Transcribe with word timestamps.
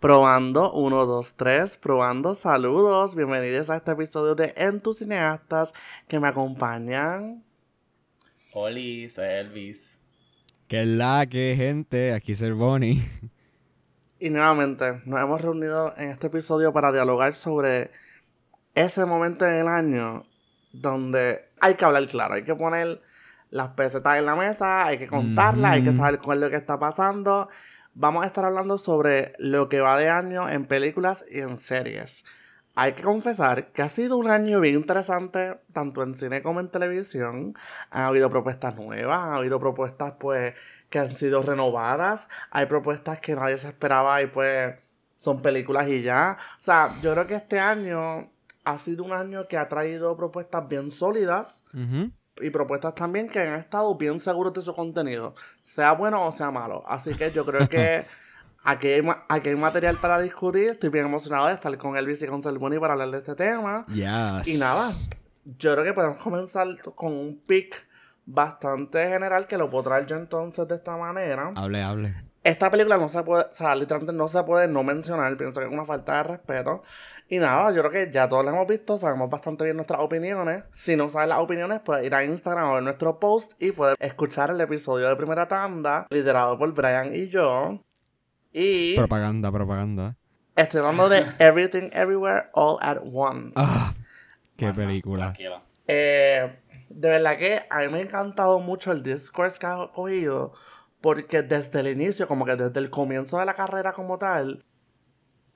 Probando, 0.00 0.72
1, 0.72 1.06
2, 1.06 1.34
3, 1.36 1.78
probando, 1.78 2.34
saludos, 2.34 3.14
bienvenidos 3.14 3.70
a 3.70 3.76
este 3.76 3.92
episodio 3.92 4.34
de 4.34 4.52
En 4.54 4.82
tus 4.82 4.98
cineastas 4.98 5.72
que 6.06 6.20
me 6.20 6.28
acompañan. 6.28 7.42
Oli, 8.52 9.08
soy 9.08 9.24
Elvis. 9.24 9.98
Que 10.68 10.84
la 10.84 11.24
que 11.24 11.54
gente, 11.56 12.12
aquí 12.12 12.32
es 12.32 12.42
el 12.42 12.52
Bonnie. 12.52 13.02
Y 14.18 14.28
nuevamente 14.28 15.00
nos 15.06 15.18
hemos 15.20 15.40
reunido 15.40 15.94
en 15.96 16.10
este 16.10 16.26
episodio 16.26 16.74
para 16.74 16.92
dialogar 16.92 17.34
sobre 17.34 17.90
ese 18.74 19.06
momento 19.06 19.46
en 19.46 19.54
el 19.54 19.68
año 19.68 20.24
donde 20.72 21.48
hay 21.58 21.74
que 21.74 21.84
hablar 21.86 22.06
claro, 22.06 22.34
hay 22.34 22.44
que 22.44 22.54
poner 22.54 23.00
las 23.50 23.68
pesetas 23.70 24.18
en 24.18 24.26
la 24.26 24.36
mesa, 24.36 24.84
hay 24.86 24.98
que 24.98 25.06
contarlas, 25.06 25.72
hay 25.72 25.84
que 25.84 25.92
saber 25.92 26.18
cuál 26.18 26.38
es 26.38 26.44
lo 26.44 26.50
que 26.50 26.56
está 26.56 26.78
pasando. 26.78 27.48
Vamos 27.98 28.24
a 28.24 28.26
estar 28.26 28.44
hablando 28.44 28.76
sobre 28.76 29.32
lo 29.38 29.70
que 29.70 29.80
va 29.80 29.96
de 29.96 30.10
año 30.10 30.50
en 30.50 30.66
películas 30.66 31.24
y 31.30 31.40
en 31.40 31.58
series. 31.58 32.26
Hay 32.74 32.92
que 32.92 33.02
confesar 33.02 33.68
que 33.72 33.80
ha 33.80 33.88
sido 33.88 34.18
un 34.18 34.28
año 34.28 34.60
bien 34.60 34.74
interesante, 34.74 35.58
tanto 35.72 36.02
en 36.02 36.14
cine 36.14 36.42
como 36.42 36.60
en 36.60 36.68
televisión. 36.68 37.54
Han 37.88 38.02
habido 38.02 38.28
propuestas 38.28 38.76
nuevas, 38.76 39.20
han 39.20 39.32
habido 39.32 39.58
propuestas 39.58 40.12
pues 40.20 40.52
que 40.90 40.98
han 40.98 41.16
sido 41.16 41.40
renovadas, 41.40 42.28
hay 42.50 42.66
propuestas 42.66 43.18
que 43.20 43.34
nadie 43.34 43.56
se 43.56 43.68
esperaba 43.68 44.20
y 44.20 44.26
pues 44.26 44.74
son 45.16 45.40
películas 45.40 45.88
y 45.88 46.02
ya. 46.02 46.36
O 46.60 46.64
sea, 46.64 46.94
yo 47.00 47.14
creo 47.14 47.26
que 47.26 47.36
este 47.36 47.58
año 47.58 48.30
ha 48.64 48.76
sido 48.76 49.04
un 49.04 49.14
año 49.14 49.48
que 49.48 49.56
ha 49.56 49.70
traído 49.70 50.18
propuestas 50.18 50.68
bien 50.68 50.90
sólidas 50.90 51.64
y 52.40 52.50
propuestas 52.50 52.94
también 52.94 53.28
que 53.28 53.40
han 53.40 53.54
estado 53.54 53.94
bien 53.96 54.20
seguros 54.20 54.52
de 54.52 54.62
su 54.62 54.74
contenido, 54.74 55.34
sea 55.62 55.92
bueno 55.92 56.26
o 56.26 56.32
sea 56.32 56.50
malo. 56.50 56.84
Así 56.86 57.14
que 57.14 57.32
yo 57.32 57.44
creo 57.44 57.68
que 57.68 58.04
aquí 58.64 58.88
hay, 58.88 59.02
aquí 59.28 59.48
hay 59.50 59.56
material 59.56 59.96
para 60.00 60.20
discutir. 60.20 60.70
Estoy 60.70 60.90
bien 60.90 61.06
emocionado 61.06 61.46
de 61.46 61.54
estar 61.54 61.76
con 61.78 61.96
Elvis 61.96 62.22
y 62.22 62.26
con 62.26 62.42
Selboni 62.42 62.78
para 62.78 62.94
hablar 62.94 63.10
de 63.10 63.18
este 63.18 63.34
tema. 63.34 63.84
Y 64.46 64.58
nada, 64.58 64.92
yo 65.58 65.72
creo 65.72 65.84
que 65.84 65.92
podemos 65.92 66.18
comenzar 66.18 66.66
con 66.94 67.12
un 67.12 67.40
pick 67.46 67.86
bastante 68.26 69.06
general 69.08 69.46
que 69.46 69.56
lo 69.56 69.70
puedo 69.70 69.84
traer 69.84 70.06
yo 70.06 70.16
entonces 70.16 70.66
de 70.68 70.74
esta 70.74 70.96
manera. 70.96 71.52
Hable, 71.54 71.82
hable. 71.82 72.14
Esta 72.42 72.70
película 72.70 72.96
no 72.96 73.08
se 73.08 73.22
puede, 73.22 73.44
o 73.44 73.54
sea, 73.54 73.74
literalmente 73.74 74.12
no 74.12 74.28
se 74.28 74.42
puede 74.44 74.68
no 74.68 74.84
mencionar, 74.84 75.36
pienso 75.36 75.60
que 75.60 75.66
es 75.66 75.72
una 75.72 75.84
falta 75.84 76.18
de 76.18 76.22
respeto. 76.22 76.82
Y 77.28 77.38
nada, 77.38 77.72
yo 77.72 77.82
creo 77.82 77.90
que 77.90 78.12
ya 78.12 78.28
todos 78.28 78.44
la 78.44 78.52
hemos 78.52 78.68
visto, 78.68 78.96
sabemos 78.98 79.28
bastante 79.28 79.64
bien 79.64 79.76
nuestras 79.76 80.00
opiniones. 80.00 80.62
Si 80.72 80.94
no 80.94 81.08
sabes 81.08 81.28
las 81.28 81.40
opiniones, 81.40 81.80
puedes 81.80 82.06
ir 82.06 82.14
a 82.14 82.22
Instagram 82.22 82.68
a 82.68 82.74
ver 82.74 82.82
nuestro 82.84 83.18
post 83.18 83.52
y 83.60 83.72
puedes 83.72 83.96
escuchar 83.98 84.50
el 84.50 84.60
episodio 84.60 85.08
de 85.08 85.16
primera 85.16 85.48
tanda, 85.48 86.06
liderado 86.10 86.56
por 86.56 86.72
Brian 86.72 87.12
y 87.12 87.28
yo. 87.28 87.80
Y. 88.52 88.94
Propaganda, 88.94 89.50
propaganda. 89.50 90.16
Estoy 90.54 90.80
hablando 90.80 91.08
de 91.08 91.26
Everything 91.40 91.90
Everywhere 91.92 92.46
All 92.54 92.78
at 92.80 92.98
Once. 93.12 93.52
Ah, 93.56 93.92
qué 94.56 94.72
película. 94.72 95.34
Eh, 95.88 96.56
de 96.88 97.08
verdad 97.10 97.36
que 97.38 97.62
a 97.68 97.80
mí 97.80 97.88
me 97.88 97.98
ha 97.98 98.02
encantado 98.02 98.60
mucho 98.60 98.92
el 98.92 99.02
discourse 99.02 99.58
que 99.58 99.66
ha 99.66 99.90
cogido. 99.92 100.52
Porque 101.00 101.42
desde 101.42 101.80
el 101.80 101.88
inicio, 101.88 102.26
como 102.26 102.44
que 102.44 102.56
desde 102.56 102.80
el 102.80 102.88
comienzo 102.88 103.38
de 103.38 103.44
la 103.44 103.54
carrera 103.54 103.92
como 103.92 104.16
tal, 104.16 104.64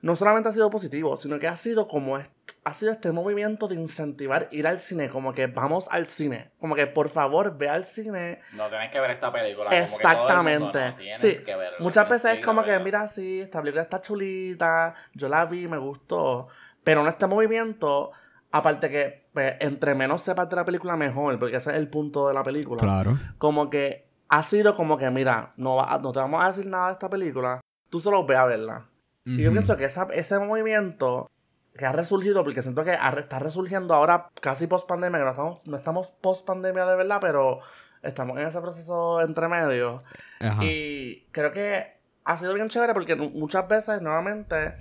no 0.01 0.15
solamente 0.15 0.49
ha 0.49 0.51
sido 0.51 0.69
positivo, 0.69 1.15
sino 1.17 1.39
que 1.39 1.47
ha 1.47 1.55
sido 1.55 1.87
como 1.87 2.17
ha 2.63 2.73
sido 2.73 2.91
este 2.91 3.11
movimiento 3.11 3.67
de 3.67 3.75
incentivar 3.75 4.47
ir 4.51 4.67
al 4.67 4.79
cine, 4.79 5.09
como 5.09 5.33
que 5.33 5.47
vamos 5.47 5.87
al 5.89 6.05
cine, 6.05 6.51
como 6.59 6.75
que 6.75 6.85
por 6.85 7.09
favor 7.09 7.57
ve 7.57 7.69
al 7.69 7.85
cine. 7.85 8.39
No 8.53 8.69
tienes 8.69 8.91
que 8.91 8.99
ver 8.99 9.11
esta 9.11 9.31
película. 9.31 9.69
Exactamente. 9.71 10.95
sí. 11.19 11.39
Muchas 11.79 12.07
veces 12.07 12.37
es 12.37 12.45
como 12.45 12.63
que 12.63 12.77
mira 12.79 13.07
sí, 13.07 13.41
esta 13.41 13.61
película 13.61 13.83
está 13.83 14.01
chulita, 14.01 14.93
yo 15.13 15.27
la 15.27 15.45
vi, 15.45 15.67
me 15.67 15.77
gustó, 15.77 16.47
pero 16.83 17.01
en 17.01 17.07
este 17.07 17.25
movimiento, 17.25 18.11
aparte 18.51 18.89
que 18.89 19.27
pues, 19.33 19.55
entre 19.59 19.95
menos 19.95 20.21
sepas 20.21 20.49
de 20.49 20.55
la 20.55 20.65
película 20.65 20.95
mejor, 20.95 21.39
porque 21.39 21.57
ese 21.57 21.71
es 21.71 21.77
el 21.77 21.89
punto 21.89 22.27
de 22.27 22.33
la 22.33 22.43
película. 22.43 22.81
Claro. 22.81 23.17
Como 23.39 23.69
que 23.69 24.07
ha 24.29 24.43
sido 24.43 24.75
como 24.75 24.97
que 24.97 25.09
mira, 25.09 25.53
no, 25.57 25.83
no 25.83 26.11
te 26.11 26.19
vamos 26.19 26.43
a 26.43 26.47
decir 26.47 26.67
nada 26.67 26.87
de 26.87 26.93
esta 26.93 27.09
película, 27.09 27.59
tú 27.89 27.99
solo 27.99 28.25
ve 28.25 28.35
a 28.35 28.45
verla. 28.45 28.90
Y 29.25 29.43
yo 29.43 29.51
pienso 29.51 29.77
que 29.77 29.85
ese 29.85 30.39
movimiento 30.39 31.29
que 31.77 31.85
ha 31.85 31.91
resurgido, 31.91 32.43
porque 32.43 32.63
siento 32.63 32.83
que 32.83 32.97
está 33.17 33.39
resurgiendo 33.39 33.93
ahora 33.93 34.29
casi 34.41 34.67
post 34.67 34.87
pandemia, 34.87 35.19
que 35.19 35.25
no 35.25 35.31
estamos, 35.31 35.61
no 35.65 35.77
estamos 35.77 36.07
post 36.21 36.45
pandemia 36.45 36.85
de 36.85 36.95
verdad, 36.95 37.19
pero 37.21 37.59
estamos 38.01 38.39
en 38.39 38.47
ese 38.47 38.59
proceso 38.61 39.21
entre 39.21 39.47
medio. 39.47 40.03
Y 40.61 41.23
creo 41.31 41.51
que 41.51 41.97
ha 42.23 42.37
sido 42.37 42.53
bien 42.53 42.69
chévere 42.69 42.93
porque 42.93 43.15
muchas 43.15 43.67
veces, 43.67 44.01
nuevamente, 44.01 44.73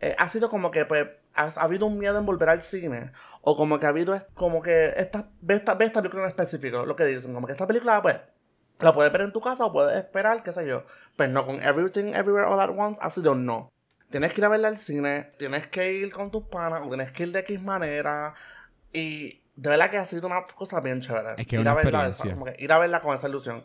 eh, 0.00 0.14
ha 0.18 0.28
sido 0.28 0.50
como 0.50 0.70
que 0.70 0.84
pues, 0.84 1.08
ha, 1.34 1.48
habido 1.56 1.86
un 1.86 1.98
miedo 1.98 2.18
en 2.18 2.26
volver 2.26 2.50
al 2.50 2.62
cine. 2.62 3.12
O 3.40 3.56
como 3.56 3.78
que 3.78 3.86
ha 3.86 3.90
habido 3.90 4.20
como 4.34 4.60
que 4.60 4.92
esta, 4.96 5.28
ve, 5.40 5.54
esta, 5.54 5.74
ve 5.74 5.86
esta 5.86 6.02
película 6.02 6.24
en 6.24 6.28
específico, 6.28 6.84
lo 6.84 6.96
que 6.96 7.04
dicen, 7.04 7.32
como 7.32 7.46
que 7.46 7.52
esta 7.52 7.66
película, 7.66 8.02
pues, 8.02 8.16
la 8.80 8.92
puedes 8.92 9.10
ver 9.10 9.22
en 9.22 9.32
tu 9.32 9.40
casa 9.40 9.64
o 9.64 9.72
puedes 9.72 9.96
esperar, 9.96 10.42
qué 10.42 10.52
sé 10.52 10.66
yo. 10.66 10.84
Pues 11.16 11.30
no, 11.30 11.46
con 11.46 11.62
Everything 11.62 12.12
Everywhere 12.12 12.46
All 12.46 12.60
At 12.60 12.70
Once 12.76 13.00
ha 13.02 13.08
sido 13.10 13.34
no 13.34 13.72
tienes 14.10 14.32
que 14.32 14.40
ir 14.40 14.44
a 14.44 14.48
verla 14.48 14.68
al 14.68 14.78
cine, 14.78 15.32
tienes 15.38 15.66
que 15.68 15.92
ir 15.92 16.12
con 16.12 16.30
tus 16.30 16.44
panas, 16.44 16.82
o 16.84 16.88
tienes 16.88 17.12
que 17.12 17.24
ir 17.24 17.32
de 17.32 17.40
X 17.40 17.60
manera. 17.62 18.34
Y 18.92 19.42
de 19.56 19.70
verdad 19.70 19.90
que 19.90 19.98
ha 19.98 20.04
sido 20.04 20.26
una 20.26 20.46
cosa 20.46 20.80
bien 20.80 21.00
chévere. 21.00 21.34
Es 21.36 21.46
que 21.46 21.60
ir, 21.60 21.68
a 21.68 21.74
verla, 21.74 22.12
ir 22.58 22.72
a 22.72 22.78
verla 22.78 23.00
con 23.00 23.14
esa 23.14 23.28
ilusión. 23.28 23.64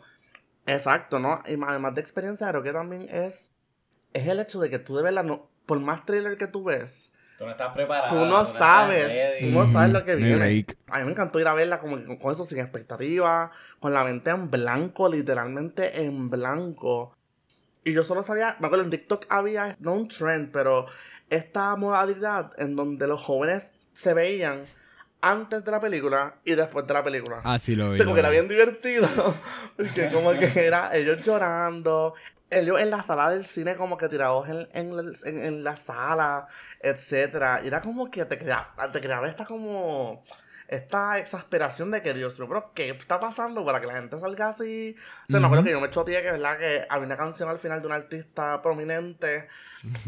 Exacto, 0.66 1.18
¿no? 1.18 1.42
Y 1.46 1.58
además 1.62 1.94
de 1.94 2.00
experiencia, 2.00 2.48
creo 2.48 2.62
que 2.62 2.72
también 2.72 3.08
es, 3.10 3.50
es 4.12 4.26
el 4.26 4.40
hecho 4.40 4.60
de 4.60 4.70
que 4.70 4.78
tú 4.78 4.96
de 4.96 5.02
verdad, 5.02 5.24
no, 5.24 5.48
por 5.66 5.80
más 5.80 6.04
thriller 6.04 6.36
que 6.36 6.46
tú 6.46 6.64
ves, 6.64 7.12
Tú 7.42 7.46
no 7.46 7.50
estás 7.50 7.72
preparado. 7.72 8.08
Tú 8.08 8.24
no 8.24 8.44
sabes. 8.44 9.40
Tú 9.40 9.48
no 9.48 9.72
sabes 9.72 9.90
lo 9.90 10.04
que 10.04 10.14
viene. 10.14 10.64
A 10.86 10.98
mí 10.98 11.04
me 11.04 11.10
encantó 11.10 11.40
ir 11.40 11.48
a 11.48 11.54
verla 11.54 11.80
como 11.80 11.96
con 12.20 12.32
eso 12.32 12.44
sin 12.44 12.60
expectativa, 12.60 13.50
con 13.80 13.92
la 13.92 14.04
mente 14.04 14.30
en 14.30 14.48
blanco, 14.48 15.08
literalmente 15.08 16.02
en 16.04 16.30
blanco. 16.30 17.16
Y 17.84 17.92
yo 17.92 18.04
solo 18.04 18.22
sabía, 18.22 18.56
me 18.60 18.66
acuerdo 18.66 18.84
en 18.84 18.90
TikTok 18.90 19.26
había, 19.28 19.76
no 19.80 19.94
un 19.94 20.08
trend, 20.08 20.52
pero 20.52 20.86
esta 21.30 21.74
modalidad 21.76 22.52
en 22.58 22.76
donde 22.76 23.06
los 23.06 23.20
jóvenes 23.20 23.72
se 23.94 24.14
veían 24.14 24.64
antes 25.20 25.64
de 25.64 25.70
la 25.70 25.80
película 25.80 26.34
y 26.44 26.54
después 26.54 26.86
de 26.86 26.94
la 26.94 27.04
película. 27.04 27.40
Ah, 27.44 27.58
sí 27.58 27.74
lo 27.74 27.92
vi. 27.92 27.98
como 27.98 28.14
que 28.14 28.20
era 28.20 28.30
bien 28.30 28.48
divertido. 28.48 29.08
Porque 29.76 30.10
como 30.12 30.32
que 30.32 30.52
era 30.54 30.94
ellos 30.94 31.22
llorando, 31.22 32.14
ellos 32.50 32.80
en 32.80 32.90
la 32.90 33.02
sala 33.02 33.30
del 33.30 33.46
cine 33.46 33.76
como 33.76 33.96
que 33.96 34.08
tirados 34.08 34.48
en, 34.48 34.68
en, 34.72 35.64
la 35.64 35.76
sala, 35.76 36.48
etcétera. 36.80 37.60
Y 37.62 37.68
era 37.68 37.80
como 37.80 38.10
que 38.10 38.24
te 38.24 38.36
creaba, 38.36 38.90
te 38.92 39.00
creaba 39.00 39.28
esta 39.28 39.44
como 39.44 40.24
esta 40.72 41.18
exasperación 41.18 41.90
de 41.90 42.00
que 42.00 42.14
Dios 42.14 42.38
mío, 42.38 42.48
pero 42.48 42.70
¿qué 42.74 42.88
está 42.88 43.20
pasando 43.20 43.62
para 43.62 43.80
que 43.80 43.86
la 43.86 43.92
gente 43.92 44.18
salga 44.18 44.48
así? 44.48 44.96
O 45.28 45.30
sea, 45.30 45.40
me 45.40 45.46
acuerdo 45.46 45.64
que 45.64 45.70
yo 45.70 45.80
me 45.80 45.90
choteé 45.90 46.22
que, 46.22 46.30
¿verdad? 46.30 46.58
Que 46.58 46.86
había 46.88 47.06
una 47.06 47.16
canción 47.16 47.50
al 47.50 47.58
final 47.58 47.82
de 47.82 47.86
un 47.88 47.92
artista 47.92 48.62
prominente 48.62 49.48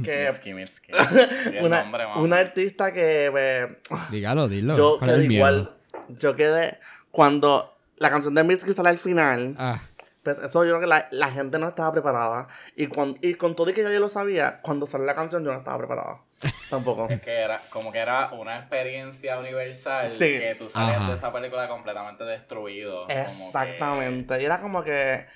que... 0.03 0.33
una, 1.61 2.17
una, 2.17 2.39
artista 2.39 2.95
que... 2.95 3.29
Pues, 3.31 4.01
Dígalo, 4.11 4.49
dilo. 4.49 4.75
Yo 4.75 4.99
quedé 4.99 5.25
igual. 5.25 5.71
Yo 6.09 6.35
quedé... 6.35 6.79
Cuando 7.11 7.77
la 7.99 8.09
canción 8.09 8.35
de 8.35 8.45
Mitski 8.45 8.73
sale 8.73 8.89
al 8.89 8.99
final... 8.99 9.55
Ah. 9.59 9.83
Pues 10.23 10.39
eso 10.39 10.65
yo 10.65 10.71
creo 10.71 10.81
que 10.81 10.87
la, 10.87 11.07
la, 11.11 11.31
gente 11.31 11.59
no 11.59 11.69
estaba 11.69 11.93
preparada. 11.93 12.49
Y 12.75 12.87
con, 12.87 13.19
y 13.21 13.35
con 13.35 13.55
todo 13.55 13.69
y 13.69 13.75
que 13.75 13.83
yo, 13.83 13.93
yo 13.93 14.01
lo 14.01 14.09
sabía, 14.09 14.63
cuando 14.63 14.87
salió 14.87 15.05
la 15.05 15.15
canción 15.15 15.45
yo 15.45 15.53
no 15.53 15.59
estaba 15.59 15.77
preparada. 15.77 16.21
Tampoco. 16.71 17.09
Es 17.09 17.21
que 17.21 17.33
era 17.33 17.63
como 17.71 17.93
que 17.93 17.99
era 17.99 18.33
una 18.33 18.59
experiencia 18.59 19.39
universal 19.39 20.13
que 20.19 20.57
tú 20.59 20.69
salías 20.69 21.09
de 21.09 21.15
esa 21.15 21.33
película 21.33 21.69
completamente 21.69 22.25
destruido. 22.25 23.09
Exactamente. 23.09 24.41
Y 24.41 24.45
era 24.45 24.61
como 24.61 24.83
que 24.83 25.27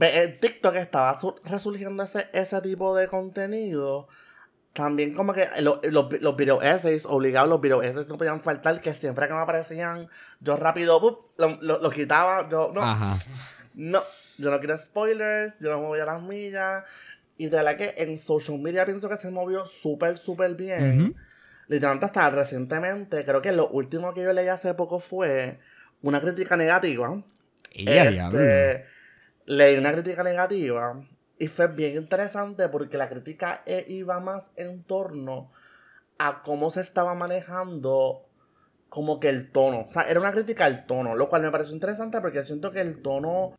en 0.00 0.40
TikTok 0.40 0.76
estaba 0.76 1.18
resurgiendo 1.44 2.02
ese, 2.02 2.28
ese 2.32 2.60
tipo 2.60 2.94
de 2.94 3.08
contenido. 3.08 4.08
También 4.72 5.12
como 5.14 5.32
que 5.32 5.48
los 5.60 5.80
los 5.82 6.36
video 6.36 6.62
essays, 6.62 7.04
obligados 7.04 7.48
los 7.48 7.60
video 7.60 7.82
essays 7.82 8.06
no 8.06 8.16
podían 8.16 8.40
faltar, 8.42 8.80
que 8.80 8.94
siempre 8.94 9.26
que 9.26 9.34
me 9.34 9.40
aparecían, 9.40 10.08
yo 10.40 10.56
rápido 10.56 11.32
lo, 11.36 11.58
lo, 11.60 11.90
quitaba, 11.90 12.48
yo 12.48 12.70
no, 12.72 12.82
no, 13.74 14.02
yo 14.36 14.50
no 14.50 14.58
quiero 14.60 14.76
spoilers, 14.76 15.58
yo 15.58 15.70
no 15.70 15.80
me 15.80 15.86
voy 15.86 16.00
a 16.00 16.04
las 16.04 16.22
millas. 16.22 16.84
Y 17.38 17.48
de 17.48 17.62
la 17.62 17.76
que 17.76 17.94
en 17.96 18.18
social 18.18 18.58
media 18.58 18.84
pienso 18.84 19.08
que 19.08 19.16
se 19.16 19.30
movió 19.30 19.64
súper, 19.64 20.18
súper 20.18 20.54
bien. 20.54 21.16
Literalmente 21.68 22.06
hasta 22.06 22.30
recientemente, 22.30 23.24
creo 23.24 23.40
que 23.40 23.52
lo 23.52 23.68
último 23.68 24.12
que 24.12 24.22
yo 24.22 24.32
leí 24.32 24.48
hace 24.48 24.74
poco 24.74 24.98
fue 25.00 25.58
una 26.02 26.20
crítica 26.20 26.56
negativa. 26.56 27.22
este, 27.72 28.84
leí 29.46 29.76
una 29.76 29.92
crítica 29.92 30.22
negativa 30.22 31.00
y 31.38 31.46
fue 31.46 31.68
bien 31.68 31.96
interesante 31.96 32.68
porque 32.68 32.98
la 32.98 33.08
crítica 33.08 33.62
e 33.64 33.84
iba 33.88 34.18
más 34.20 34.50
en 34.56 34.82
torno 34.82 35.52
a 36.18 36.42
cómo 36.42 36.70
se 36.70 36.80
estaba 36.80 37.14
manejando 37.14 38.24
como 38.88 39.20
que 39.20 39.28
el 39.28 39.50
tono. 39.50 39.86
O 39.88 39.92
sea, 39.92 40.02
era 40.02 40.20
una 40.20 40.32
crítica 40.32 40.64
al 40.64 40.86
tono, 40.86 41.14
lo 41.14 41.28
cual 41.28 41.42
me 41.42 41.50
pareció 41.50 41.74
interesante 41.74 42.20
porque 42.20 42.44
siento 42.44 42.70
que 42.70 42.80
el 42.80 43.00
tono 43.02 43.54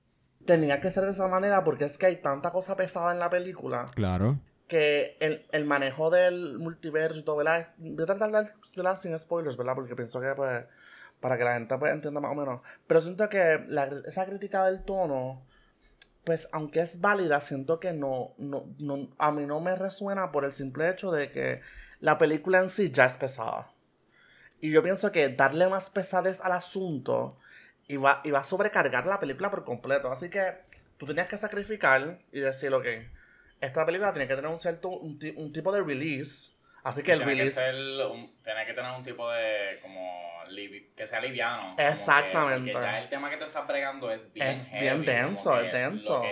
tenía 0.49 0.81
que 0.81 0.89
ser 0.89 1.05
de 1.05 1.11
esa 1.11 1.27
manera 1.27 1.63
porque 1.63 1.85
es 1.85 1.95
que 1.99 2.07
hay 2.07 2.15
tanta 2.15 2.49
cosa 2.49 2.75
pesada 2.75 3.11
en 3.11 3.19
la 3.19 3.29
película. 3.29 3.85
Claro. 3.93 4.39
que 4.67 5.15
el, 5.19 5.45
el 5.51 5.65
manejo 5.65 6.09
del 6.09 6.57
multiverso 6.57 7.19
y 7.19 7.23
todo, 7.23 7.35
¿verdad? 7.35 7.69
Voy 7.77 8.01
a 8.01 8.05
tratar 8.07 8.31
de 8.31 8.51
hablar 8.77 8.97
sin 8.97 9.17
spoilers, 9.17 9.57
¿verdad? 9.57 9.75
Porque 9.75 9.95
pienso 9.95 10.19
que, 10.19 10.33
pues, 10.33 10.65
para 11.19 11.37
que 11.37 11.43
la 11.43 11.53
gente 11.53 11.77
pues, 11.77 11.93
entienda 11.93 12.19
más 12.19 12.31
o 12.31 12.35
menos. 12.35 12.61
Pero 12.87 12.99
siento 12.99 13.29
que 13.29 13.63
esa 14.07 14.25
crítica 14.25 14.65
del 14.65 14.83
tono, 14.83 15.43
pues, 16.23 16.49
aunque 16.51 16.79
es 16.81 16.99
válida, 16.99 17.39
siento 17.41 17.79
que 17.79 17.93
no, 17.93 18.33
no, 18.39 18.65
no, 18.79 19.09
a 19.19 19.31
mí 19.31 19.45
no 19.45 19.59
me 19.59 19.75
resuena 19.75 20.31
por 20.31 20.45
el 20.45 20.53
simple 20.53 20.89
hecho 20.89 21.11
de 21.11 21.31
que 21.31 21.61
la 21.99 22.17
película 22.17 22.59
en 22.59 22.71
sí 22.71 22.89
ya 22.91 23.05
es 23.05 23.13
pesada. 23.13 23.71
Y 24.61 24.71
yo 24.71 24.81
pienso 24.81 25.11
que 25.11 25.29
darle 25.29 25.67
más 25.67 25.91
pesadez 25.91 26.39
al 26.41 26.53
asunto 26.53 27.37
iba, 27.89 28.21
iba 28.23 28.39
a 28.39 28.43
sobrecargar 28.43 29.05
la 29.05 29.19
película 29.19 29.49
por 29.49 29.65
completo. 29.65 30.11
Así 30.11 30.29
que 30.29 30.53
tú 30.97 31.05
tenías 31.05 31.27
que 31.27 31.37
sacrificar 31.37 32.19
y 32.31 32.39
decir, 32.39 32.73
ok, 32.73 32.85
esta 33.59 33.85
película 33.85 34.13
tiene 34.13 34.27
que 34.27 34.35
tener 34.35 34.49
un 34.49 34.61
cierto, 34.61 34.89
un, 34.89 35.19
tipo 35.19 35.71
de 35.73 35.81
release. 35.81 36.51
Así 36.83 37.03
que 37.03 37.11
el 37.11 37.23
release... 37.23 37.59
tiene 37.59 38.65
que 38.65 38.73
tener 38.73 38.91
un 38.95 39.03
tipo 39.03 39.29
de, 39.31 39.79
como, 39.81 40.29
que 40.95 41.07
sea 41.07 41.19
liviano. 41.19 41.75
Exactamente. 41.77 42.71
Porque 42.71 42.87
ya 42.87 42.99
el 42.99 43.09
tema 43.09 43.29
que 43.29 43.37
tú 43.37 43.43
estás 43.43 43.67
bregando 43.67 44.11
es 44.11 44.31
bien 44.31 44.47
Es 44.47 44.71
bien 44.71 45.03
denso, 45.03 45.59
es 45.59 45.73
denso. 45.73 46.23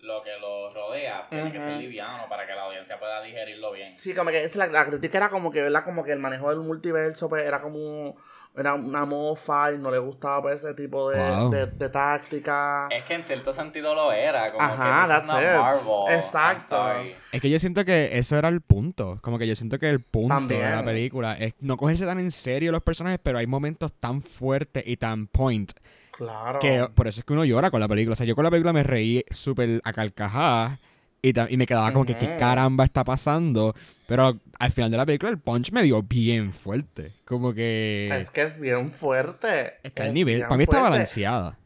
Lo 0.00 0.20
que, 0.22 0.36
lo 0.40 0.74
rodea 0.74 1.28
tiene 1.30 1.52
que 1.52 1.60
ser 1.60 1.76
liviano 1.76 2.28
para 2.28 2.44
que 2.44 2.52
la 2.54 2.62
audiencia 2.62 2.98
pueda 2.98 3.22
digerirlo 3.22 3.70
bien. 3.70 3.96
Sí, 3.98 4.14
como 4.14 4.30
que 4.30 4.50
la, 4.54 4.66
la 4.66 4.84
crítica 4.84 5.16
era 5.16 5.28
como 5.30 5.52
que, 5.52 5.62
¿verdad? 5.62 5.84
Como 5.84 6.02
que 6.04 6.10
el 6.10 6.18
manejo 6.18 6.50
del 6.50 6.58
multiverso 6.58 7.28
pues, 7.28 7.44
era 7.44 7.60
como 7.60 8.16
era 8.54 8.74
una 8.74 9.06
mofa 9.06 9.72
y 9.72 9.78
no 9.78 9.90
le 9.90 9.98
gustaba 9.98 10.42
pues, 10.42 10.62
ese 10.62 10.74
tipo 10.74 11.10
de, 11.10 11.66
de, 11.66 11.88
táctica. 11.88 12.88
Es 12.90 13.04
que 13.04 13.14
en 13.14 13.22
cierto 13.22 13.52
sentido 13.52 13.94
lo 13.94 14.12
era. 14.12 14.46
Como 14.48 14.62
Ajá, 14.62 15.02
que 15.02 15.08
that's 15.08 16.24
Exacto. 16.24 16.86
Es 17.32 17.40
que 17.40 17.48
yo 17.48 17.58
siento 17.58 17.84
que 17.84 18.10
eso 18.18 18.36
era 18.36 18.48
el 18.48 18.60
punto. 18.60 19.18
Como 19.22 19.38
que 19.38 19.46
yo 19.46 19.56
siento 19.56 19.78
que 19.78 19.88
el 19.88 20.00
punto 20.00 20.48
de 20.48 20.60
la 20.60 20.84
película 20.84 21.32
es 21.34 21.54
no 21.60 21.76
cogerse 21.76 22.04
tan 22.04 22.18
en 22.18 22.30
serio 22.30 22.72
los 22.72 22.82
personajes, 22.82 23.20
pero 23.22 23.38
hay 23.38 23.46
momentos 23.46 23.92
tan 23.98 24.20
fuertes 24.20 24.84
y 24.86 24.98
tan 24.98 25.28
point. 25.28 25.72
Claro. 26.12 26.58
Que 26.58 26.88
por 26.94 27.08
eso 27.08 27.20
es 27.20 27.24
que 27.24 27.32
uno 27.32 27.46
llora 27.46 27.70
con 27.70 27.80
la 27.80 27.88
película. 27.88 28.12
O 28.12 28.16
sea, 28.16 28.26
yo 28.26 28.34
con 28.34 28.44
la 28.44 28.50
película 28.50 28.74
me 28.74 28.82
reí 28.82 29.24
súper 29.30 29.80
a 29.82 29.92
carcajadas 29.94 30.78
y, 31.22 31.56
me 31.56 31.66
quedaba 31.66 31.92
como 31.92 32.04
que 32.04 32.18
qué 32.18 32.36
caramba 32.36 32.84
está 32.84 33.04
pasando. 33.04 33.74
Pero 34.08 34.40
al 34.58 34.72
final 34.72 34.90
de 34.90 34.96
la 34.96 35.06
película 35.06 35.30
el 35.30 35.38
punch 35.38 35.70
me 35.70 35.82
dio 35.82 36.02
bien 36.02 36.52
fuerte. 36.52 37.12
Como 37.24 37.54
que... 37.54 38.08
Es 38.12 38.30
que 38.30 38.42
es 38.42 38.58
bien 38.58 38.90
fuerte. 38.90 39.74
Está 39.84 40.04
al 40.04 40.14
nivel. 40.14 40.42
Para 40.42 40.56
mí 40.56 40.64
está 40.64 40.80
balanceada. 40.80 41.56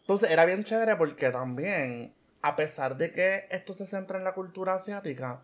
Entonces 0.00 0.30
era 0.30 0.44
bien 0.46 0.64
chévere 0.64 0.96
porque 0.96 1.30
también, 1.30 2.14
a 2.42 2.56
pesar 2.56 2.96
de 2.96 3.12
que 3.12 3.46
esto 3.50 3.74
se 3.74 3.86
centra 3.86 4.18
en 4.18 4.24
la 4.24 4.32
cultura 4.32 4.74
asiática, 4.74 5.40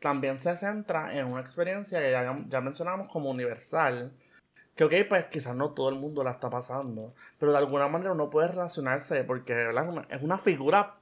también 0.00 0.40
se 0.40 0.56
centra 0.56 1.16
en 1.16 1.26
una 1.26 1.40
experiencia 1.40 2.00
que 2.00 2.10
ya, 2.10 2.38
ya 2.48 2.60
mencionamos 2.60 3.08
como 3.12 3.30
universal. 3.30 4.12
Que 4.76 4.84
ok, 4.84 4.92
pues 5.08 5.26
quizás 5.26 5.54
no 5.54 5.70
todo 5.70 5.90
el 5.90 5.96
mundo 5.96 6.24
la 6.24 6.32
está 6.32 6.48
pasando. 6.50 7.14
Pero 7.38 7.52
de 7.52 7.58
alguna 7.58 7.86
manera 7.88 8.12
uno 8.12 8.30
puede 8.30 8.48
relacionarse 8.48 9.24
porque 9.24 9.70
es 10.08 10.22
una 10.22 10.38
figura 10.38 10.96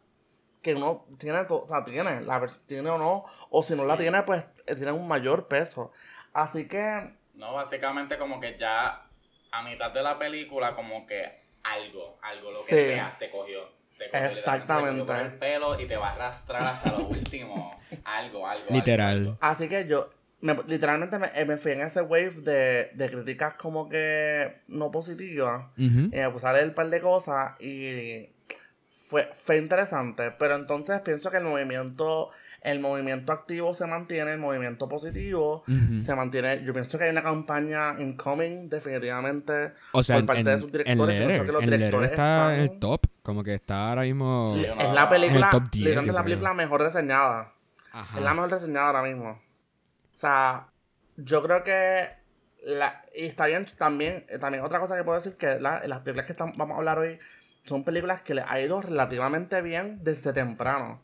que 0.62 0.74
uno 0.74 1.04
tiene, 1.18 1.40
o 1.48 1.66
sea, 1.68 1.84
tiene, 1.84 2.20
la, 2.20 2.48
tiene 2.66 2.88
o 2.88 2.98
no, 2.98 3.24
o 3.50 3.62
si 3.62 3.74
no 3.74 3.84
la 3.84 3.96
tiene, 3.96 4.22
pues 4.22 4.44
eh, 4.66 4.74
tiene 4.76 4.92
un 4.92 5.06
mayor 5.08 5.48
peso. 5.48 5.92
Así 6.32 6.68
que... 6.68 7.10
No, 7.34 7.54
básicamente 7.54 8.16
como 8.16 8.40
que 8.40 8.56
ya 8.58 9.02
a 9.50 9.62
mitad 9.62 9.90
de 9.90 10.02
la 10.02 10.18
película 10.18 10.74
como 10.74 11.06
que 11.06 11.42
algo, 11.64 12.18
algo, 12.22 12.52
lo 12.52 12.64
que 12.64 12.94
sea, 12.94 13.16
te 13.18 13.30
cogió. 13.30 13.68
Te 13.98 14.08
cogió 14.08 14.26
Exactamente. 14.26 15.12
Te 15.12 15.20
el 15.20 15.32
pelo 15.34 15.80
y 15.80 15.86
te 15.86 15.96
va 15.96 16.08
a 16.08 16.12
arrastrar 16.12 16.62
hasta 16.62 16.92
lo 16.92 17.06
último. 17.06 17.70
algo, 18.04 18.46
algo. 18.46 18.66
Literal. 18.70 19.36
Así 19.40 19.68
que 19.68 19.86
yo, 19.86 20.10
literalmente 20.66 21.18
me, 21.18 21.30
eh, 21.34 21.44
me, 21.44 21.56
fui 21.56 21.72
en 21.72 21.82
ese 21.82 22.02
wave 22.02 22.30
de, 22.30 22.90
de 22.94 23.10
críticas 23.10 23.54
como 23.54 23.88
que 23.88 24.60
no 24.68 24.90
positivas. 24.90 25.66
Uh 25.76 25.82
-huh. 25.82 26.06
Y 26.12 26.16
me 26.16 26.30
puse 26.30 26.46
a 26.46 26.52
leer 26.52 26.68
un 26.68 26.74
par 26.74 26.88
de 26.88 27.00
cosas 27.00 27.60
y 27.60 28.28
fue, 29.12 29.30
fue 29.34 29.58
interesante, 29.58 30.30
pero 30.30 30.56
entonces 30.56 30.98
pienso 31.02 31.30
que 31.30 31.36
el 31.36 31.44
movimiento, 31.44 32.30
el 32.62 32.80
movimiento 32.80 33.30
activo 33.30 33.74
se 33.74 33.86
mantiene, 33.86 34.32
el 34.32 34.38
movimiento 34.38 34.88
positivo 34.88 35.64
se 35.66 36.14
mantiene. 36.14 36.64
Yo 36.64 36.72
pienso 36.72 36.96
que 36.96 37.04
hay 37.04 37.10
una 37.10 37.22
campaña 37.22 37.94
incoming, 37.98 38.70
definitivamente, 38.70 39.74
o 39.92 40.02
sea, 40.02 40.16
por 40.16 40.26
parte 40.28 40.44
de 40.44 40.58
sus 40.58 40.72
directores. 40.72 41.20
En 41.20 41.26
pienso 41.26 41.44
que 41.44 41.52
los 41.52 41.60
directores 41.60 42.10
está 42.10 42.54
en 42.54 42.60
el 42.62 42.78
top, 42.78 43.02
como 43.22 43.44
que 43.44 43.52
está 43.52 43.90
ahora 43.90 44.02
mismo. 44.02 44.54
Sí, 44.56 44.64
es 44.64 44.92
la 44.94 45.10
película, 45.10 45.50
es 45.74 46.06
la 46.06 46.24
película 46.24 46.54
mejor 46.54 46.80
reseñada. 46.80 47.52
Es 48.16 48.22
la 48.22 48.32
mejor 48.32 48.50
reseñada 48.50 48.86
ahora 48.86 49.02
mismo. 49.02 49.42
O 50.16 50.18
sea, 50.18 50.68
yo 51.18 51.42
creo 51.42 51.62
que 51.64 52.08
la, 52.64 53.04
y 53.14 53.26
está 53.26 53.44
bien 53.44 53.66
también, 53.76 54.24
también 54.40 54.64
otra 54.64 54.80
cosa 54.80 54.96
que 54.96 55.04
puedo 55.04 55.18
decir 55.18 55.36
que 55.36 55.60
la, 55.60 55.86
las 55.86 55.98
películas 55.98 56.24
que 56.24 56.32
estamos, 56.32 56.56
vamos 56.56 56.76
a 56.76 56.78
hablar 56.78 56.98
hoy 56.98 57.18
son 57.64 57.84
películas 57.84 58.22
que 58.22 58.34
le 58.34 58.42
ha 58.46 58.60
ido 58.60 58.80
relativamente 58.80 59.60
bien 59.62 60.00
desde 60.02 60.32
temprano. 60.32 61.00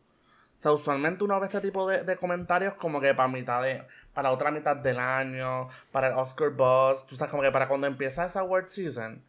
O 0.58 0.62
sea, 0.62 0.72
usualmente 0.72 1.22
uno 1.22 1.38
ve 1.38 1.46
este 1.46 1.60
tipo 1.60 1.88
de, 1.88 2.16
comentarios 2.16 2.74
como 2.74 3.00
que 3.00 3.14
para 3.14 3.28
mitad 3.28 3.62
de, 3.62 3.84
para 4.12 4.32
otra 4.32 4.50
mitad 4.50 4.76
del 4.76 4.98
año, 4.98 5.68
para 5.92 6.08
el 6.08 6.14
Oscar 6.14 6.50
Buzz, 6.50 7.06
tú 7.06 7.16
sabes, 7.16 7.30
como 7.30 7.44
que 7.44 7.52
para 7.52 7.68
cuando 7.68 7.86
empieza 7.86 8.26
esa 8.26 8.40
award 8.40 8.66
season. 8.66 9.24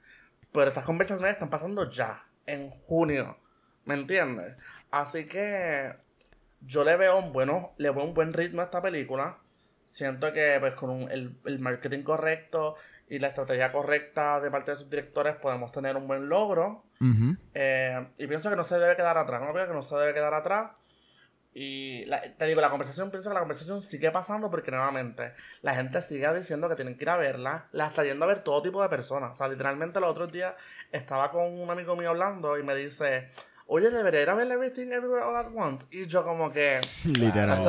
Pero 0.51 0.69
estas 0.69 0.85
conversaciones 0.85 1.33
están 1.33 1.51
pasando 1.51 1.87
ya, 1.89 2.25
en 2.47 2.71
junio. 2.71 3.37
¿Me 3.85 3.93
entiendes? 3.93 4.57
Así 4.89 5.27
que 5.27 5.93
yo 6.61 6.83
le 6.83 6.95
veo 6.97 7.19
un 7.19 7.31
bueno, 7.31 7.73
le 7.77 7.91
veo 7.91 8.03
un 8.03 8.15
buen 8.15 8.33
ritmo 8.33 8.61
a 8.61 8.65
esta 8.65 8.81
película. 8.81 9.37
Siento 9.87 10.33
que 10.33 10.57
pues 10.59 10.73
con 10.73 11.11
el, 11.11 11.37
el 11.45 11.59
marketing 11.59 12.01
correcto 12.01 12.75
y 13.07 13.19
la 13.19 13.27
estrategia 13.27 13.71
correcta 13.71 14.39
de 14.39 14.49
parte 14.49 14.71
de 14.71 14.77
sus 14.77 14.89
directores 14.89 15.35
podemos 15.35 15.71
tener 15.71 15.95
un 15.95 16.07
buen 16.07 16.27
logro. 16.27 16.88
Eh, 17.53 18.07
y 18.17 18.27
pienso 18.27 18.49
que 18.49 18.55
no 18.55 18.63
se 18.63 18.77
debe 18.77 18.95
quedar 18.95 19.17
atrás. 19.17 19.41
No 19.41 19.53
creo 19.53 19.67
que 19.67 19.73
no 19.73 19.83
se 19.83 19.95
debe 19.95 20.13
quedar 20.13 20.33
atrás. 20.33 20.71
Y 21.53 22.05
te 22.37 22.45
digo, 22.45 22.61
la 22.61 22.69
conversación, 22.69 23.09
pienso 23.09 23.29
que 23.29 23.33
la 23.33 23.39
conversación 23.39 23.81
sigue 23.81 24.11
pasando 24.11 24.51
porque 24.51 24.69
nuevamente 24.69 25.33
la 25.61 25.73
gente 25.73 25.99
sigue 26.01 26.31
diciendo 26.33 26.69
que 26.69 26.75
tienen 26.75 26.95
que 26.95 27.05
ir 27.05 27.09
a 27.09 27.17
verla. 27.17 27.67
La 27.71 27.87
está 27.87 28.03
yendo 28.03 28.23
a 28.25 28.27
ver 28.27 28.39
todo 28.43 28.61
tipo 28.61 28.81
de 28.81 28.89
personas. 28.89 29.33
O 29.33 29.35
sea, 29.35 29.47
literalmente 29.47 29.99
los 29.99 30.11
otros 30.11 30.31
días 30.31 30.53
estaba 30.91 31.31
con 31.31 31.59
un 31.59 31.69
amigo 31.69 31.95
mío 31.95 32.09
hablando 32.09 32.57
y 32.57 32.63
me 32.63 32.75
dice, 32.75 33.31
oye, 33.69 33.91
debería 33.91 34.23
ir 34.23 34.29
a 34.29 34.33
ver 34.33 34.51
Everything 34.51 34.87
Everywhere 34.87 35.23
All 35.23 35.37
At 35.37 35.47
Once. 35.55 35.85
Y 35.91 36.07
yo 36.07 36.23
como 36.23 36.51
que... 36.51 36.81
Literal. 37.05 37.61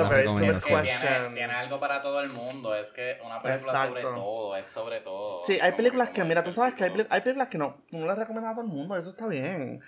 tiene, 1.32 1.52
algo 1.52 1.78
para 1.78 2.00
todo 2.00 2.20
el 2.20 2.30
mundo. 2.30 2.74
Es 2.74 2.90
que 2.92 3.18
una 3.24 3.38
película 3.38 3.86
sobre 3.86 4.02
todo, 4.02 4.56
es 4.56 4.66
sobre 4.66 5.00
todo. 5.00 5.42
Sí, 5.44 5.58
hay 5.60 5.72
películas 5.72 6.08
que, 6.08 6.24
mira, 6.24 6.42
tú 6.42 6.52
sabes 6.52 6.74
que 6.74 6.84
hay, 6.84 7.06
hay, 7.08 7.20
películas 7.20 7.48
que 7.48 7.58
no, 7.58 7.76
no 7.90 8.06
las 8.06 8.18
recomiendas 8.18 8.52
a 8.52 8.54
todo 8.56 8.64
el 8.64 8.72
mundo, 8.72 8.96
eso 8.96 9.10
está 9.10 9.26
bien. 9.26 9.80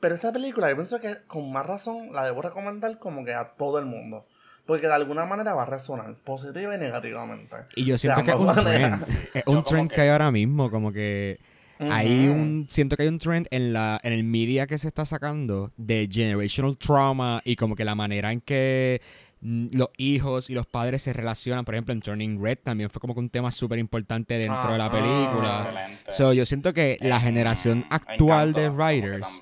Pero 0.00 0.14
esta 0.14 0.32
película, 0.32 0.68
yo 0.70 0.76
pienso 0.76 0.98
que 0.98 1.18
con 1.26 1.52
más 1.52 1.64
razón 1.64 2.12
la 2.12 2.24
debo 2.24 2.42
recomendar 2.42 2.98
como 2.98 3.24
que 3.24 3.32
a 3.32 3.50
todo 3.50 3.78
el 3.78 3.86
mundo. 3.86 4.26
Porque 4.66 4.88
de 4.88 4.94
alguna 4.94 5.24
manera 5.24 5.54
va 5.54 5.62
a 5.62 5.66
resonar 5.66 6.14
positiva 6.24 6.74
y 6.74 6.78
negativamente. 6.78 7.56
Y 7.76 7.84
yo 7.84 7.96
siento 7.96 8.24
que 8.24 8.30
es 8.30 8.36
un 8.36 8.54
trend. 8.54 9.04
Es 9.34 9.46
un 9.46 9.62
trend 9.62 9.90
que 9.90 10.00
hay 10.00 10.08
ahora 10.08 10.30
mismo, 10.30 10.70
como 10.70 10.92
que 10.92 11.38
hay 11.80 12.28
un, 12.28 12.66
siento 12.68 12.96
que 12.96 13.04
hay 13.04 13.08
un 13.08 13.18
trend 13.18 13.46
en 13.50 13.72
la, 13.72 14.00
en 14.02 14.12
el 14.12 14.24
media 14.24 14.66
que 14.66 14.76
se 14.78 14.88
está 14.88 15.04
sacando 15.04 15.72
de 15.76 16.08
generational 16.10 16.76
trauma 16.76 17.40
y 17.44 17.56
como 17.56 17.74
que 17.76 17.84
la 17.84 17.94
manera 17.94 18.32
en 18.32 18.40
que 18.40 19.00
mm, 19.40 19.68
los 19.72 19.88
hijos 19.96 20.50
y 20.50 20.54
los 20.54 20.66
padres 20.66 21.02
se 21.02 21.12
relacionan, 21.12 21.64
por 21.64 21.74
ejemplo 21.74 21.94
en 21.94 22.00
Turning 22.00 22.42
Red 22.42 22.58
también 22.62 22.90
fue 22.90 23.00
como 23.00 23.14
que 23.14 23.20
un 23.20 23.30
tema 23.30 23.50
súper 23.50 23.78
importante 23.78 24.34
dentro 24.34 24.72
de 24.72 24.78
la 24.78 24.90
película. 24.90 25.88
So, 26.08 26.32
yo 26.32 26.44
siento 26.44 26.74
que 26.74 26.98
la 27.00 27.20
generación 27.20 27.86
actual 27.90 28.52
de 28.52 28.68
writers... 28.68 29.40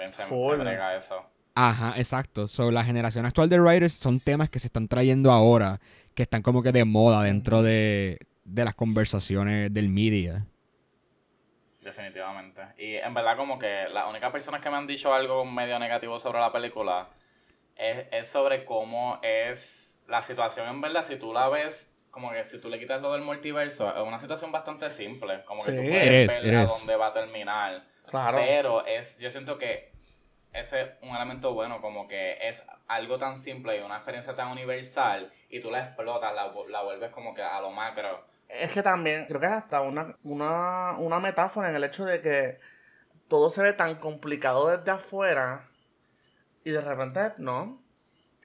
Ajá, 1.54 1.94
exacto. 1.96 2.46
So, 2.46 2.70
la 2.70 2.84
generación 2.84 3.26
actual 3.26 3.48
de 3.48 3.60
writers 3.60 3.94
son 3.94 4.20
temas 4.20 4.48
que 4.48 4.60
se 4.60 4.68
están 4.68 4.86
trayendo 4.86 5.32
ahora, 5.32 5.80
que 6.14 6.22
están 6.22 6.42
como 6.42 6.62
que 6.62 6.70
de 6.70 6.84
moda 6.84 7.24
dentro 7.24 7.64
de, 7.64 8.18
de 8.44 8.64
las 8.64 8.76
conversaciones 8.76 9.74
del 9.74 9.88
media. 9.88 10.46
Definitivamente. 11.88 12.62
Y 12.76 12.96
en 12.96 13.14
verdad 13.14 13.36
como 13.36 13.58
que 13.58 13.88
las 13.88 14.06
únicas 14.06 14.30
personas 14.30 14.60
que 14.60 14.68
me 14.68 14.76
han 14.76 14.86
dicho 14.86 15.14
algo 15.14 15.46
medio 15.46 15.78
negativo 15.78 16.18
sobre 16.18 16.38
la 16.38 16.52
película 16.52 17.08
es, 17.74 18.28
sobre 18.28 18.66
cómo 18.66 19.18
es 19.22 19.98
la 20.06 20.20
situación 20.20 20.68
en 20.68 20.82
verdad, 20.82 21.02
si 21.02 21.16
tú 21.16 21.32
la 21.32 21.48
ves, 21.48 21.90
como 22.10 22.30
que 22.30 22.44
si 22.44 22.60
tú 22.60 22.68
le 22.68 22.78
quitas 22.78 23.00
lo 23.00 23.12
del 23.14 23.22
multiverso, 23.22 23.88
es 23.88 24.02
una 24.02 24.18
situación 24.18 24.52
bastante 24.52 24.90
simple, 24.90 25.44
como 25.44 25.64
que 25.64 25.72
tú 25.72 25.78
puedes 25.78 26.42
ver 26.42 26.56
a 26.56 26.66
dónde 26.66 26.96
va 26.96 27.06
a 27.06 27.12
terminar. 27.14 27.82
Claro. 28.06 28.36
Pero 28.36 28.84
es, 28.84 29.18
yo 29.18 29.30
siento 29.30 29.56
que 29.56 29.92
ese 30.52 30.80
es 30.80 30.88
un 31.00 31.16
elemento 31.16 31.54
bueno, 31.54 31.80
como 31.80 32.06
que 32.06 32.36
es 32.46 32.62
algo 32.86 33.18
tan 33.18 33.38
simple 33.38 33.78
y 33.78 33.80
una 33.80 33.96
experiencia 33.96 34.34
tan 34.34 34.48
universal 34.48 35.32
y 35.48 35.60
tú 35.60 35.70
la 35.70 35.84
explotas, 35.84 36.34
la, 36.34 36.52
la 36.68 36.82
vuelves 36.82 37.10
como 37.12 37.32
que 37.32 37.42
a 37.42 37.60
lo 37.62 37.70
macro 37.70 38.26
es 38.48 38.70
que 38.72 38.82
también 38.82 39.26
creo 39.26 39.40
que 39.40 39.46
es 39.46 39.52
hasta 39.52 39.80
una, 39.82 40.16
una, 40.24 40.96
una 40.98 41.18
metáfora 41.20 41.68
en 41.70 41.76
el 41.76 41.84
hecho 41.84 42.04
de 42.04 42.20
que 42.20 42.58
todo 43.28 43.50
se 43.50 43.62
ve 43.62 43.72
tan 43.72 43.96
complicado 43.96 44.68
desde 44.74 44.90
afuera 44.90 45.68
y 46.64 46.70
de 46.70 46.80
repente 46.80 47.20
no. 47.38 47.82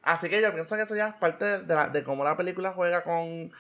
Así 0.02 0.30
que 0.30 0.42
yo 0.42 0.54
pienso 0.54 0.76
que 0.76 0.82
eso 0.82 0.96
ya 0.96 1.08
es 1.10 1.14
parte 1.16 1.60
de, 1.60 1.74
la- 1.76 1.88
de 1.88 2.04
cómo 2.04 2.24
la 2.26 2.36
película 2.36 2.74
juega 2.74 3.04
con, 3.04 3.52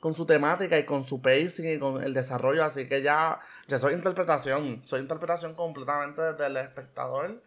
con 0.00 0.14
su 0.14 0.24
temática 0.24 0.78
y 0.78 0.84
con 0.84 1.04
su 1.04 1.20
pacing 1.20 1.68
y 1.76 1.78
con 1.78 2.02
el 2.02 2.14
desarrollo. 2.14 2.64
Así 2.64 2.88
que 2.88 3.02
ya, 3.02 3.38
ya 3.68 3.78
soy 3.78 3.92
interpretación. 3.92 4.80
Soy 4.86 5.00
interpretación 5.02 5.54
completamente 5.54 6.22
desde 6.22 6.46
el 6.46 6.56
espectador. 6.56 7.42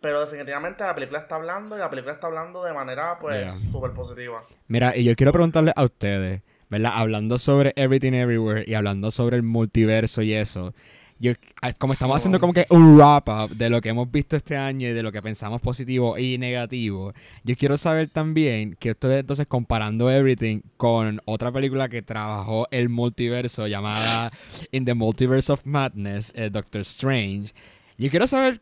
Pero 0.00 0.20
definitivamente 0.20 0.84
la 0.84 0.94
película 0.94 1.18
está 1.20 1.34
hablando 1.36 1.76
y 1.76 1.78
la 1.78 1.90
película 1.90 2.14
está 2.14 2.26
hablando 2.26 2.64
de 2.64 2.72
manera 2.72 3.18
pues 3.18 3.40
Yeah. 3.54 3.70
súper 3.72 3.90
positiva. 3.92 4.42
Mira, 4.68 4.96
y 4.96 5.04
yo 5.04 5.14
quiero 5.14 5.32
preguntarle 5.32 5.72
a 5.76 5.84
ustedes, 5.84 6.42
¿verdad? 6.70 6.92
Hablando 6.94 7.38
sobre 7.38 7.72
Everything 7.76 8.12
Everywhere 8.12 8.64
y 8.66 8.74
hablando 8.74 9.10
sobre 9.10 9.36
el 9.36 9.42
multiverso 9.42 10.22
y 10.22 10.32
eso. 10.32 10.74
Yo, 11.18 11.32
ah, 11.62 11.72
como 11.72 11.94
estamos 11.94 12.16
haciendo 12.16 12.38
como 12.38 12.52
que 12.52 12.66
un 12.68 12.98
wrap 12.98 13.28
up 13.28 13.56
de 13.56 13.70
lo 13.70 13.80
que 13.80 13.88
hemos 13.88 14.10
visto 14.10 14.36
este 14.36 14.54
año 14.54 14.86
y 14.86 14.92
de 14.92 15.02
lo 15.02 15.12
que 15.12 15.22
pensamos 15.22 15.62
positivo 15.62 16.18
y 16.18 16.36
negativo, 16.36 17.14
yo 17.42 17.56
quiero 17.56 17.78
saber 17.78 18.10
también 18.10 18.76
que 18.78 18.90
ustedes 18.90 19.20
entonces 19.20 19.46
comparando 19.46 20.10
Everything 20.10 20.60
con 20.76 21.22
otra 21.24 21.50
película 21.50 21.88
que 21.88 22.02
trabajó 22.02 22.68
el 22.70 22.90
multiverso 22.90 23.66
llamada 23.66 24.30
In 24.72 24.84
the 24.84 24.92
Multiverse 24.92 25.50
of 25.50 25.64
Madness, 25.64 26.34
eh, 26.36 26.50
Doctor 26.50 26.82
Strange, 26.82 27.54
yo 27.96 28.10
quiero 28.10 28.26
saber 28.26 28.60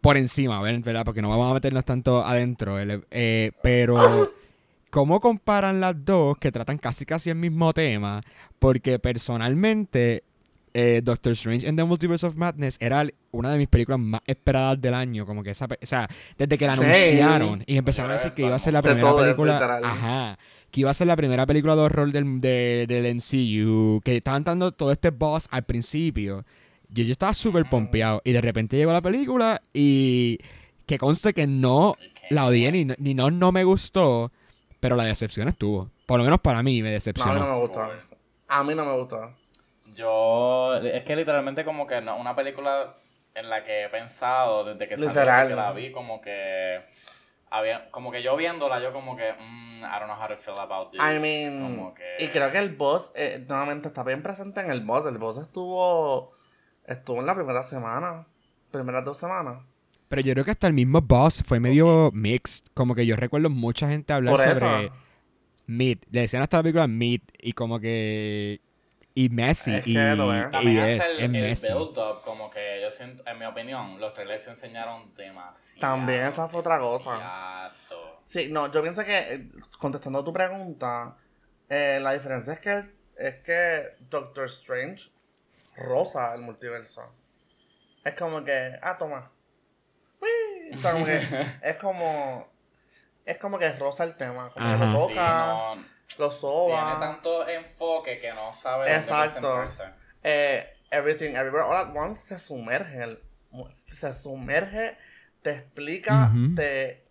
por 0.00 0.16
encima. 0.16 0.60
¿verdad? 0.60 1.04
Porque 1.04 1.22
no 1.22 1.28
vamos 1.28 1.50
a 1.50 1.54
meternos 1.54 1.84
tanto 1.84 2.24
adentro, 2.24 2.76
eh, 2.78 3.52
pero 3.62 4.32
¿cómo 4.90 5.20
comparan 5.20 5.80
las 5.80 6.04
dos 6.04 6.36
que 6.38 6.50
tratan 6.52 6.78
casi 6.78 7.04
casi 7.04 7.30
el 7.30 7.36
mismo 7.36 7.72
tema? 7.72 8.20
Porque 8.58 8.98
personalmente 8.98 10.22
eh, 10.74 11.00
Doctor 11.02 11.32
Strange 11.32 11.66
and 11.66 11.78
the 11.78 11.84
Multiverse 11.84 12.26
of 12.26 12.36
Madness 12.36 12.76
era 12.80 13.04
una 13.30 13.50
de 13.50 13.58
mis 13.58 13.68
películas 13.68 13.98
más 14.00 14.20
esperadas 14.26 14.80
del 14.80 14.94
año, 14.94 15.26
como 15.26 15.42
que 15.42 15.50
esa, 15.50 15.64
o 15.66 15.86
sea, 15.86 16.08
desde 16.36 16.56
que 16.58 16.66
la 16.66 16.76
Sí. 16.76 16.82
anunciaron 16.82 17.64
y 17.66 17.76
empezaron 17.76 18.10
a 18.10 18.14
decir 18.14 18.32
que 18.32 18.42
iba 18.42 18.54
a 18.54 18.58
ser 18.58 18.74
la 18.74 18.82
primera 18.82 19.14
película, 19.16 19.80
ajá, 19.82 20.38
que 20.70 20.80
iba 20.82 20.90
a 20.90 20.94
ser 20.94 21.06
la 21.06 21.16
primera 21.16 21.46
película 21.46 21.74
de 21.74 21.82
horror 21.82 22.12
del, 22.12 22.38
de- 22.40 22.84
del 22.86 23.06
MCU, 23.06 24.00
que 24.04 24.16
estaban 24.18 24.44
dando 24.44 24.70
todo 24.72 24.92
este 24.92 25.10
boss 25.10 25.48
al 25.50 25.64
principio. 25.64 26.44
Yo, 26.90 27.04
yo 27.04 27.12
estaba 27.12 27.34
súper 27.34 27.68
pompeado 27.68 28.20
y 28.24 28.32
de 28.32 28.40
repente 28.40 28.76
llegó 28.76 28.92
la 28.92 29.02
película 29.02 29.60
y 29.72 30.38
que 30.86 30.98
conste 30.98 31.32
que 31.34 31.46
no 31.46 31.96
la 32.30 32.46
odié 32.46 32.70
ni, 32.72 32.84
ni 32.98 33.14
no, 33.14 33.30
no 33.30 33.52
me 33.52 33.64
gustó, 33.64 34.30
pero 34.80 34.96
la 34.96 35.04
decepción 35.04 35.48
estuvo. 35.48 35.90
Por 36.06 36.18
lo 36.18 36.24
menos 36.24 36.40
para 36.40 36.62
mí 36.62 36.82
me 36.82 36.88
No, 36.88 36.88
a 36.88 36.90
mí 36.90 36.94
decepcionó. 36.94 37.40
no 37.40 37.52
me 37.54 37.60
gusta. 37.60 37.90
A 38.48 38.64
mí 38.64 38.74
no 38.74 38.84
me 38.84 38.96
gusta. 38.96 39.30
Yo, 39.94 40.76
es 40.76 41.04
que 41.04 41.16
literalmente 41.16 41.64
como 41.64 41.86
que 41.86 42.00
no, 42.00 42.16
una 42.16 42.34
película 42.34 42.94
en 43.34 43.50
la 43.50 43.64
que 43.64 43.84
he 43.84 43.88
pensado 43.88 44.64
desde 44.64 44.88
que 44.88 44.96
salió, 44.96 45.48
que 45.48 45.54
la 45.54 45.72
vi, 45.72 45.92
como 45.92 46.20
que 46.20 46.80
había, 47.50 47.90
como 47.90 48.10
que 48.10 48.22
yo 48.22 48.36
viéndola, 48.36 48.80
yo 48.80 48.92
como 48.92 49.16
que, 49.16 49.32
mm, 49.32 49.84
I 49.84 49.98
don't 49.98 50.04
know 50.04 50.16
how 50.20 50.28
to 50.28 50.36
feel 50.36 50.58
about 50.58 50.90
this. 50.90 51.00
I 51.00 51.18
mean, 51.18 51.62
como 51.62 51.94
que... 51.94 52.16
y 52.18 52.28
creo 52.28 52.50
que 52.50 52.58
el 52.58 52.74
boss, 52.74 53.10
eh, 53.14 53.44
nuevamente 53.48 53.88
está 53.88 54.02
bien 54.02 54.22
presente 54.22 54.60
en 54.60 54.70
el 54.70 54.80
boss. 54.82 55.06
El 55.06 55.18
boss 55.18 55.38
estuvo, 55.38 56.32
estuvo 56.84 57.20
en 57.20 57.26
la 57.26 57.34
primera 57.34 57.62
semana, 57.62 58.26
primeras 58.70 59.04
dos 59.04 59.16
semanas. 59.16 59.62
Pero 60.08 60.22
yo 60.22 60.32
creo 60.32 60.44
que 60.44 60.50
hasta 60.52 60.66
el 60.66 60.72
mismo 60.72 61.00
boss 61.00 61.42
fue 61.46 61.60
medio 61.60 62.10
mixed. 62.12 62.66
Como 62.74 62.94
que 62.94 63.04
yo 63.06 63.16
recuerdo 63.16 63.50
mucha 63.50 63.88
gente 63.88 64.12
hablar 64.12 64.34
Por 64.34 64.40
sobre 64.44 64.84
eso. 64.86 64.94
Meat. 65.66 65.98
Le 66.10 66.20
decían 66.22 66.42
hasta 66.42 66.56
la 66.58 66.62
película 66.62 66.86
Meat 66.86 67.22
y 67.38 67.52
como 67.52 67.78
que... 67.78 68.60
Y 69.14 69.28
Messi. 69.30 69.74
Es 69.74 69.82
que 69.82 69.90
y, 69.90 69.94
lo 69.94 70.32
es. 70.32 70.46
y 70.46 70.50
También 70.50 70.78
es, 70.78 71.00
hasta 71.00 71.12
el, 71.12 71.18
es 71.18 71.24
el 71.24 71.30
Messi. 71.30 71.72
build-up, 71.72 72.22
como 72.24 72.48
que 72.50 72.80
yo 72.80 72.90
siento, 72.90 73.24
en 73.26 73.38
mi 73.38 73.44
opinión, 73.46 73.98
los 74.00 74.14
trailers 74.14 74.44
se 74.44 74.50
enseñaron 74.50 75.12
demasiado. 75.16 75.80
También 75.80 76.20
esa 76.22 76.48
fue 76.48 76.60
otra 76.60 76.78
cosa. 76.78 77.12
demasiado. 77.12 78.20
Sí, 78.22 78.48
no, 78.50 78.70
yo 78.70 78.80
pienso 78.80 79.04
que, 79.04 79.18
eh, 79.18 79.48
contestando 79.78 80.20
a 80.20 80.24
tu 80.24 80.32
pregunta, 80.32 81.16
eh, 81.68 81.98
la 82.00 82.12
diferencia 82.12 82.52
es 82.52 82.60
que, 82.60 82.84
es 83.16 83.34
que 83.42 83.82
Doctor 84.08 84.44
Strange 84.44 85.10
rosa 85.76 86.32
el 86.34 86.42
multiverso. 86.42 87.02
Es 88.04 88.14
como 88.14 88.44
que, 88.44 88.78
ah, 88.80 88.96
toma. 88.96 89.32
O 90.76 90.80
sea, 90.80 90.92
como 90.92 91.04
que 91.06 91.18
es 91.62 91.76
como, 91.76 92.48
es 93.24 93.38
como 93.38 93.58
que 93.58 93.72
rosa 93.72 94.04
el 94.04 94.16
tema, 94.16 94.50
como 94.50 94.66
que 94.66 94.72
lo 94.78 95.06
Sí, 95.08 95.14
toca, 95.14 95.34
no, 95.34 95.74
lo 95.76 95.84
tiene 96.28 96.30
soba. 96.30 97.00
tanto 97.00 97.48
enfoque 97.48 98.20
que 98.20 98.32
no 98.32 98.52
sabe 98.52 98.94
Exacto. 98.94 99.66
eh, 100.22 100.72
Everything, 100.90 101.34
Everywhere, 101.34 101.64
All 101.66 101.76
at 101.76 101.94
Once 101.96 102.22
se 102.26 102.38
sumerge, 102.38 102.94
en 102.94 103.02
el- 103.02 103.22
se 103.94 104.12
sumerge, 104.12 104.96
te 105.42 105.50
explica, 105.50 106.30
te... 106.56 107.04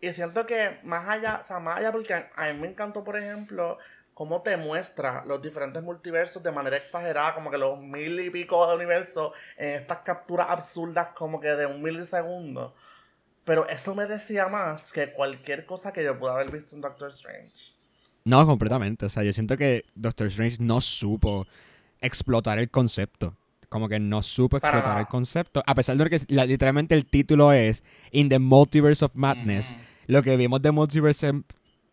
Y 0.00 0.12
siento 0.12 0.46
que 0.46 0.78
más 0.82 1.06
allá, 1.08 1.40
o 1.44 1.46
sea, 1.46 1.58
más 1.58 1.76
allá 1.78 1.92
porque 1.92 2.14
a 2.14 2.46
mí 2.52 2.58
me 2.58 2.68
encantó, 2.68 3.04
por 3.04 3.16
ejemplo, 3.18 3.76
cómo 4.14 4.42
te 4.42 4.56
muestra 4.56 5.24
los 5.26 5.42
diferentes 5.42 5.82
multiversos 5.82 6.42
de 6.42 6.52
manera 6.52 6.76
exagerada, 6.78 7.34
como 7.34 7.50
que 7.50 7.58
los 7.58 7.78
mil 7.78 8.18
y 8.20 8.30
pico 8.30 8.66
de 8.66 8.76
universos 8.76 9.32
en 9.58 9.74
estas 9.74 9.98
capturas 9.98 10.46
absurdas 10.48 11.08
como 11.14 11.38
que 11.40 11.48
de 11.48 11.66
un 11.66 11.82
milisegundo. 11.82 12.74
Pero 13.44 13.66
eso 13.68 13.94
me 13.94 14.06
decía 14.06 14.48
más 14.48 14.92
que 14.92 15.12
cualquier 15.12 15.64
cosa 15.66 15.92
que 15.92 16.04
yo 16.04 16.18
pueda 16.18 16.34
haber 16.34 16.50
visto 16.50 16.74
en 16.74 16.80
Doctor 16.82 17.10
Strange. 17.10 17.72
No, 18.24 18.46
completamente. 18.46 19.06
O 19.06 19.08
sea, 19.08 19.22
yo 19.22 19.32
siento 19.32 19.56
que 19.56 19.84
Doctor 19.94 20.26
Strange 20.28 20.56
no 20.60 20.80
supo 20.80 21.46
explotar 22.00 22.58
el 22.58 22.70
concepto. 22.70 23.34
Como 23.68 23.88
que 23.88 23.98
no 24.00 24.22
supo 24.22 24.56
explotar 24.58 25.00
el 25.00 25.06
concepto. 25.06 25.62
A 25.66 25.74
pesar 25.74 25.96
de 25.96 26.10
que 26.10 26.18
la- 26.28 26.44
literalmente 26.44 26.94
el 26.94 27.06
título 27.06 27.52
es 27.52 27.82
In 28.10 28.28
the 28.28 28.38
Multiverse 28.38 29.04
of 29.04 29.12
Madness. 29.14 29.74
Lo 30.06 30.22
que 30.22 30.36
vimos 30.36 30.60
de 30.60 30.70
Multiverse 30.72 31.28
es 31.28 31.34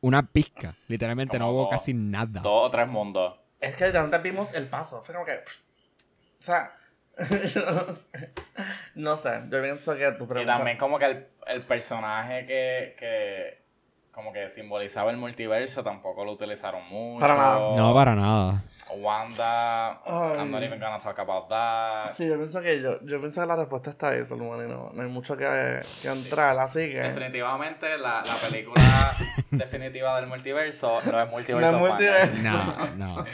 una 0.01 0.24
pizca. 0.27 0.75
Literalmente 0.88 1.38
no 1.39 1.51
hubo 1.51 1.70
casi 1.70 1.94
nada. 1.94 2.42
Dos 2.42 2.68
o 2.68 2.72
tres 2.72 2.88
mundos. 2.88 3.36
Es 3.60 3.75
que 3.75 3.86
literalmente 3.86 4.18
vimos 4.30 4.50
el 4.54 4.68
paso. 4.68 5.01
Fue 5.04 5.13
como 5.13 5.25
que. 5.25 5.34
O 5.34 6.44
sea. 6.44 6.76
no 8.95 9.15
sé, 9.17 9.41
yo 9.50 9.62
pienso 9.62 9.95
que 9.95 10.12
tu 10.13 10.24
Y 10.24 10.27
pregunta. 10.27 10.57
también 10.57 10.77
como 10.77 11.00
que 11.00 11.05
el, 11.05 11.27
el 11.47 11.62
personaje 11.63 12.45
que, 12.45 12.95
que 13.00 13.67
como 14.12 14.33
que 14.33 14.50
simbolizaba 14.50 15.12
el 15.12 15.17
multiverso 15.17 15.83
tampoco 15.83 16.25
lo 16.25 16.31
utilizaron 16.31 16.83
mucho. 16.89 17.19
Para 17.19 17.36
nada. 17.36 17.75
No, 17.75 17.93
para 17.93 18.15
nada. 18.15 18.63
Wanda, 18.95 20.00
Ay. 20.05 20.38
I'm 20.39 20.50
not 20.50 20.63
even 20.63 20.79
gonna 20.79 20.97
talk 20.97 21.19
about 21.19 21.50
that. 21.50 22.15
Sí, 22.15 22.25
yo 22.25 22.36
pienso 22.38 22.62
que 22.62 22.81
yo, 22.81 23.00
yo 23.03 23.19
pienso 23.19 23.41
que 23.41 23.47
la 23.47 23.55
respuesta 23.57 23.89
está 23.89 24.09
ahí, 24.09 24.25
Salomón, 24.25 24.65
y 24.65 24.71
no, 24.71 24.91
no 24.93 25.01
hay 25.03 25.09
mucho 25.09 25.36
que, 25.36 25.81
que 26.01 26.07
entrar, 26.07 26.57
así 26.57 26.89
que. 26.89 27.00
Definitivamente 27.01 27.97
la, 27.97 28.24
la 28.25 28.36
película 28.50 29.12
definitiva 29.51 30.15
del 30.19 30.27
multiverso 30.27 31.01
no 31.05 31.21
es 31.21 31.29
Multiverse 31.29 31.71
No 31.71 31.77
es 31.77 31.89
multiverso. 31.89 32.36
No, 32.41 32.88
no. 32.95 33.25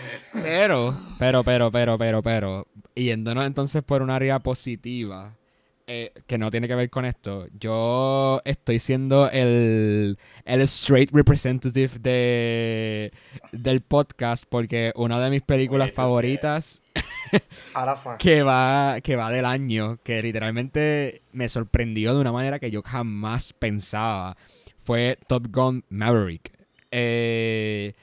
Pero, 0.41 0.97
pero, 1.19 1.43
pero, 1.43 1.71
pero, 1.71 1.97
pero, 1.99 2.23
pero, 2.23 2.67
yéndonos 2.95 3.45
entonces 3.45 3.83
por 3.83 4.01
un 4.01 4.09
área 4.09 4.39
positiva, 4.39 5.35
eh, 5.85 6.13
que 6.27 6.38
no 6.38 6.50
tiene 6.50 6.69
que 6.69 6.75
ver 6.75 6.89
con 6.89 7.03
esto, 7.03 7.47
yo 7.59 8.41
estoy 8.45 8.79
siendo 8.79 9.29
el, 9.29 10.17
el 10.45 10.62
straight 10.62 11.12
representative 11.12 12.00
de, 12.00 13.12
del 13.51 13.81
podcast 13.81 14.45
porque 14.47 14.93
una 14.95 15.19
de 15.19 15.29
mis 15.29 15.41
películas 15.41 15.88
Oye, 15.88 15.95
favoritas 15.95 16.81
que 18.19 18.43
va, 18.43 19.01
que 19.03 19.17
va 19.17 19.29
del 19.29 19.43
año, 19.43 20.00
que 20.03 20.21
literalmente 20.21 21.21
me 21.33 21.50
sorprendió 21.50 22.15
de 22.15 22.21
una 22.21 22.31
manera 22.31 22.59
que 22.59 22.71
yo 22.71 22.81
jamás 22.81 23.51
pensaba, 23.51 24.38
fue 24.77 25.17
Top 25.27 25.47
Gun 25.50 25.83
Maverick. 25.89 26.53
Eh, 26.91 27.93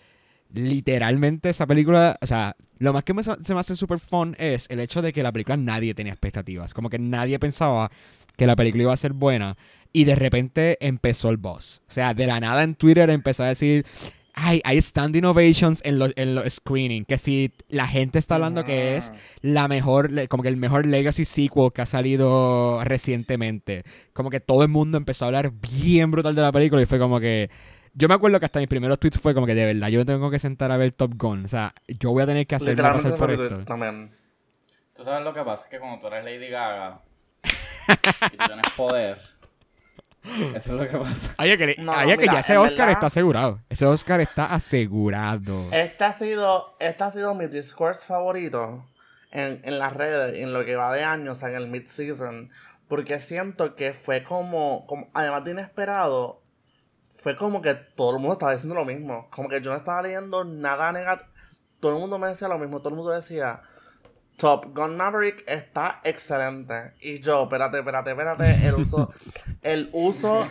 literalmente 0.53 1.49
esa 1.49 1.67
película, 1.67 2.19
o 2.21 2.27
sea, 2.27 2.57
lo 2.81 2.95
más 2.95 3.05
que 3.05 3.15
me, 3.15 3.23
se 3.23 3.55
me 3.55 3.61
hace 3.61 3.77
súper 3.77 4.01
fun 4.01 4.35
es 4.39 4.67
el 4.71 4.81
hecho 4.81 5.03
de 5.03 5.13
que 5.13 5.23
la 5.23 5.31
película 5.31 5.57
nadie 5.57 5.95
tenía 5.95 6.15
expectativas, 6.15 6.75
como 6.75 6.89
que 6.89 6.99
nadie 6.99 7.39
pensaba 7.39 7.91
que 8.37 8.47
la 8.47 8.57
película 8.57 8.85
iba 8.85 8.93
a 8.93 8.97
ser 8.97 9.13
buena 9.13 9.57
y 9.93 10.05
de 10.05 10.17
repente 10.17 10.79
empezó 10.81 11.29
el 11.29 11.37
boss. 11.37 11.83
O 11.89 11.93
sea, 11.93 12.15
de 12.15 12.27
la 12.27 12.41
nada 12.41 12.63
en 12.63 12.75
Twitter 12.75 13.11
empezó 13.11 13.43
a 13.43 13.49
decir, 13.49 13.85
ay, 14.33 14.63
hay 14.65 14.81
standing 14.81 15.27
ovations 15.27 15.83
en 15.85 15.99
los 15.99 16.13
en 16.17 16.35
los 16.35 16.51
screenings, 16.55 17.07
que 17.07 17.19
si 17.19 17.53
la 17.69 17.87
gente 17.87 18.19
está 18.19 18.37
hablando 18.37 18.65
que 18.65 18.97
es 18.97 19.13
la 19.43 19.69
mejor, 19.69 20.11
como 20.29 20.43
que 20.43 20.49
el 20.49 20.57
mejor 20.57 20.87
Legacy 20.87 21.27
sequel 21.27 21.73
que 21.75 21.83
ha 21.83 21.87
salido 21.87 22.83
recientemente. 22.85 23.85
Como 24.15 24.31
que 24.31 24.41
todo 24.41 24.63
el 24.63 24.69
mundo 24.69 24.97
empezó 24.97 25.27
a 25.27 25.29
hablar 25.29 25.53
bien 25.53 26.11
brutal 26.11 26.35
de 26.35 26.43
la 26.43 26.51
película 26.51 26.81
y 26.81 26.87
fue 26.87 26.99
como 26.99 27.21
que... 27.21 27.51
Yo 27.95 28.09
me 28.09 28.15
acuerdo 28.15 28.39
que 28.39 28.47
hasta 28.47 28.61
mis 28.61 28.69
primeros 28.69 28.99
tweets 29.01 29.19
fue 29.19 29.35
como 29.35 29.47
que 29.47 29.55
de 29.55 29.65
verdad 29.65 29.89
yo 29.89 29.99
me 29.99 30.05
tengo 30.05 30.31
que 30.31 30.39
sentar 30.39 30.71
a 30.71 30.77
ver 30.77 30.93
Top 30.93 31.13
Gun. 31.17 31.45
O 31.45 31.49
sea, 31.49 31.75
yo 31.89 32.11
voy 32.11 32.23
a 32.23 32.27
tener 32.27 32.47
que 32.47 32.55
hacerme 32.55 32.83
pasar 32.83 33.17
por 33.17 33.31
esto. 33.31 33.59
también. 33.65 34.13
Tú 34.95 35.05
sabes 35.05 35.25
lo 35.25 35.33
que 35.33 35.43
pasa, 35.43 35.65
es 35.65 35.71
que 35.71 35.79
cuando 35.79 35.99
tú 35.99 36.07
eres 36.09 36.25
Lady 36.25 36.49
Gaga 36.51 37.01
y 37.43 38.37
tú 38.37 38.45
tienes 38.47 38.71
poder, 38.77 39.19
eso 40.55 40.57
es 40.57 40.67
lo 40.69 40.87
que 40.89 40.99
pasa. 40.99 41.35
Oye, 41.39 41.57
que, 41.57 41.67
le- 41.69 41.77
No, 41.79 41.93
oye, 41.93 42.15
que 42.17 42.21
mira, 42.23 42.35
ya 42.35 42.41
ese 42.41 42.57
Oscar 42.59 42.77
verdad- 42.77 42.91
está 42.91 43.07
asegurado. 43.07 43.61
Ese 43.71 43.87
Oscar 43.87 44.21
está 44.21 44.53
asegurado. 44.55 45.67
Este 45.73 46.05
ha 46.05 46.13
sido, 46.13 46.77
este 46.79 47.03
ha 47.05 47.11
sido 47.13 47.35
mi 47.35 47.47
discourse 47.47 48.05
favorito 48.05 48.85
en, 49.31 49.61
en 49.65 49.79
las 49.79 49.95
redes, 49.95 50.37
en 50.39 50.53
lo 50.53 50.65
que 50.65 50.77
va 50.77 50.93
de 50.95 51.03
años, 51.03 51.39
o 51.39 51.41
sea, 51.41 51.49
en 51.49 51.57
el 51.57 51.69
mid-season. 51.69 52.51
Porque 52.87 53.19
siento 53.21 53.77
que 53.77 53.95
fue 53.95 54.23
como, 54.25 54.85
como, 54.87 55.09
además 55.15 55.45
de 55.45 55.53
inesperado, 55.53 56.40
fue 57.23 57.37
como 57.37 57.61
que 57.63 57.75
todo 57.75 58.13
el 58.13 58.19
mundo 58.19 58.33
estaba 58.35 58.53
diciendo 58.53 58.75
lo 58.75 58.85
mismo. 58.85 59.29
Como 59.31 59.49
que 59.49 59.61
yo 59.61 59.71
no 59.71 59.77
estaba 59.77 60.03
leyendo 60.03 60.45
nada 60.45 60.91
negativo. 60.93 61.29
Todo 61.81 61.93
el 61.95 61.99
mundo 62.01 62.19
me 62.19 62.29
decía 62.29 62.49
lo 62.49 62.59
mismo. 62.59 62.79
Todo 62.79 62.91
el 62.91 62.95
mundo 62.97 63.11
decía, 63.13 63.63
Top 64.37 64.75
Gun 64.75 64.97
Maverick 64.97 65.45
está 65.47 66.01
excelente. 66.05 66.93
Y 67.01 67.21
yo, 67.21 67.43
espérate, 67.45 67.79
espérate, 67.79 68.11
espérate. 68.11 68.67
El 68.67 68.75
uso, 68.75 69.13
el 69.63 69.91
uso, 69.93 70.49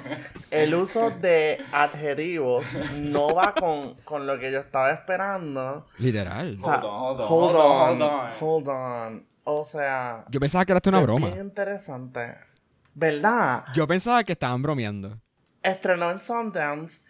el 0.51 0.75
uso 0.75 1.09
de 1.11 1.59
adjetivos 1.71 2.65
no 2.99 3.33
va 3.33 3.53
con, 3.55 3.95
con 4.03 4.27
lo 4.27 4.37
que 4.39 4.51
yo 4.51 4.59
estaba 4.59 4.91
esperando. 4.91 5.87
Literal. 5.97 6.57
O 6.61 6.65
sea, 6.65 6.75
Hold 6.77 6.85
on, 6.85 7.01
hold 7.01 7.21
on, 7.21 7.27
hold 7.29 7.55
on, 7.55 7.99
hold 7.99 8.01
on. 8.01 8.29
hold 8.39 8.67
on. 8.69 9.25
O 9.45 9.63
sea, 9.63 10.25
Yo 10.29 10.39
pensaba 10.39 10.63
que 10.65 10.71
era 10.73 10.81
una 10.85 10.99
broma. 11.01 11.27
bien 11.29 11.41
interesante. 11.41 12.35
¿Verdad? 12.93 13.65
Yo 13.73 13.87
pensaba 13.87 14.23
que 14.23 14.33
estaban 14.33 14.61
bromeando. 14.61 15.17
Estrenó 15.63 16.09
en 16.11 16.19
Sundance 16.21 17.01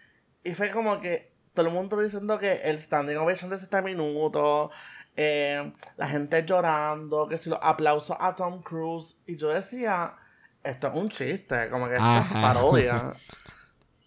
y 0.44 0.54
fue 0.54 0.70
como 0.70 1.00
que 1.00 1.32
todo 1.54 1.66
el 1.66 1.72
mundo 1.72 2.00
diciendo 2.00 2.38
que 2.38 2.52
el 2.64 2.78
standing 2.80 3.16
ovation 3.16 3.50
de 3.50 3.58
7 3.58 3.82
minutos, 3.82 4.70
eh, 5.16 5.72
la 5.96 6.06
gente 6.08 6.44
llorando, 6.44 7.28
que 7.28 7.36
si 7.38 7.50
los 7.50 7.58
aplausos 7.62 8.16
a 8.18 8.34
Tom 8.36 8.62
Cruise. 8.62 9.16
Y 9.26 9.36
yo 9.36 9.48
decía, 9.48 10.14
esto 10.62 10.88
es 10.88 10.94
un 10.94 11.08
chiste, 11.10 11.68
como 11.70 11.88
que 11.88 11.94
esto 11.94 12.04
es 12.20 12.32
parodia. 12.42 13.12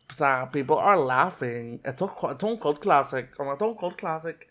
O 0.09 0.15
sea, 0.15 0.49
people 0.51 0.75
are 0.79 0.99
laughing. 0.99 1.81
Esto, 1.83 2.05
es- 2.05 2.11
esto 2.31 2.45
es 2.47 2.53
un 2.53 2.57
cult 2.59 2.79
classic, 2.79 3.35
como 3.35 3.53
esto 3.53 3.65
es 3.65 3.71
un 3.71 3.77
cult 3.77 3.95
classic. 3.97 4.47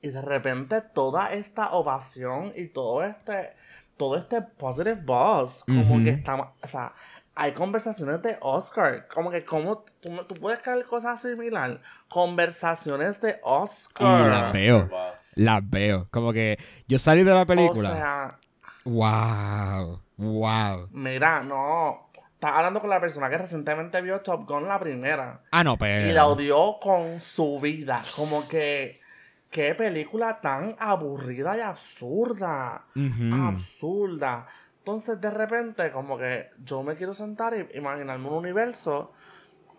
Y 0.00 0.08
de 0.08 0.20
repente 0.22 0.80
toda 0.80 1.32
esta 1.32 1.70
ovación 1.72 2.52
y 2.56 2.66
todo 2.68 3.04
este, 3.04 3.52
todo 3.96 4.16
este 4.16 4.42
positive 4.42 4.94
buzz, 4.96 5.62
como 5.66 6.02
que 6.04 6.10
estamos, 6.10 6.48
o 6.62 6.66
sea, 6.66 6.92
hay 7.40 7.52
conversaciones 7.52 8.20
de 8.20 8.36
Oscar, 8.40 9.06
como 9.06 9.30
que 9.30 9.44
como 9.44 9.84
tú, 10.00 10.10
tú 10.26 10.34
puedes 10.34 10.58
crear 10.58 10.84
cosas 10.86 11.22
similares, 11.22 11.78
conversaciones 12.08 13.20
de 13.20 13.30
Y 13.30 13.40
Oscar. 13.44 14.28
las 14.28 14.52
veo. 14.52 14.90
Las 15.36 15.70
veo. 15.70 16.08
Como 16.10 16.32
que 16.32 16.58
yo 16.88 16.98
salí 16.98 17.22
de 17.22 17.32
la 17.32 17.46
película. 17.46 17.90
O 17.90 17.94
sea, 17.94 18.38
wow. 18.82 20.00
Wow. 20.16 20.88
mira, 20.90 21.44
no, 21.44 22.10
estás 22.34 22.52
hablando 22.56 22.80
con 22.80 22.90
la 22.90 23.00
persona 23.00 23.30
que 23.30 23.38
recientemente 23.38 24.02
vio 24.02 24.20
Top 24.20 24.44
Gun 24.44 24.66
la 24.66 24.80
primera. 24.80 25.42
Ah, 25.52 25.62
no, 25.62 25.76
pero. 25.76 26.08
Y 26.08 26.12
la 26.12 26.26
odió 26.26 26.78
con 26.80 27.20
su 27.20 27.60
vida. 27.60 28.02
Como 28.16 28.48
que. 28.48 29.00
Qué 29.48 29.74
película 29.76 30.40
tan 30.42 30.76
aburrida 30.78 31.56
y 31.56 31.60
absurda. 31.60 32.84
Absurda. 33.32 34.46
Entonces, 34.88 35.20
de 35.20 35.30
repente, 35.30 35.90
como 35.90 36.16
que 36.16 36.48
yo 36.64 36.82
me 36.82 36.96
quiero 36.96 37.12
sentar 37.12 37.52
y 37.54 37.76
imaginarme 37.76 38.26
un 38.26 38.36
universo. 38.36 39.12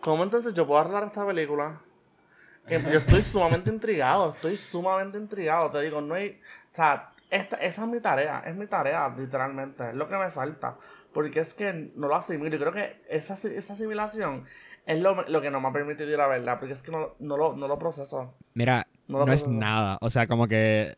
¿Cómo 0.00 0.22
entonces 0.22 0.54
yo 0.54 0.68
puedo 0.68 0.78
arreglar 0.78 1.02
esta 1.02 1.26
película? 1.26 1.80
Yo 2.68 2.76
estoy 2.78 3.20
sumamente 3.22 3.70
intrigado. 3.70 4.34
Estoy 4.36 4.56
sumamente 4.56 5.18
intrigado. 5.18 5.68
Te 5.72 5.80
digo, 5.80 6.00
no 6.00 6.14
hay. 6.14 6.40
O 6.72 6.76
sea, 6.76 7.10
esta, 7.28 7.56
esa 7.56 7.82
es 7.82 7.88
mi 7.88 7.98
tarea. 7.98 8.44
Es 8.46 8.54
mi 8.54 8.68
tarea, 8.68 9.12
literalmente. 9.18 9.88
Es 9.88 9.96
lo 9.96 10.06
que 10.08 10.16
me 10.16 10.30
falta. 10.30 10.76
Porque 11.12 11.40
es 11.40 11.54
que 11.54 11.90
no 11.96 12.06
lo 12.06 12.14
asimilo. 12.14 12.54
Y 12.54 12.58
creo 12.60 12.72
que 12.72 13.02
esa, 13.08 13.34
esa 13.34 13.72
asimilación 13.72 14.44
es 14.86 15.00
lo, 15.00 15.22
lo 15.26 15.40
que 15.40 15.50
no 15.50 15.60
me 15.60 15.66
ha 15.70 15.72
permitido 15.72 16.08
ir 16.08 16.20
a 16.20 16.28
verla. 16.28 16.60
Porque 16.60 16.74
es 16.74 16.84
que 16.84 16.92
no, 16.92 17.16
no, 17.18 17.36
lo, 17.36 17.56
no 17.56 17.66
lo 17.66 17.80
proceso. 17.80 18.32
Mira, 18.54 18.86
No 19.08 19.18
no, 19.18 19.26
lo 19.26 19.32
es 19.32 19.42
proceso. 19.42 19.58
nada. 19.60 19.98
O 20.02 20.08
sea, 20.08 20.28
como 20.28 20.46
que 20.46 20.94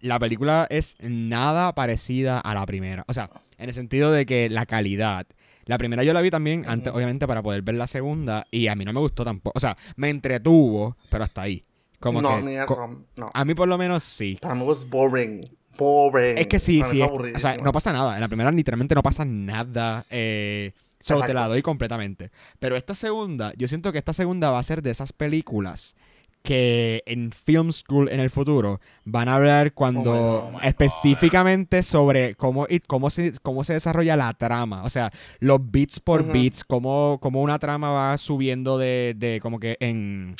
la 0.00 0.18
película 0.18 0.66
es 0.70 0.96
nada 1.00 1.74
parecida 1.74 2.38
a 2.40 2.54
la 2.54 2.64
primera. 2.66 3.04
O 3.08 3.14
sea, 3.14 3.30
en 3.58 3.68
el 3.68 3.74
sentido 3.74 4.10
de 4.12 4.26
que 4.26 4.48
la 4.48 4.66
calidad. 4.66 5.26
La 5.66 5.78
primera 5.78 6.02
yo 6.04 6.12
la 6.12 6.20
vi 6.20 6.30
también 6.30 6.64
antes, 6.68 6.88
Ujú. 6.90 6.96
obviamente, 6.98 7.26
para 7.26 7.42
poder 7.42 7.62
ver 7.62 7.76
la 7.76 7.86
segunda. 7.86 8.46
Y 8.50 8.66
a 8.68 8.74
mí 8.74 8.84
no 8.84 8.92
me 8.92 9.00
gustó 9.00 9.24
tampoco. 9.24 9.56
O 9.56 9.60
sea, 9.60 9.76
me 9.96 10.10
entretuvo, 10.10 10.96
pero 11.10 11.24
hasta 11.24 11.42
ahí. 11.42 11.64
Como 12.00 12.20
no, 12.20 12.36
que. 12.36 12.42
ni 12.42 12.56
eso. 12.56 13.04
No. 13.16 13.30
A 13.32 13.44
mí 13.46 13.54
por 13.54 13.66
lo 13.68 13.78
menos 13.78 14.04
sí. 14.04 14.36
Para 14.40 14.54
mí 14.54 14.62
was 14.62 14.88
boring. 14.88 15.48
Boring. 15.78 16.36
Es 16.38 16.46
que 16.48 16.58
sí, 16.58 16.80
Para 16.80 16.90
sí. 16.90 17.00
es- 17.02 17.36
o 17.36 17.38
sea, 17.38 17.56
no 17.56 17.72
pasa 17.72 17.92
nada. 17.92 18.14
En 18.14 18.20
la 18.20 18.28
primera 18.28 18.50
literalmente 18.50 18.94
no 18.94 19.02
pasa 19.02 19.24
nada. 19.24 20.04
Eh, 20.10 20.72
so, 21.00 21.20
te 21.22 21.32
la 21.32 21.48
doy 21.48 21.62
completamente. 21.62 22.30
Pero 22.58 22.76
esta 22.76 22.94
segunda, 22.94 23.52
yo 23.56 23.66
siento 23.66 23.90
que 23.90 23.98
esta 23.98 24.12
segunda 24.12 24.50
va 24.50 24.58
a 24.58 24.62
ser 24.62 24.82
de 24.82 24.90
esas 24.90 25.12
películas 25.14 25.96
que 26.44 27.02
en 27.06 27.32
Film 27.32 27.72
School 27.72 28.10
en 28.10 28.20
el 28.20 28.28
futuro 28.28 28.78
van 29.06 29.30
a 29.30 29.36
hablar 29.36 29.72
cuando 29.72 30.12
Oh 30.12 30.60
específicamente 30.62 31.82
sobre 31.82 32.34
cómo, 32.34 32.66
cómo, 32.86 33.08
se, 33.08 33.32
cómo 33.42 33.64
se 33.64 33.72
desarrolla 33.72 34.14
la 34.16 34.32
trama. 34.34 34.84
O 34.84 34.90
sea, 34.90 35.10
los 35.40 35.58
beats 35.70 36.00
por 36.00 36.30
beats, 36.30 36.62
cómo, 36.62 37.18
cómo 37.22 37.40
una 37.40 37.58
trama 37.58 37.90
va 37.90 38.18
subiendo 38.18 38.76
de, 38.76 39.14
de 39.16 39.40
como 39.40 39.58
que 39.58 39.78
en... 39.80 40.36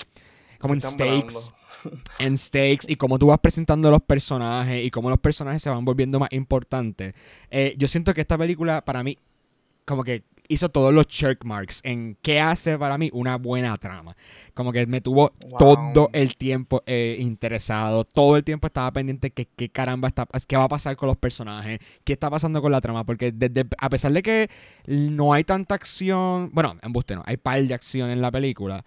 Como 0.58 0.74
en 0.74 0.80
stakes 0.82 1.34
volando. 1.84 2.02
en 2.18 2.36
stakes 2.38 2.86
y 2.86 2.96
cómo 2.96 3.18
tú 3.18 3.28
vas 3.28 3.38
presentando 3.38 3.90
los 3.90 4.02
personajes 4.02 4.84
y 4.84 4.90
cómo 4.90 5.08
los 5.08 5.18
personajes 5.20 5.62
se 5.62 5.70
van 5.70 5.84
volviendo 5.86 6.18
más 6.18 6.32
importantes. 6.32 7.14
Eh, 7.50 7.74
yo 7.78 7.88
siento 7.88 8.12
que 8.12 8.20
esta 8.20 8.36
película 8.36 8.84
para 8.84 9.02
mí 9.02 9.18
como 9.86 10.04
que 10.04 10.24
hizo 10.48 10.68
todos 10.68 10.92
los 10.92 11.06
check 11.06 11.44
marks 11.44 11.80
en 11.84 12.16
qué 12.22 12.40
hace 12.40 12.78
para 12.78 12.98
mí 12.98 13.10
una 13.12 13.36
buena 13.36 13.76
trama. 13.78 14.16
Como 14.54 14.72
que 14.72 14.86
me 14.86 15.00
tuvo 15.00 15.32
Wow. 15.48 15.58
todo 15.58 16.10
el 16.12 16.36
tiempo 16.36 16.82
eh, 16.86 17.16
interesado, 17.20 18.04
todo 18.04 18.36
el 18.36 18.44
tiempo 18.44 18.66
estaba 18.66 18.90
pendiente 18.92 19.30
que 19.30 19.46
qué 19.46 19.68
caramba 19.68 20.08
está, 20.08 20.26
qué 20.46 20.56
va 20.56 20.64
a 20.64 20.68
pasar 20.68 20.96
con 20.96 21.06
los 21.08 21.16
personajes, 21.16 21.78
qué 22.04 22.14
está 22.14 22.30
pasando 22.30 22.60
con 22.60 22.72
la 22.72 22.80
trama, 22.80 23.04
porque 23.04 23.32
desde, 23.32 23.66
a 23.78 23.88
pesar 23.88 24.12
de 24.12 24.22
que 24.22 24.50
no 24.86 25.32
hay 25.32 25.44
tanta 25.44 25.74
acción, 25.74 26.50
bueno, 26.52 26.76
embuste 26.82 27.14
no, 27.14 27.22
hay 27.26 27.36
par 27.36 27.62
de 27.62 27.74
acción 27.74 28.10
en 28.10 28.20
la 28.20 28.30
película, 28.30 28.84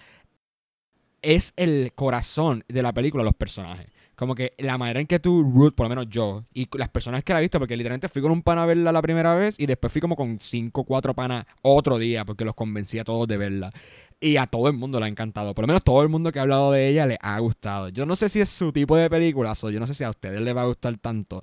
es 1.22 1.54
el 1.56 1.91
corazón 1.96 2.63
de 2.67 2.82
la 2.82 2.93
película 2.93 3.24
los 3.24 3.34
personajes. 3.34 3.88
Como 4.17 4.34
que 4.34 4.53
la 4.58 4.80
manera 4.80 4.99
en 4.99 5.06
que 5.06 5.19
tú 5.19 5.43
root, 5.43 5.75
por 5.75 5.86
lo 5.86 5.89
menos 5.89 6.08
yo, 6.10 6.43
y 6.51 6.67
las 6.75 6.89
personas 6.89 7.23
que 7.23 7.34
la 7.34 7.39
he 7.39 7.43
visto, 7.43 7.60
porque 7.60 7.77
literalmente 7.77 8.10
fui 8.10 8.19
con 8.19 8.32
un 8.32 8.41
pana 8.41 8.63
a 8.63 8.65
verla 8.65 8.91
la 8.91 9.03
primera 9.03 9.36
vez 9.36 9.60
y 9.60 9.67
después 9.67 9.93
fui 9.93 10.01
como 10.01 10.15
con 10.15 10.39
cinco 10.39 10.82
o 10.82 10.84
cuatro 10.86 11.13
panas 11.13 11.45
otro 11.62 11.99
día 11.99 12.25
porque 12.25 12.43
los 12.43 12.56
convencí 12.56 12.97
a 12.97 13.03
todos 13.03 13.27
de 13.27 13.38
verla. 13.38 13.71
Y 14.19 14.38
a 14.38 14.47
todo 14.47 14.69
el 14.69 14.73
mundo 14.73 14.99
le 14.99 15.06
ha 15.06 15.08
encantado. 15.08 15.53
Por 15.53 15.62
lo 15.62 15.67
menos 15.67 15.84
todo 15.84 16.01
el 16.01 16.10
mundo 16.10 16.32
que 16.32 16.39
ha 16.39 16.41
hablado 16.41 16.71
de 16.71 16.88
ella 16.88 17.06
le 17.06 17.19
ha 17.21 17.38
gustado. 17.38 17.89
Yo 17.89 18.08
no 18.08 18.15
sé 18.15 18.30
si 18.30 18.41
es 18.41 18.49
su 18.49 18.71
tipo 18.71 18.97
de 18.97 19.08
película, 19.08 19.53
o 19.62 19.69
yo 19.69 19.80
no 19.80 19.86
sé 19.86 19.93
si 19.93 20.03
a 20.03 20.10
ustedes 20.10 20.41
les 20.41 20.56
va 20.56 20.63
a 20.63 20.65
gustar 20.65 20.97
tanto. 20.97 21.39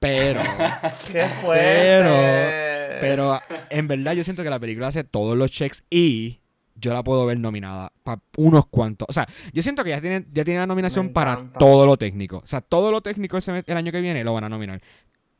Pero, 0.00 0.40
¡Qué 1.12 1.24
fuerte! 1.40 2.98
pero 3.00 3.38
en 3.70 3.86
verdad 3.86 4.14
yo 4.14 4.24
siento 4.24 4.42
que 4.42 4.50
la 4.50 4.58
película 4.58 4.88
hace 4.88 5.04
todos 5.04 5.36
los 5.36 5.52
checks 5.52 5.84
y 5.88 6.40
yo 6.80 6.92
la 6.94 7.02
puedo 7.02 7.26
ver 7.26 7.38
nominada 7.40 7.92
para 8.02 8.20
unos 8.36 8.66
cuantos. 8.68 9.06
O 9.08 9.12
sea, 9.12 9.26
yo 9.52 9.62
siento 9.62 9.82
que 9.84 9.90
ya 9.90 10.00
tiene, 10.00 10.24
ya 10.32 10.44
tiene 10.44 10.60
la 10.60 10.66
nominación 10.66 11.10
para 11.10 11.36
todo 11.58 11.86
lo 11.86 11.96
técnico. 11.96 12.38
O 12.38 12.46
sea, 12.46 12.60
todo 12.60 12.90
lo 12.92 13.00
técnico 13.00 13.36
ese- 13.38 13.64
el 13.66 13.76
año 13.76 13.90
que 13.92 14.00
viene 14.00 14.22
lo 14.24 14.32
van 14.34 14.44
a 14.44 14.48
nominar. 14.48 14.80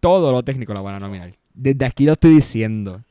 Todo 0.00 0.32
lo 0.32 0.42
técnico 0.42 0.72
lo 0.74 0.82
van 0.82 0.96
a 0.96 1.00
nominar. 1.00 1.32
Desde 1.54 1.84
aquí 1.86 2.04
lo 2.04 2.12
estoy 2.12 2.34
diciendo. 2.34 3.02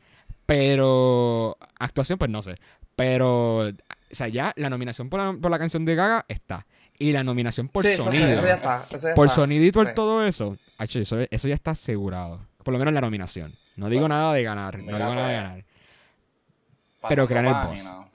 Pero 0.45 1.57
actuación, 1.77 2.17
pues 2.17 2.31
no 2.31 2.41
sé. 2.41 2.55
Pero, 2.95 3.67
o 3.67 3.71
sea, 4.09 4.27
ya 4.27 4.53
la 4.55 4.69
nominación 4.69 5.09
por 5.09 5.19
la, 5.19 5.33
por 5.33 5.51
la 5.51 5.59
canción 5.59 5.85
de 5.85 5.95
Gaga 5.95 6.25
está. 6.27 6.65
Y 6.97 7.11
la 7.11 7.23
nominación 7.23 7.67
por 7.67 7.85
Sí, 7.85 7.95
sonido. 7.95 8.25
eso 8.27 8.45
ya 8.45 8.55
está, 8.55 8.85
eso 8.89 9.07
ya 9.09 9.13
por 9.13 9.27
está. 9.27 9.35
sonido 9.35 9.63
y 9.65 9.71
por 9.71 9.87
Sí. 9.87 9.93
todo 9.95 10.25
eso. 10.25 10.57
eso, 10.79 10.99
eso 11.29 11.47
ya 11.47 11.53
está 11.53 11.71
asegurado. 11.71 12.41
Por 12.63 12.71
lo 12.73 12.79
menos 12.79 12.93
la 12.93 13.01
nominación. 13.01 13.53
No 13.75 13.89
digo 13.89 14.01
Bueno, 14.01 14.15
nada 14.15 14.33
de 14.33 14.43
ganar. 14.43 14.79
No 14.79 14.85
digo 14.85 14.97
nada 14.97 15.09
de 15.09 15.15
pues, 15.15 15.43
ganar. 15.43 15.65
Pero 17.09 17.27
crean 17.27 17.45
el 17.45 17.53
boss. 17.53 17.83
No. 17.87 18.07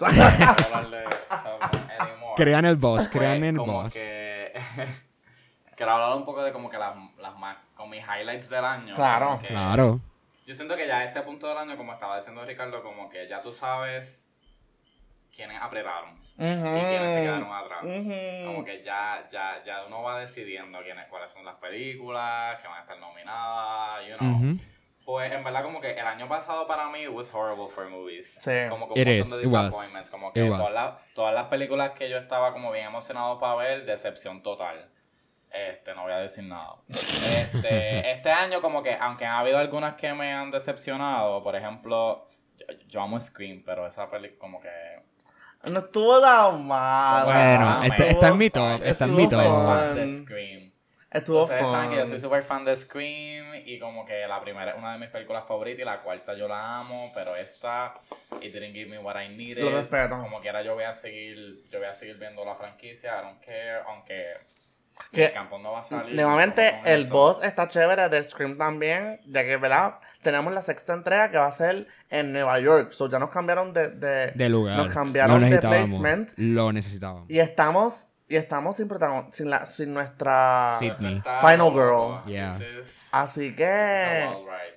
Crean 2.37 2.64
el 2.64 2.76
boss, 2.76 3.09
Pues, 3.09 3.11
crean 3.11 3.44
el 3.44 3.57
como 3.57 3.72
boss. 3.83 3.92
que- 3.94 4.52
Quiero 5.76 5.92
hablar 5.92 6.16
un 6.16 6.24
poco 6.24 6.42
de 6.42 6.52
como 6.52 6.70
que 6.70 6.78
las, 6.78 6.94
las 7.18 7.37
más, 7.38 7.57
con 7.74 7.90
mis 7.90 8.02
highlights 8.05 8.48
del 8.48 8.64
año. 8.64 8.94
Claro. 8.94 9.40
Claro. 9.46 10.00
Yo 10.46 10.55
siento 10.55 10.76
que 10.76 10.87
ya 10.87 10.98
a 10.98 11.05
este 11.05 11.20
punto 11.22 11.48
del 11.48 11.59
año, 11.59 11.76
como 11.76 11.92
estaba 11.92 12.16
diciendo 12.16 12.44
Ricardo, 12.44 12.83
como 12.83 13.09
que 13.09 13.28
ya 13.28 13.40
tú 13.42 13.52
sabes 13.52 14.26
quiénes 15.35 15.61
apretaron 15.61 16.11
y 16.37 16.37
quiénes 16.37 17.14
se 17.14 17.22
quedaron 17.22 17.52
atrás. 17.52 17.81
Como 18.46 18.64
que 18.64 18.83
ya, 18.85 19.28
ya, 19.31 19.62
ya 19.64 19.85
uno 19.87 20.02
va 20.02 20.20
decidiendo 20.20 20.81
quiénes, 20.83 21.07
cuáles 21.09 21.31
son 21.31 21.44
las 21.44 21.57
películas 21.57 22.61
que 22.61 22.68
van 22.68 22.78
a 22.78 22.81
estar 22.83 22.98
nominadas, 22.98 24.07
you 24.09 24.16
know. 24.18 24.57
Pues 25.04 25.32
en 25.32 25.42
verdad 25.42 25.64
como 25.64 25.80
que 25.80 25.92
el 25.92 26.06
año 26.06 26.28
pasado 26.28 26.66
para 26.66 26.88
mí 26.88 27.08
was 27.08 27.32
horrible 27.34 27.66
for 27.68 27.88
movies. 27.88 28.38
Sí. 28.42 28.50
Como 28.68 28.86
que 28.86 28.94
un 28.94 28.98
It 29.00 29.06
montón 29.06 29.14
is, 29.26 29.36
de 29.36 29.42
it 29.42 29.48
was, 29.48 29.64
disappointments. 29.66 30.10
Como 30.10 30.32
que 30.32 30.44
it 30.44 30.50
was. 30.50 30.58
todas 30.60 30.74
las, 30.74 31.14
todas 31.14 31.34
las 31.34 31.46
películas 31.48 31.90
que 31.92 32.08
yo 32.08 32.18
estaba 32.18 32.52
como 32.52 32.70
bien 32.70 32.86
emocionado 32.86 33.38
para 33.40 33.56
ver, 33.56 33.84
decepción 33.84 34.42
total. 34.42 34.88
Este, 35.50 35.94
no 35.94 36.04
voy 36.04 36.12
a 36.12 36.18
decir 36.18 36.44
nada. 36.44 36.76
Este, 36.88 38.10
este 38.12 38.30
año 38.30 38.62
como 38.62 38.82
que, 38.82 38.94
aunque 38.94 39.26
ha 39.26 39.38
habido 39.40 39.58
algunas 39.58 39.96
que 39.96 40.12
me 40.14 40.32
han 40.32 40.50
decepcionado, 40.50 41.42
por 41.42 41.56
ejemplo, 41.56 42.26
yo, 42.56 42.66
yo 42.86 43.02
amo 43.02 43.20
Scream, 43.20 43.62
pero 43.66 43.86
esa 43.86 44.08
película 44.08 44.38
como 44.38 44.60
que... 44.60 44.70
No 45.70 45.78
estuvo 45.80 46.20
tan 46.20 46.66
mal. 46.66 47.24
Bueno, 47.24 47.82
este- 47.84 48.08
está 48.08 48.28
en 48.28 48.38
mi 48.38 48.50
top, 48.50 48.80
está 48.82 49.04
en 49.04 49.16
mi 49.16 49.28
top. 49.28 49.42
Estuvo 51.12 51.44
Ustedes 51.44 51.66
saben 51.66 51.90
que 51.90 51.96
yo 51.96 52.03
soy 52.07 52.12
fun. 52.12 52.20
súper 52.20 52.42
fan 52.42 52.64
de 52.64 52.75
Scream 52.77 53.55
y 53.66 53.79
como 53.79 54.05
que 54.07 54.27
la 54.27 54.40
primera 54.40 54.70
es 54.72 54.79
una 54.79 54.92
de 54.94 54.98
mis 54.98 55.09
películas 55.11 55.44
favoritas 55.46 55.81
y 55.81 55.85
la 55.85 56.01
cuarta 56.01 56.35
yo 56.35 56.48
la 56.48 56.79
amo, 56.79 57.11
pero 57.14 57.37
esta, 57.37 57.94
it 58.40 58.53
didn't 58.53 58.72
give 58.75 58.88
me 58.90 58.98
what 58.98 59.16
I 59.22 59.29
needed. 59.29 59.62
Lo 59.62 59.70
respeto. 59.70 60.20
Como 60.22 60.40
quiera 60.40 60.62
yo 60.62 60.75
voy 60.75 60.85
a 60.85 60.94
seguir, 60.94 61.62
yo 61.70 61.79
voy 61.79 61.88
a 61.88 61.94
seguir 61.94 62.16
viendo 62.18 62.44
la 62.44 62.55
franquicia, 62.55 63.20
I 63.20 63.25
don't 63.25 63.40
care, 63.44 63.81
aunque 63.88 64.25
Que- 65.11 65.25
el 65.27 65.33
campo 65.33 65.59
no 65.59 65.72
va 65.72 65.81
a 65.81 65.83
salir. 65.83 66.14
Nuevamente, 66.14 66.81
el 66.85 67.03
eso. 67.03 67.12
boss 67.12 67.44
está 67.44 67.66
chévere 67.68 68.09
de 68.09 68.29
Scream 68.29 68.57
también, 68.57 69.20
ya 69.27 69.42
que, 69.42 69.57
¿verdad? 69.57 69.94
Tenemos 70.22 70.53
la 70.55 70.61
sexta 70.62 70.92
entrega 70.94 71.31
que 71.31 71.38
va 71.38 71.46
a 71.46 71.53
ser 71.53 71.87
en 72.11 72.33
Nueva 72.33 72.59
York. 72.61 72.92
So, 72.92 73.09
ya 73.09 73.18
nos 73.18 73.31
cambiaron 73.31 73.72
de, 73.72 73.88
de, 73.88 74.33
De 74.33 74.48
lugar. 74.48 74.77
Nos 74.79 74.94
cambiaron 74.94 75.40
lo 75.40 75.46
de 75.46 75.59
placement. 75.59 76.31
Lo 76.37 76.72
necesitábamos. 76.72 77.29
Y 77.29 77.38
estamos, 77.38 78.07
y 78.32 78.36
estamos 78.36 78.76
sin 78.76 78.88
protagon- 78.88 79.30
sin, 79.32 79.50
la, 79.50 79.66
sin 79.66 79.92
nuestra... 79.92 80.78
Está 80.80 81.40
Final. 81.40 81.70
Girl. 81.72 82.22
This 82.24 82.32
Yeah. 82.32 82.58
is- 82.80 83.08
Así 83.12 83.54
que, 83.54 84.28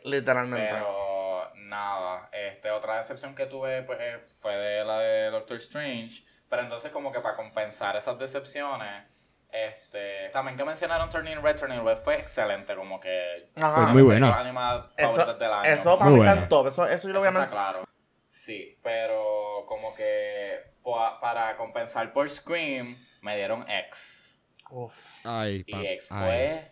literalmente. 0.04 0.68
Pero 0.72 1.52
nada, 1.56 2.30
este, 2.32 2.70
otra 2.72 2.98
decepción 2.98 3.34
que 3.34 3.46
tuve 3.46 3.82
pues, 3.84 3.98
eh, 4.02 4.20
fue 4.40 4.56
de 4.56 4.84
la 4.84 5.00
de 5.00 5.30
Doctor 5.32 5.58
Strange. 5.58 6.24
Pero 6.50 6.62
entonces 6.64 6.92
como 6.92 7.12
que 7.12 7.20
para 7.22 7.36
compensar 7.36 7.96
esas 7.96 8.18
decepciones, 8.20 9.06
este, 9.52 10.30
también 10.34 10.58
que 10.58 10.66
mencionaron 10.66 11.10
Turning 11.10 11.42
Red, 11.42 11.56
Turning 11.58 11.84
Red 11.86 11.98
fue 11.98 12.16
excelente, 12.20 12.76
como 12.76 13.00
que... 13.00 13.50
Ajá. 13.56 13.88
Fue 13.94 14.04
muy 14.04 14.16
animadas 14.16 14.90
Eso, 14.98 15.34
del 15.36 15.52
año. 15.54 15.64
eso 15.64 15.98
para 15.98 16.12
Muy 16.12 16.28
mí 16.28 16.48
top. 16.50 16.68
Eso, 16.68 16.86
eso 16.86 17.08
yo 17.08 17.14
lo 17.14 17.20
voy 17.20 17.30
a 17.30 17.32
mencionar. 17.32 17.50
claro. 17.72 17.86
Sí, 18.30 18.78
pero 18.84 19.66
como 19.66 19.96
que 19.96 20.60
pa- 20.84 21.20
para 21.22 21.56
compensar 21.58 22.12
por 22.12 22.30
Scream, 22.30 22.96
me 23.26 23.36
dieron 23.36 23.66
X. 23.68 24.40
Uf. 24.70 24.94
Ay, 25.24 25.64
Y 25.68 25.86
X 25.86 26.12
ay, 26.12 26.26
fue... 26.26 26.72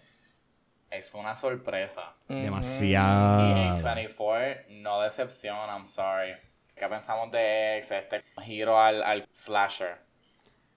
X 0.91 1.09
fue 1.09 1.21
una 1.21 1.33
sorpresa. 1.33 2.15
Ujú. 2.29 2.39
Y 2.39 2.43
Demasiado. 2.43 3.77
A24 3.79 4.67
no 4.81 5.01
decepción, 5.01 5.57
I'm 5.67 5.83
sorry. 5.83 6.35
¿Qué 6.75 6.87
pensamos 6.87 7.31
de 7.31 7.79
X? 7.79 7.91
Este 7.91 8.23
giro 8.43 8.79
al, 8.79 9.01
al 9.01 9.27
slasher. 9.31 9.97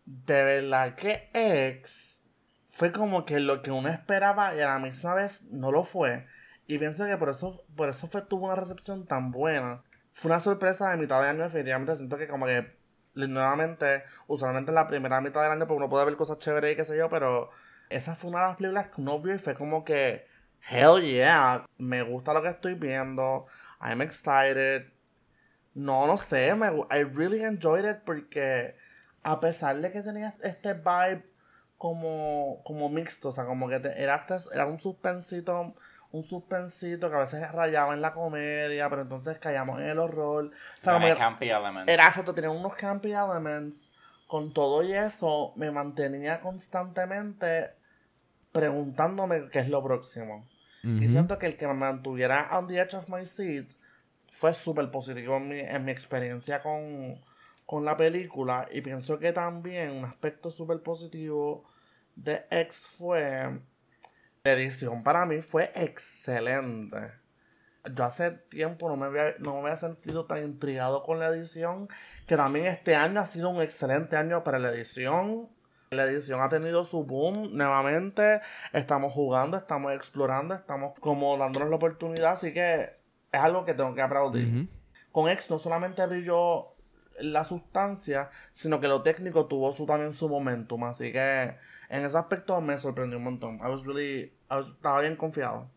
De 0.07 0.43
verdad 0.43 0.95
que 0.95 1.29
X 1.35 2.23
fue 2.67 2.93
como 2.93 3.27
que 3.27 3.41
lo 3.41 3.63
que 3.63 3.71
uno 3.71 3.89
esperaba 3.89 4.55
y 4.55 4.61
a 4.61 4.69
la 4.69 4.79
misma 4.79 5.15
vez 5.15 5.43
no 5.43 5.71
lo 5.71 5.85
fue. 5.85 6.27
Y 6.67 6.79
pienso 6.79 7.05
que 7.05 7.17
por 7.19 7.29
eso, 7.29 7.65
por 7.77 7.91
eso 7.91 8.09
fue, 8.09 8.23
tuvo 8.23 8.47
una 8.47 8.57
recepción 8.57 9.07
tan 9.07 9.31
buena. 9.31 9.83
Fue 10.13 10.31
una 10.31 10.41
sorpresa 10.41 10.91
de 10.91 10.97
mitad 10.97 11.21
de 11.21 11.29
año, 11.29 11.43
definitivamente. 11.43 11.97
Siento 11.97 12.17
que 12.17 12.27
como 12.27 12.47
que 12.47 12.76
nuevamente, 13.17 14.05
usualmente 14.27 14.71
en 14.71 14.75
la 14.77 14.87
primera 14.89 15.21
mitad 15.21 15.43
del 15.43 15.53
año, 15.53 15.67
pues 15.67 15.77
uno 15.77 15.89
puede 15.89 16.05
ver 16.07 16.17
cosas 16.17 16.39
chéveres 16.39 16.73
y 16.73 16.77
qué 16.77 16.85
sé 16.85 16.97
yo, 16.97 17.09
pero 17.11 17.51
esa 17.89 18.15
fue 18.17 18.31
una 18.31 18.41
de 18.41 18.47
las 18.49 18.57
películas 18.57 18.89
que 18.89 19.01
uno 19.01 19.21
vio 19.21 19.35
y 19.35 19.39
fue 19.39 19.55
como 19.55 19.85
que, 19.85 20.27
hell 20.71 21.03
yeah, 21.03 21.65
me 21.79 22.03
gusta 22.03 22.35
lo 22.35 22.43
que 22.43 22.49
estoy 22.49 22.75
viendo, 22.75 23.47
I'm 23.81 24.03
excited. 24.03 24.87
No, 25.75 26.07
no 26.07 26.17
sé, 26.17 26.55
me, 26.55 26.69
I 26.91 27.03
really 27.05 27.43
enjoyed 27.45 27.85
it 27.85 27.99
porque 28.05 28.77
a 29.23 29.41
pesar 29.41 29.81
de 29.81 29.93
que 29.93 30.03
tenía 30.03 30.35
este 30.43 30.75
vibe 30.75 31.25
como, 31.79 32.63
como 32.65 32.89
mixto, 32.89 33.29
o 33.29 33.33
sea, 33.33 33.45
como 33.45 33.69
que 33.69 33.81
te- 33.81 34.03
era, 34.03 34.25
era 34.53 34.67
un 34.67 34.79
suspensito, 34.79 35.75
un 36.13 36.25
suspensito 36.25 37.11
que 37.11 37.17
a 37.17 37.21
veces 37.21 37.53
rayaba 37.53 37.95
en 37.95 38.01
la 38.01 38.13
comedia, 38.13 38.89
pero 38.89 39.03
entonces 39.03 39.39
caíamos 39.39 39.81
en 39.81 39.89
el 39.89 39.99
horror. 39.99 40.47
O 40.47 40.83
sea, 40.83 40.95
como 40.95 41.07
Tiene 41.07 41.15
que 41.15 41.19
campy 41.19 41.51
elements. 41.51 41.93
era 41.93 42.07
exacto, 42.07 42.35
tenía 42.35 42.51
unos 42.51 42.75
campy 42.75 43.13
elements. 43.13 43.91
Con 44.27 44.53
todo 44.53 44.83
y 44.83 44.93
eso, 44.93 45.53
me 45.55 45.71
mantenía 45.71 46.41
constantemente 46.41 47.71
preguntándome 48.53 49.49
qué 49.51 49.61
es 49.61 49.69
lo 49.69 49.83
próximo. 49.83 50.47
Y 50.83 51.09
siento 51.09 51.37
que 51.39 51.47
el 51.47 51.57
que 51.57 51.67
me 51.67 51.75
mantuviera 51.75 52.49
on 52.53 52.69
the 52.69 52.79
edge 52.79 52.95
of 52.95 53.09
my 53.09 53.27
seat 53.27 53.67
fue 54.31 54.55
súper 54.55 54.89
positivo 54.93 55.37
en 55.37 55.49
mi, 55.49 55.59
en 55.59 55.85
mi 55.85 55.91
experiencia 55.91 56.63
con, 56.63 57.21
con 57.65 57.85
la 57.85 57.97
película. 57.97 58.69
Y 58.71 58.83
pienso 58.83 59.19
que 59.19 59.33
también 59.33 59.91
un 59.91 60.05
aspecto 60.05 60.49
súper 60.53 60.81
positivo 60.83 61.65
de 62.15 62.45
X 62.51 62.87
fue. 62.99 63.59
La 64.47 64.53
edición 64.53 65.03
para 65.03 65.27
mí 65.27 65.43
fue 65.43 65.73
excelente. 65.75 66.99
Yo 67.93 68.05
hace 68.05 68.31
tiempo 68.31 68.89
no 68.89 68.95
me, 68.95 69.07
había, 69.07 69.35
no 69.41 69.55
me 69.55 69.59
había 69.63 69.77
sentido 69.77 70.27
tan 70.27 70.45
intrigado 70.45 71.03
con 71.03 71.19
la 71.19 71.27
edición. 71.27 71.89
Que 72.29 72.37
también 72.37 72.67
este 72.67 72.95
año 72.95 73.19
ha 73.19 73.27
sido 73.27 73.51
un 73.51 73.61
excelente 73.61 74.15
año 74.17 74.45
para 74.45 74.61
la 74.61 74.69
edición. 74.69 75.49
La 75.91 76.05
edición 76.05 76.41
ha 76.43 76.49
tenido 76.49 76.85
su 76.85 77.03
boom 77.03 77.57
nuevamente. 77.57 78.41
Estamos 78.73 79.13
jugando, 79.13 79.57
estamos 79.57 79.93
explorando, 79.95 80.55
estamos 80.55 80.97
como 81.01 81.37
dándonos 81.37 81.69
la 81.69 81.75
oportunidad. 81.75 82.35
Así 82.35 82.55
que 82.55 82.83
es 83.33 83.41
algo 83.41 83.65
que 83.65 83.75
tengo 83.75 83.97
que 83.97 84.03
aplaudir. 84.03 84.69
Con 85.11 85.29
X 85.29 85.51
no 85.51 85.59
solamente 85.59 86.07
brilló 86.07 86.77
la 87.19 87.43
sustancia, 87.43 88.31
sino 88.53 88.79
que 88.79 88.87
lo 88.87 89.03
técnico 89.03 89.47
tuvo 89.47 89.73
su, 89.73 89.87
también 89.87 90.15
su 90.15 90.29
momentum. 90.29 90.85
Así 90.85 91.11
que 91.11 91.57
en 91.89 92.05
ese 92.05 92.19
aspecto 92.19 92.61
me 92.61 92.79
sorprendió 92.79 93.19
un 93.19 93.25
montón. 93.25 93.57
I 93.57 93.69
was 93.69 93.85
really, 93.85 94.36
estaba 94.51 95.01
bien 95.01 95.17
confiado. 95.17 95.69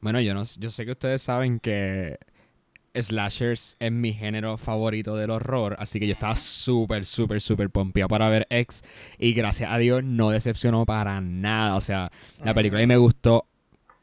Bueno, 0.00 0.20
yo 0.20 0.34
no, 0.34 0.44
yo 0.58 0.70
sé 0.70 0.84
que 0.86 0.92
ustedes 0.92 1.22
saben 1.22 1.60
que 1.60 2.18
Slashers 2.94 3.76
es 3.78 3.92
mi 3.92 4.12
género 4.12 4.56
favorito 4.56 5.14
del 5.14 5.30
horror, 5.30 5.76
así 5.78 6.00
que 6.00 6.06
yo 6.06 6.14
estaba 6.14 6.36
súper, 6.36 7.06
súper, 7.06 7.40
súper 7.40 7.70
pompeado 7.70 8.08
para 8.08 8.28
ver 8.28 8.46
X 8.50 8.82
y 9.18 9.32
gracias 9.32 9.70
a 9.70 9.78
Dios 9.78 10.02
no 10.02 10.30
decepcionó 10.30 10.86
para 10.86 11.20
nada, 11.20 11.76
o 11.76 11.80
sea, 11.80 12.10
la 12.42 12.54
película 12.54 12.80
a 12.80 12.82
mí 12.82 12.86
me 12.88 12.96
gustó 12.96 13.46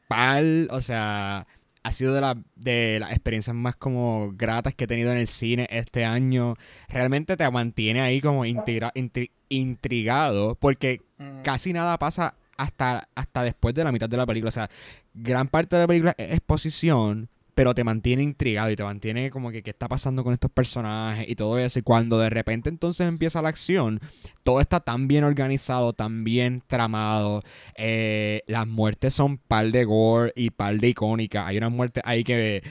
pal, 0.08 0.70
o 0.72 0.80
sea, 0.80 1.48
ha 1.84 1.92
sido 1.92 2.14
de, 2.14 2.22
la, 2.22 2.38
de 2.56 2.98
las 3.02 3.12
experiencias 3.12 3.56
más 3.56 3.76
como 3.76 4.32
gratas 4.34 4.74
que 4.74 4.86
he 4.86 4.88
tenido 4.88 5.12
en 5.12 5.18
el 5.18 5.28
cine 5.28 5.68
este 5.70 6.06
año, 6.06 6.56
realmente 6.88 7.36
te 7.36 7.50
mantiene 7.52 8.00
ahí 8.02 8.22
como 8.22 8.46
intriga- 8.46 8.94
intri- 8.94 9.32
intrigado 9.50 10.56
porque 10.56 11.02
Mm. 11.20 11.42
casi 11.42 11.74
nada 11.74 11.98
pasa 11.98 12.36
hasta, 12.58 13.08
hasta 13.16 13.44
después 13.44 13.74
de 13.76 13.84
la 13.84 13.92
mitad 13.92 14.10
de 14.10 14.18
la 14.18 14.26
película. 14.26 14.50
O 14.50 14.52
sea, 14.52 14.70
gran 15.14 15.48
parte 15.48 15.76
de 15.76 15.84
la 15.84 15.88
película 15.88 16.16
es 16.18 16.34
exposición, 16.34 17.30
pero 17.58 17.74
te 17.74 17.84
mantiene 17.84 18.22
intrigado 18.22 18.70
y 18.70 18.76
te 18.76 18.84
mantiene 18.84 19.32
como 19.32 19.50
que 19.50 19.64
qué 19.64 19.72
está 19.72 19.88
pasando 19.88 20.24
con 20.24 20.32
estos 20.32 20.52
personajes 20.52 21.28
y 21.28 21.36
todo 21.36 21.58
eso. 21.58 21.80
Y 21.80 21.82
cuando 21.82 22.20
de 22.20 22.30
repente 22.30 22.70
entonces 22.70 23.08
empieza 23.08 23.42
la 23.42 23.50
acción, 23.50 24.00
todo 24.44 24.62
está 24.62 24.80
tan 24.80 25.08
bien 25.08 25.24
organizado, 25.24 25.94
tan 25.94 26.24
bien 26.24 26.62
tramado. 26.68 27.42
Eh, 27.76 28.44
las 28.46 28.68
muertes 28.68 29.16
son 29.16 29.40
par 29.40 29.72
de 29.72 29.86
gore 29.86 30.34
y 30.36 30.52
par 30.52 30.78
de 30.78 30.90
icónicas. 30.90 31.48
Hay 31.48 31.58
unas 31.58 31.72
muertes 31.72 32.04
ahí 32.06 32.24
que, 32.24 32.62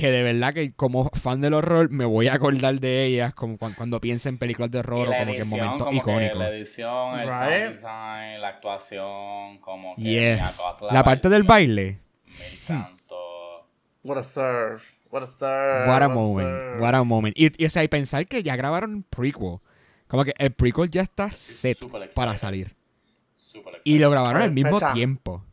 que 0.00 0.10
de 0.10 0.22
verdad 0.22 0.52
que 0.54 0.72
como 0.74 1.08
fan 1.10 1.40
del 1.40 1.54
horror 1.54 1.90
me 1.90 2.04
voy 2.04 2.28
a 2.28 2.34
acordar 2.34 2.80
de 2.80 3.04
ellas 3.04 3.34
como 3.34 3.58
cuan- 3.58 3.74
cuando, 3.74 4.00
pienso 4.00 4.28
en 4.28 4.38
películas 4.38 4.70
de 4.70 4.78
horror 4.80 5.08
o 5.08 5.12
como 5.12 5.32
que 5.32 5.38
en 5.38 5.48
momentos 5.48 5.78
como 5.78 5.90
que 5.90 5.96
icónicos. 5.96 6.38
la 6.38 6.48
edición, 6.50 7.20
el 7.20 7.26
Right. 7.28 7.30
sound 7.38 7.72
design, 7.74 8.40
la 8.40 8.48
actuación, 8.48 9.58
como 9.60 9.94
que... 9.96 10.02
Yes. 10.02 10.60
La 10.90 11.04
parte 11.04 11.28
del 11.28 11.42
baile. 11.44 11.98
Me 12.26 12.74
encantó. 12.74 13.68
What 14.02 14.18
a 14.18 14.22
serve. 14.22 14.80
What 15.10 15.22
a 15.22 15.26
serve. 15.26 15.88
What 15.88 15.96
a 16.02 16.06
serve. 16.06 16.14
moment. 16.14 16.80
What 16.80 16.94
a 16.94 17.04
moment. 17.04 17.38
Y, 17.38 17.52
y, 17.62 17.66
o 17.66 17.70
sea, 17.70 17.82
y 17.84 17.88
pensar 17.88 18.26
que 18.26 18.42
ya 18.42 18.56
grabaron 18.56 18.94
un 18.94 19.02
prequel. 19.02 19.58
Como 20.08 20.24
que 20.24 20.32
el 20.38 20.52
prequel 20.52 20.88
ya 20.90 21.02
está 21.02 21.30
set 21.32 21.78
para 22.14 22.36
salir. 22.38 22.74
Y 23.84 23.98
lo 23.98 24.10
grabaron 24.10 24.42
al 24.42 24.48
Fecha. 24.52 24.54
mismo 24.68 24.92
tiempo. 24.92 25.44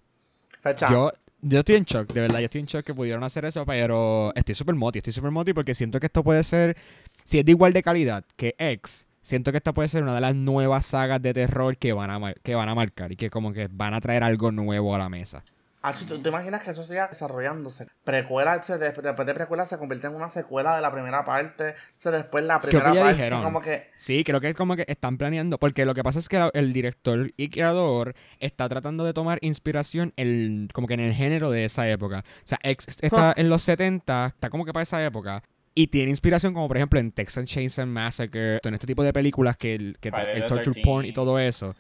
Fecha. 0.61 0.89
Yo, 0.89 1.11
yo 1.49 1.59
estoy 1.59 1.75
en 1.75 1.83
shock, 1.83 2.11
de 2.13 2.21
verdad, 2.21 2.39
yo 2.39 2.45
estoy 2.45 2.61
en 2.61 2.67
shock 2.67 2.85
que 2.85 2.93
pudieron 2.93 3.23
hacer 3.23 3.45
eso, 3.45 3.65
pero 3.65 4.33
estoy 4.35 4.55
súper 4.55 4.75
moti, 4.75 4.99
estoy 4.99 5.13
súper 5.13 5.31
moti 5.31 5.53
porque 5.53 5.73
siento 5.73 5.99
que 5.99 6.07
esto 6.07 6.23
puede 6.23 6.43
ser, 6.43 6.77
si 7.23 7.39
es 7.39 7.45
de 7.45 7.51
igual 7.51 7.73
de 7.73 7.83
calidad 7.83 8.25
que 8.35 8.55
X, 8.57 9.07
siento 9.21 9.51
que 9.51 9.57
esta 9.57 9.73
puede 9.73 9.89
ser 9.89 10.03
una 10.03 10.15
de 10.15 10.21
las 10.21 10.35
nuevas 10.35 10.85
sagas 10.85 11.21
de 11.21 11.33
terror 11.33 11.77
que 11.77 11.93
van 11.93 12.09
a, 12.09 12.33
que 12.33 12.55
van 12.55 12.69
a 12.69 12.75
marcar 12.75 13.11
y 13.11 13.15
que 13.15 13.29
como 13.29 13.53
que 13.53 13.67
van 13.71 13.93
a 13.93 14.01
traer 14.01 14.23
algo 14.23 14.51
nuevo 14.51 14.95
a 14.95 14.97
la 14.97 15.09
mesa. 15.09 15.43
Achi, 15.89 16.05
¿tú 16.05 16.21
te 16.21 16.29
imaginas 16.29 16.61
que 16.63 16.71
eso 16.71 16.83
siga 16.83 17.07
desarrollándose? 17.07 17.87
Precuela, 18.03 18.61
se, 18.63 18.77
de- 18.77 18.91
después 18.91 19.25
de 19.27 19.33
precuela 19.33 19.65
se 19.65 19.77
convierte 19.77 20.07
en 20.07 20.15
una 20.15 20.29
secuela 20.29 20.75
de 20.75 20.81
la 20.81 20.91
primera 20.91 21.23
parte. 21.23 21.75
Se 21.99 22.11
después 22.11 22.43
la 22.43 22.59
Creo 22.59 22.69
primera 22.71 22.91
que 22.91 22.95
ya 22.97 23.01
parte. 23.03 23.15
dijeron. 23.17 23.43
Como 23.43 23.61
que. 23.61 23.89
Sí, 23.95 24.23
creo 24.23 24.41
que 24.41 24.49
es 24.49 24.55
como 24.55 24.75
que 24.75 24.85
están 24.87 25.17
planeando, 25.17 25.57
porque 25.59 25.85
lo 25.85 25.93
que 25.95 26.03
pasa 26.03 26.19
es 26.19 26.27
que 26.29 26.49
el 26.53 26.73
director 26.73 27.31
y 27.37 27.49
creador 27.49 28.13
está 28.39 28.67
tratando 28.69 29.05
de 29.05 29.13
tomar 29.13 29.37
inspiración 29.41 30.13
en, 30.17 30.67
como 30.73 30.87
que 30.87 30.95
en 30.95 30.99
el 31.01 31.13
género 31.13 31.51
de 31.51 31.65
esa 31.65 31.87
época. 31.89 32.19
O 32.19 32.41
sea, 32.47 32.59
está 32.63 33.33
en 33.37 33.49
los 33.49 33.61
70, 33.63 34.27
está 34.27 34.49
como 34.49 34.65
que 34.65 34.73
para 34.73 34.83
esa 34.83 35.03
época. 35.05 35.43
Y 35.75 35.87
tiene 35.87 36.09
inspiración 36.09 36.53
como 36.55 36.67
por 36.67 36.77
ejemplo 36.77 36.99
en 36.99 37.11
Texas 37.11 37.45
Chainsaw 37.45 37.85
Massacre, 37.85 38.59
en 38.63 38.73
este 38.73 38.87
tipo 38.87 39.03
de 39.03 39.13
películas 39.13 39.57
que 39.57 39.75
el, 39.75 39.97
que 40.01 40.09
Friday 40.11 40.37
el 40.37 40.47
torture 40.47 40.73
13. 40.73 40.81
porn 40.81 41.05
y 41.05 41.13
todo 41.13 41.37
eso. 41.37 41.75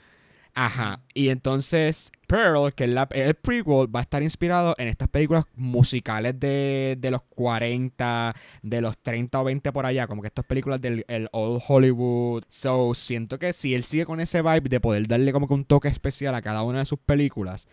Ajá. 0.59 0.97
Y 1.13 1.29
entonces 1.29 2.11
Pearl, 2.25 2.73
que 2.73 2.85
es 2.85 2.89
la- 2.89 3.07
el 3.11 3.35
prequel, 3.35 3.95
va 3.95 3.99
a 3.99 4.01
estar 4.01 4.23
inspirado 4.23 4.73
en 4.79 4.87
estas 4.87 5.07
películas 5.07 5.45
musicales 5.55 6.39
de, 6.39 6.97
de 6.99 7.11
los 7.11 7.21
40, 7.21 8.35
de 8.63 8.81
los 8.81 8.97
30 8.97 9.39
o 9.39 9.43
20 9.43 9.71
por 9.71 9.85
allá, 9.85 10.07
como 10.07 10.23
que 10.23 10.27
estas 10.29 10.45
películas 10.45 10.81
del 10.81 11.05
el 11.07 11.29
Old 11.31 11.61
Hollywood. 11.67 12.43
So, 12.49 12.95
siento 12.95 13.37
que 13.37 13.53
si 13.53 13.75
él 13.75 13.83
sigue 13.83 14.07
con 14.07 14.19
ese 14.19 14.41
vibe 14.41 14.61
de 14.67 14.79
poder 14.79 15.07
darle 15.07 15.31
como 15.31 15.47
que 15.47 15.53
un 15.53 15.63
toque 15.63 15.89
especial 15.89 16.33
a 16.33 16.41
cada 16.41 16.63
una 16.63 16.79
de 16.79 16.85
sus 16.85 16.97
películas, 16.97 17.67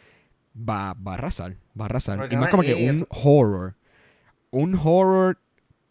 va, 0.55 0.93
va 0.95 1.13
a 1.13 1.15
arrasar, 1.15 1.57
va 1.81 1.85
a 1.85 1.87
arrasar. 1.87 2.19
Porque 2.19 2.35
Y 2.35 2.39
más 2.39 2.51
como 2.51 2.65
que 2.65 2.75
un 2.91 3.07
horror. 3.09 3.77
Un 4.51 4.75
horror 4.75 5.39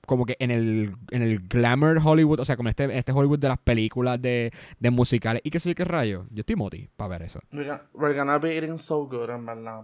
como 0.05 0.25
que 0.25 0.35
en 0.39 0.51
el, 0.51 0.95
en 1.11 1.21
el 1.21 1.47
glamour 1.47 1.99
Hollywood, 2.03 2.39
o 2.39 2.45
sea, 2.45 2.57
como 2.57 2.69
este, 2.69 2.97
este 2.97 3.11
Hollywood 3.11 3.39
de 3.39 3.49
las 3.49 3.57
películas 3.57 4.21
de, 4.21 4.51
de 4.79 4.91
musicales. 4.91 5.41
¿Y 5.45 5.49
qué 5.49 5.59
sé 5.59 5.69
yo 5.69 5.75
qué 5.75 5.85
rayo? 5.85 6.25
Yo 6.29 6.41
estoy 6.41 6.55
moti 6.55 6.89
para 6.95 7.09
ver 7.09 7.23
eso. 7.23 7.39
We're 7.51 8.13
gonna, 8.13 8.37
be 8.37 8.55
eating 8.55 8.79
so 8.79 9.05
good, 9.05 9.29
en 9.29 9.45
verdad. 9.45 9.83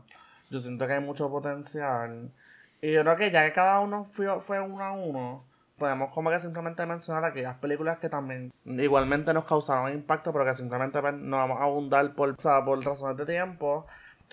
Yo 0.49 0.59
siento 0.59 0.87
que 0.87 0.93
hay 0.93 1.01
mucho 1.01 1.29
potencial. 1.29 2.31
Y 2.81 2.93
yo 2.93 3.01
creo 3.01 3.15
que 3.15 3.31
ya 3.31 3.45
que 3.45 3.53
cada 3.53 3.79
uno 3.79 4.05
fue, 4.05 4.27
fue 4.41 4.59
uno 4.59 4.83
a 4.83 4.91
uno, 4.91 5.43
podemos 5.77 6.11
como 6.13 6.29
que 6.29 6.39
simplemente 6.39 6.85
mencionar 6.85 7.23
aquellas 7.25 7.57
películas 7.57 7.99
que 7.99 8.09
también 8.09 8.51
igualmente 8.65 9.33
nos 9.33 9.45
causaron 9.45 9.93
impacto, 9.93 10.31
pero 10.31 10.45
que 10.45 10.53
simplemente 10.53 11.01
pues, 11.01 11.13
no 11.13 11.37
vamos 11.37 11.59
a 11.59 11.63
abundar 11.63 12.13
por, 12.13 12.29
o 12.29 12.41
sea, 12.41 12.63
por 12.63 12.83
razones 12.83 13.17
de 13.17 13.25
tiempo. 13.25 13.85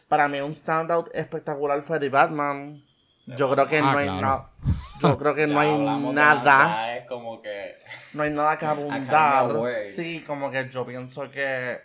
Para 0.09 0.29
mí 0.29 0.41
un 0.41 0.55
standout 0.55 1.09
espectacular 1.15 1.83
fue 1.83 1.99
The 1.99 2.09
Batman. 2.09 2.83
Yo 3.27 3.51
creo 3.51 3.67
que 3.69 3.79
Ah, 3.79 3.93
no 3.93 3.99
hay 3.99 4.07
claro. 4.07 4.27
nada. 4.27 4.51
Yo 5.01 5.19
creo 5.19 5.35
que 5.35 5.47
no 5.49 5.61
hay 5.61 5.77
nada. 5.79 5.99
maldad, 5.99 6.97
Es 6.99 7.07
como 7.07 7.43
que. 7.43 7.77
No 8.13 8.23
hay 8.23 8.31
nada 8.31 8.57
que 8.59 8.67
abundar. 8.67 9.51
Sí, 9.95 10.23
como 10.27 10.51
que 10.51 10.69
yo 10.69 10.87
pienso 10.87 11.31
que 11.31 11.81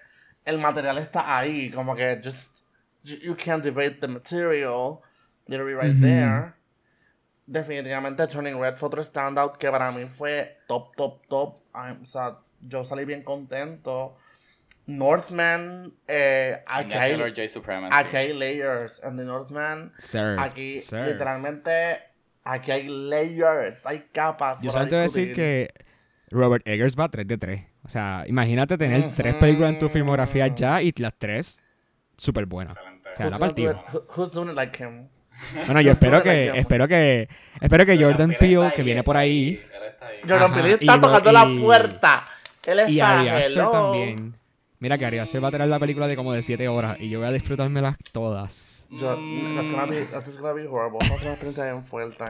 el 0.45 0.57
material 0.59 0.97
está 0.99 1.37
ahí. 1.37 1.71
Como 1.71 1.95
que 1.95 2.21
just 2.23 2.61
you, 3.03 3.35
can't 3.35 3.63
debate 3.63 3.97
the 3.99 4.07
material. 4.07 4.99
Literally 5.47 5.73
right 5.73 5.91
Ujú. 5.95 6.01
there. 6.01 6.53
Definitivamente 7.47 8.27
Turning 8.27 8.59
Red 8.61 8.77
fue 8.77 8.87
otro 8.87 9.03
standout 9.03 9.57
que 9.57 9.69
para 9.69 9.91
mí 9.91 10.05
fue 10.05 10.59
top, 10.67 10.95
top, 10.95 11.25
top. 11.27 11.59
O 12.01 12.05
sea, 12.05 12.37
yo 12.61 12.85
salí 12.85 13.03
bien 13.03 13.23
contento. 13.23 14.15
Northman, 14.87 15.93
eh, 16.07 16.61
aquí, 16.67 16.93
hay, 16.93 17.21
aquí 17.91 18.15
hay 18.17 18.33
layers. 18.33 19.01
En 19.03 19.17
The 19.17 19.23
Northman, 19.23 19.93
aquí 20.39 20.75
literalmente, 20.91 21.99
aquí 22.43 22.71
hay 22.71 22.87
layers, 22.87 23.85
hay 23.85 24.05
capas. 24.11 24.57
Yo 24.61 24.71
para 24.71 24.89
solamente 24.89 24.95
voy 24.95 24.99
a 24.99 25.03
decir 25.03 25.33
que 25.33 25.69
Robert 26.29 26.67
Eggers 26.67 26.95
va 26.99 27.09
3 27.09 27.27
de 27.27 27.37
3. 27.37 27.65
O 27.83 27.89
sea, 27.89 28.23
imagínate 28.27 28.77
tener 28.77 29.13
tres 29.15 29.35
películas 29.35 29.71
en 29.71 29.79
tu 29.79 29.89
filmografía 29.89 30.47
ya 30.47 30.81
y 30.81 30.93
las 30.97 31.13
tres 31.17 31.59
súper 32.17 32.45
buenas. 32.45 32.75
Excelente. 32.77 33.09
O 33.09 33.15
sea, 33.15 33.25
Who's 33.25 33.39
la 33.39 33.47
do? 33.73 33.83
Who- 33.91 34.05
Who's 34.15 34.31
doing 34.31 34.49
it 34.49 34.55
like 34.55 34.83
him? 34.83 35.07
Bueno, 35.65 35.81
yo 35.81 35.91
espero 35.91 36.21
que, 36.21 36.49
espero 36.49 36.87
que, 36.87 37.27
espero 37.59 37.85
que 37.85 37.97
Jordan 37.97 38.35
Peele, 38.39 38.71
que 38.75 38.83
viene 38.83 39.03
por 39.03 39.17
ahí, 39.17 39.59
Él 39.73 39.83
está 39.89 40.07
ahí. 40.07 40.19
Jordan 40.27 40.53
Peele 40.53 40.69
y 40.69 40.73
está 40.73 41.01
tocando 41.01 41.31
la 41.31 41.47
puerta. 41.59 42.25
Él 42.67 42.79
está 42.79 42.91
y 42.91 42.99
Ari 42.99 43.27
Aster 43.29 43.51
hello. 43.53 43.71
también. 43.71 44.35
Mira 44.81 44.97
que 44.97 45.05
Ari 45.05 45.19
Aster 45.19 45.41
va 45.41 45.47
a 45.47 45.51
tener 45.51 45.67
la 45.69 45.79
película 45.79 46.07
de 46.07 46.15
como 46.17 46.33
de 46.33 46.41
7 46.43 46.67
horas 46.67 46.97
y 46.99 47.07
yo 47.09 47.19
voy 47.19 47.27
a 47.27 47.31
disfrutármelas 47.31 47.95
todas. 48.11 48.87
Yo, 48.89 49.15
Mm. 49.15 49.55
that's, 49.55 49.71
gonna 49.71 49.85
be, 49.85 50.05
that's 50.05 50.37
gonna 50.39 50.53
be 50.53 50.67
horrible. 50.67 50.97
Va 50.99 51.05
a 51.15 51.17
ser 51.17 51.21
una 51.21 51.31
experiencia 51.31 51.63
bien 51.71 51.83
fuerte. 51.85 52.23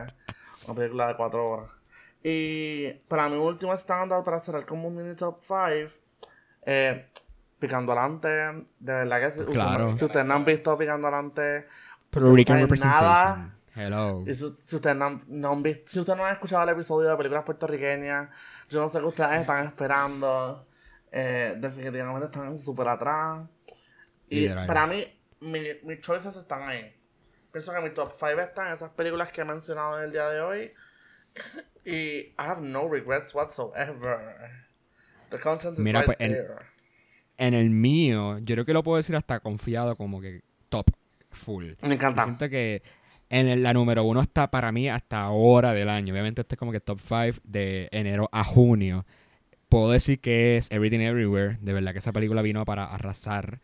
Una 0.67 0.75
película 0.75 1.07
de 1.07 1.15
4 1.15 1.49
horas. 1.49 1.69
Y 2.23 2.91
para 3.07 3.29
mi 3.29 3.37
último 3.37 3.75
standout, 3.75 4.23
para 4.23 4.39
cerrar 4.39 4.65
como 4.65 4.89
un 4.89 4.95
mini 4.95 5.15
top 5.15 5.39
5, 5.47 5.91
eh, 6.65 7.07
Picando 7.57 7.93
Adelante. 7.93 8.27
De 8.27 8.93
verdad 8.93 9.19
que 9.21 9.31
si, 9.39 9.45
Claro. 9.51 9.85
ustedes- 9.85 9.99
si 9.99 10.05
ustedes 10.05 10.25
no 10.25 10.33
han 10.35 10.45
visto 10.45 10.77
Picando 10.77 11.07
Adelante, 11.07 11.67
Puerto 12.09 12.33
Rican 12.33 12.57
no 12.57 12.61
Representation. 12.63 13.53
Hello. 13.73 14.23
Y 14.27 14.31
si, 14.35 14.55
si 14.65 14.75
ustedes 14.75 14.95
no 14.97 15.05
han, 15.05 15.23
no 15.27 15.51
han 15.53 15.63
visto, 15.63 15.83
si 15.89 15.99
ustedes 16.01 16.17
no 16.19 16.25
han 16.25 16.33
escuchado 16.33 16.63
el 16.63 16.69
episodio 16.69 17.09
de 17.09 17.15
películas 17.15 17.45
puertorriqueñas, 17.45 18.27
yo 18.69 18.81
no 18.81 18.89
sé 18.89 18.99
qué 18.99 19.05
ustedes 19.05 19.39
están 19.41 19.65
esperando. 19.67 20.65
Eh, 21.11 21.55
definitivamente 21.57 22.25
están 22.25 22.59
súper 22.59 22.87
atrás. 22.87 23.47
Y 24.29 24.41
Literal. 24.41 24.67
para 24.67 24.87
mí, 24.87 25.03
mi- 25.41 25.75
mis 25.83 25.99
choices 25.99 26.35
están 26.35 26.63
ahí. 26.63 26.93
Pienso 27.51 27.73
que 27.73 27.81
mi 27.81 27.89
top 27.89 28.13
5 28.17 28.39
están 28.39 28.67
en 28.69 28.73
esas 28.75 28.91
películas 28.91 29.29
que 29.31 29.41
he 29.41 29.45
mencionado 29.45 29.97
en 29.99 30.05
el 30.05 30.11
día 30.11 30.29
de 30.29 30.41
hoy. 30.41 30.71
y 31.85 31.91
I 31.91 32.33
have 32.37 32.61
no 32.61 32.87
regrets 32.89 33.33
whatsoever. 33.33 34.19
The 35.29 35.39
content 35.39 35.77
is 35.77 35.83
Mira, 35.83 35.99
right 36.01 36.05
pues, 36.05 36.17
en- 36.19 36.31
there. 36.33 36.55
En 37.37 37.53
el 37.53 37.69
mío, 37.69 38.37
yo 38.39 38.55
creo 38.55 38.65
que 38.65 38.73
lo 38.73 38.83
puedo 38.83 38.97
decir 38.97 39.15
hasta 39.15 39.39
confiado 39.39 39.95
como 39.95 40.21
que 40.21 40.41
top 40.69 40.91
full. 41.31 41.65
Me 41.81 41.87
Yo 41.87 41.93
encanta. 41.93 42.23
siento 42.25 42.49
que 42.49 42.83
en 43.29 43.47
el- 43.47 43.63
la 43.63 43.73
número 43.73 44.03
uno 44.03 44.21
está 44.21 44.51
para 44.51 44.71
mí 44.71 44.89
hasta 44.89 45.21
ahora 45.21 45.73
del 45.73 45.89
año. 45.89 46.13
Obviamente 46.13 46.41
este 46.41 46.55
es 46.55 46.59
como 46.59 46.71
que 46.71 46.81
top 46.81 46.99
5 46.99 47.39
de 47.43 47.87
enero 47.91 48.29
a 48.31 48.43
junio. 48.43 49.05
Puedo 49.71 49.89
decir 49.89 50.19
que 50.19 50.57
es 50.57 50.69
Everything 50.69 50.99
Everywhere. 50.99 51.57
De 51.61 51.71
verdad 51.71 51.93
que 51.93 51.99
esa 51.99 52.11
película 52.11 52.41
vino 52.41 52.65
para 52.65 52.83
arrasar. 52.83 53.61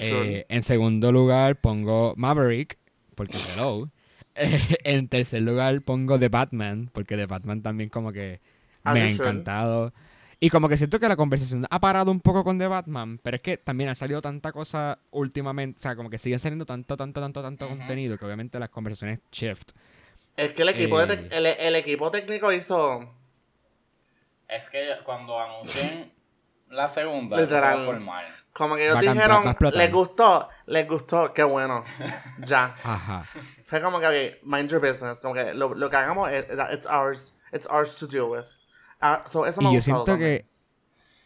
Eh, 0.00 0.46
en 0.48 0.62
segundo 0.62 1.12
lugar 1.12 1.60
pongo 1.60 2.14
Maverick, 2.16 2.78
porque 3.14 3.36
hello. 3.36 3.90
Eh, 4.36 4.76
en 4.84 5.08
tercer 5.08 5.42
lugar 5.42 5.82
pongo 5.82 6.18
The 6.18 6.28
Batman, 6.28 6.88
porque 6.94 7.16
The 7.16 7.26
Batman 7.26 7.62
también 7.62 7.90
como 7.90 8.12
que 8.12 8.40
me 8.84 9.02
ha 9.02 9.10
encantado. 9.10 9.92
Y 10.38 10.48
como 10.48 10.68
que 10.68 10.78
siento 10.78 10.98
que 11.00 11.08
la 11.08 11.16
conversación 11.16 11.66
ha 11.68 11.80
parado 11.80 12.10
un 12.12 12.20
poco 12.20 12.44
con 12.44 12.58
The 12.58 12.68
Batman, 12.68 13.18
pero 13.22 13.36
es 13.36 13.42
que 13.42 13.58
también 13.58 13.90
ha 13.90 13.94
salido 13.96 14.22
tanta 14.22 14.52
cosa 14.52 15.00
últimamente, 15.10 15.78
o 15.78 15.82
sea, 15.82 15.96
como 15.96 16.08
que 16.08 16.18
sigue 16.18 16.38
saliendo 16.38 16.64
tanto, 16.64 16.96
tanto, 16.96 17.20
tanto, 17.20 17.42
tanto 17.42 17.68
contenido 17.68 18.16
que 18.16 18.24
obviamente 18.24 18.58
las 18.58 18.70
conversaciones 18.70 19.18
shift. 19.30 19.72
es 20.36 20.54
que 20.54 20.62
el 20.62 20.68
equipo, 20.70 21.02
eh, 21.02 21.56
el 21.58 21.76
equipo 21.76 22.10
técnico 22.10 22.50
hizo. 22.52 23.19
Es 24.50 24.68
que 24.70 24.96
cuando 25.04 25.38
anuncien 25.40 26.12
la 26.70 26.88
segunda, 26.88 27.36
eso 27.38 27.48
se 27.48 27.60
va 27.60 27.68
a 27.68 27.76
Literal. 27.76 27.86
formar. 27.86 28.24
Como 28.52 28.74
que 28.76 28.84
ellos 28.84 28.96
Va 28.96 29.00
dijeron, 29.00 29.44
les 29.74 29.92
gustó, 29.92 30.48
les 30.66 30.88
gustó, 30.88 31.32
qué 31.32 31.44
bueno. 31.44 31.84
ya. 32.46 32.74
Ajá. 32.82 33.24
Fue 33.64 33.80
como 33.80 34.00
que, 34.00 34.06
ok, 34.40 34.44
mind 34.44 34.68
your 34.70 34.80
business. 34.80 35.20
Como 35.20 35.34
que 35.34 35.54
lo, 35.54 35.74
lo 35.74 35.88
que 35.88 35.96
hagamos, 35.96 36.30
es, 36.32 36.46
it's 36.72 36.86
ours, 36.86 37.32
it's 37.52 37.66
ours 37.70 37.94
to 37.96 38.06
deal 38.06 38.24
with. 38.24 38.44
Ah, 39.00 39.24
so 39.30 39.46
eso 39.46 39.60
me 39.62 39.70
Y 39.70 39.74
yo 39.74 39.80
siento 39.80 40.04
también. 40.04 40.38
que 40.38 40.46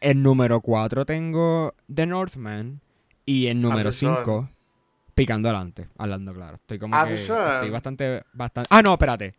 en 0.01 0.23
número 0.23 0.61
4 0.61 1.07
tengo 1.07 1.75
The 1.93 2.07
Northman 2.07 2.81
y 3.25 3.47
en 3.49 3.63
número 3.63 3.89
As 3.89 4.01
you 4.01 4.09
should. 4.09 4.19
5 4.25 4.49
Picando 5.15 5.49
adelante, 5.49 5.89
hablando 5.97 6.35
claro. 6.35 6.57
Estoy 6.57 6.79
como 6.79 6.95
As 6.97 7.09
que 7.09 7.15
estoy 7.15 7.71
bastante 7.71 8.23
bastante 8.33 8.69
Ah, 8.71 8.83
no, 8.83 8.93
espérate. 8.93 9.35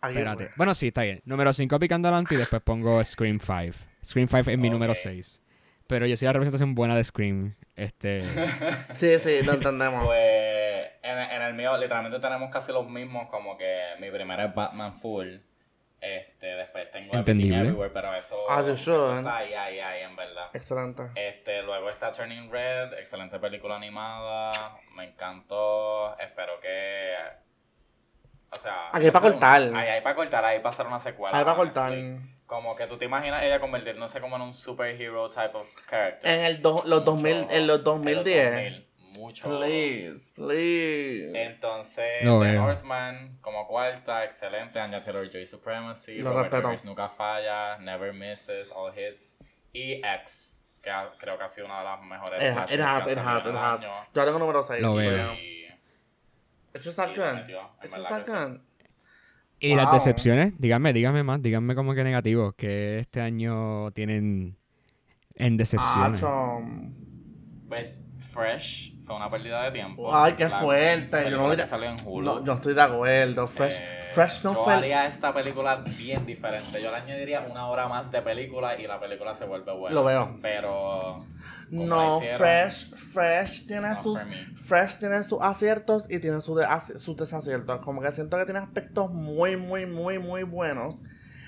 Ahí 0.00 0.12
Espérate. 0.14 0.46
fue. 0.46 0.54
Bueno, 0.56 0.74
sí, 0.74 0.88
está 0.88 1.02
bien. 1.02 1.20
Número 1.24 1.52
5 1.52 1.78
Picando 1.78 2.08
adelante 2.08 2.34
y 2.34 2.38
después 2.38 2.62
pongo 2.62 3.02
Scream 3.04 3.38
5. 3.40 3.76
Scream 4.04 4.28
5 4.28 4.50
es 4.50 4.58
mi 4.58 4.70
número 4.70 4.94
6. 4.94 5.42
Pero 5.86 6.06
yo 6.06 6.16
soy 6.16 6.26
la 6.26 6.32
representación 6.32 6.74
buena 6.74 6.96
de 6.96 7.04
Scream. 7.04 7.54
Este, 7.76 8.22
Sí, 8.94 9.18
sí, 9.18 9.42
lo 9.42 9.54
entendemos. 9.54 10.06
Pues 10.06 10.86
en, 11.02 11.18
en 11.18 11.42
el 11.42 11.54
mío 11.54 11.76
literalmente 11.76 12.18
tenemos 12.20 12.50
casi 12.50 12.72
los 12.72 12.88
mismos, 12.88 13.28
como 13.28 13.56
que 13.58 13.90
mi 14.00 14.10
primera 14.10 14.44
es 14.46 14.54
Batman 14.54 14.94
Full. 14.94 15.36
Este, 16.00 16.46
después 16.46 16.90
tengo 16.92 17.12
Entendible. 17.12 17.58
Everywhere, 17.58 17.90
pero 17.92 18.14
eso, 18.14 18.50
As 18.50 18.66
you 18.66 18.72
eso 18.72 19.16
está 19.18 19.36
ahí, 19.36 19.52
ahí, 19.52 19.80
ahí, 19.80 20.02
en 20.02 20.16
verdad. 20.16 20.48
Excelente. 20.54 21.02
Este, 21.14 21.62
luego 21.62 21.90
está 21.90 22.10
Turning 22.12 22.50
Red, 22.50 22.94
excelente 22.94 23.38
película 23.38 23.76
animada, 23.76 24.78
me 24.96 25.04
encantó, 25.08 26.18
espero 26.18 26.58
que... 26.62 27.12
O 28.52 28.56
sea... 28.56 28.88
Aquí 28.92 29.04
hay 29.06 29.10
pa' 29.10 29.20
no 29.20 29.26
sé, 29.26 29.32
cortar. 29.32 29.62
Ahí 29.62 29.88
hay 29.88 30.00
para 30.00 30.16
cortar, 30.16 30.44
ahí 30.44 30.58
para 30.58 30.70
hacer 30.70 30.86
una 30.86 31.00
secuela. 31.00 31.38
Ahí 31.38 31.44
va 31.44 31.52
a 31.52 31.56
cortar. 31.56 31.92
Como 32.46 32.74
que 32.74 32.86
tú 32.88 32.96
te 32.98 33.04
imaginas 33.04 33.42
ella 33.44 33.60
convirtiéndose 33.60 34.20
como 34.20 34.36
en 34.36 34.42
un 34.42 34.54
superhero 34.54 35.30
type 35.30 35.56
of 35.56 35.68
character. 35.88 36.28
En 36.30 36.44
el 36.44 36.60
do- 36.62 36.82
los 36.84 37.04
2000, 37.04 37.46
en 37.50 37.66
los 37.68 37.84
2010. 37.84 38.36
En 38.36 38.54
los 38.54 38.64
2000, 38.64 38.90
mucho. 39.20 39.58
Please, 39.58 40.32
please. 40.34 41.42
Entonces, 41.44 42.24
Lo 42.24 42.40
The. 42.42 42.52
Northman 42.54 43.38
como 43.40 43.66
cuarta, 43.68 44.24
excelente. 44.24 44.80
Anya 44.80 45.00
Taylor 45.00 45.28
Joy 45.30 45.46
Supremacy. 45.46 46.18
Lo 46.18 46.30
Robert 46.32 46.52
respeto. 46.52 46.84
Nunca 46.86 47.08
falla. 47.08 47.78
Never 47.78 48.12
misses, 48.12 48.72
all 48.74 48.92
hits. 48.98 49.36
Y 49.72 50.00
X, 50.04 50.60
que 50.82 50.90
ha- 50.90 51.12
creo 51.18 51.38
que 51.38 51.44
ha 51.44 51.48
sido 51.48 51.66
una 51.66 51.78
de 51.78 51.84
las 51.84 52.02
mejores. 52.02 52.42
It, 52.42 52.48
has, 52.58 52.70
ha 52.70 52.74
it 52.74 52.80
has, 52.80 53.06
en 53.06 53.12
it 53.12 53.18
has. 53.56 53.80
año. 53.80 53.92
Yo 54.12 54.24
tengo 54.24 54.38
número 54.40 54.62
6. 54.62 54.82
Lo 54.82 54.94
veo. 54.94 55.34
Y 55.34 55.66
Just 56.74 56.96
verdad 58.04 58.24
that 58.24 58.26
que 58.26 58.32
sí. 58.32 58.48
good. 58.50 58.60
y 59.60 59.74
las 59.74 59.86
Wow. 59.86 59.94
decepciones, 59.94 60.54
díganme, 60.58 60.92
díganme 60.92 61.22
más, 61.22 61.42
díganme 61.42 61.74
como 61.74 61.94
que 61.94 62.02
negativos 62.04 62.54
que 62.54 62.98
este 62.98 63.20
año 63.20 63.90
tienen 63.92 64.56
en 65.36 65.56
decepciones. 65.56 66.20
Pues, 67.68 67.88
Fresh 68.32 68.94
fue 69.10 69.16
una 69.16 69.28
pérdida 69.30 69.64
de 69.64 69.72
tiempo. 69.72 70.14
Ay, 70.14 70.34
qué 70.34 70.48
fuerte. 70.48 71.30
Yo 71.30 71.36
no, 71.38 71.50
diría, 71.50 71.66
salió 71.66 71.90
en 71.90 71.96
Hulu. 72.04 72.24
no, 72.24 72.44
yo 72.44 72.52
estoy 72.54 72.74
de 72.74 72.82
acuerdo. 72.82 73.46
Fresh, 73.48 73.74
Eh, 73.76 74.00
Fresh 74.12 74.44
no 74.44 74.54
yo 74.54 74.64
fue. 74.64 74.74
haría 74.74 75.06
esta 75.06 75.32
película 75.34 75.76
bien 75.76 76.24
diferente. 76.26 76.80
Yo 76.80 76.90
le 76.90 76.96
añadiría 76.96 77.40
una 77.40 77.66
hora 77.66 77.88
más 77.88 78.10
de 78.12 78.22
película 78.22 78.78
y 78.78 78.86
la 78.86 79.00
película 79.00 79.34
se 79.34 79.44
vuelve 79.46 79.72
buena. 79.76 79.94
Lo 79.94 80.04
veo. 80.04 80.38
Pero. 80.40 81.24
la 81.70 81.84
No, 81.84 82.18
hicieron, 82.18 82.38
Fresh, 82.38 82.94
Fresh 82.94 83.66
tiene 83.66 83.94
sus. 83.96 84.18
Fresh 84.64 84.98
tiene 84.98 85.24
sus 85.24 85.38
aciertos 85.42 86.06
y 86.08 86.20
tiene 86.20 86.40
sus, 86.40 86.58
de- 86.58 86.98
sus 87.00 87.16
desaciertos. 87.16 87.80
Como 87.80 88.00
que 88.00 88.10
siento 88.12 88.36
que 88.38 88.44
tiene 88.44 88.60
aspectos 88.60 89.10
muy, 89.10 89.56
muy, 89.56 89.86
muy, 89.86 90.18
muy 90.20 90.44
buenos 90.44 91.02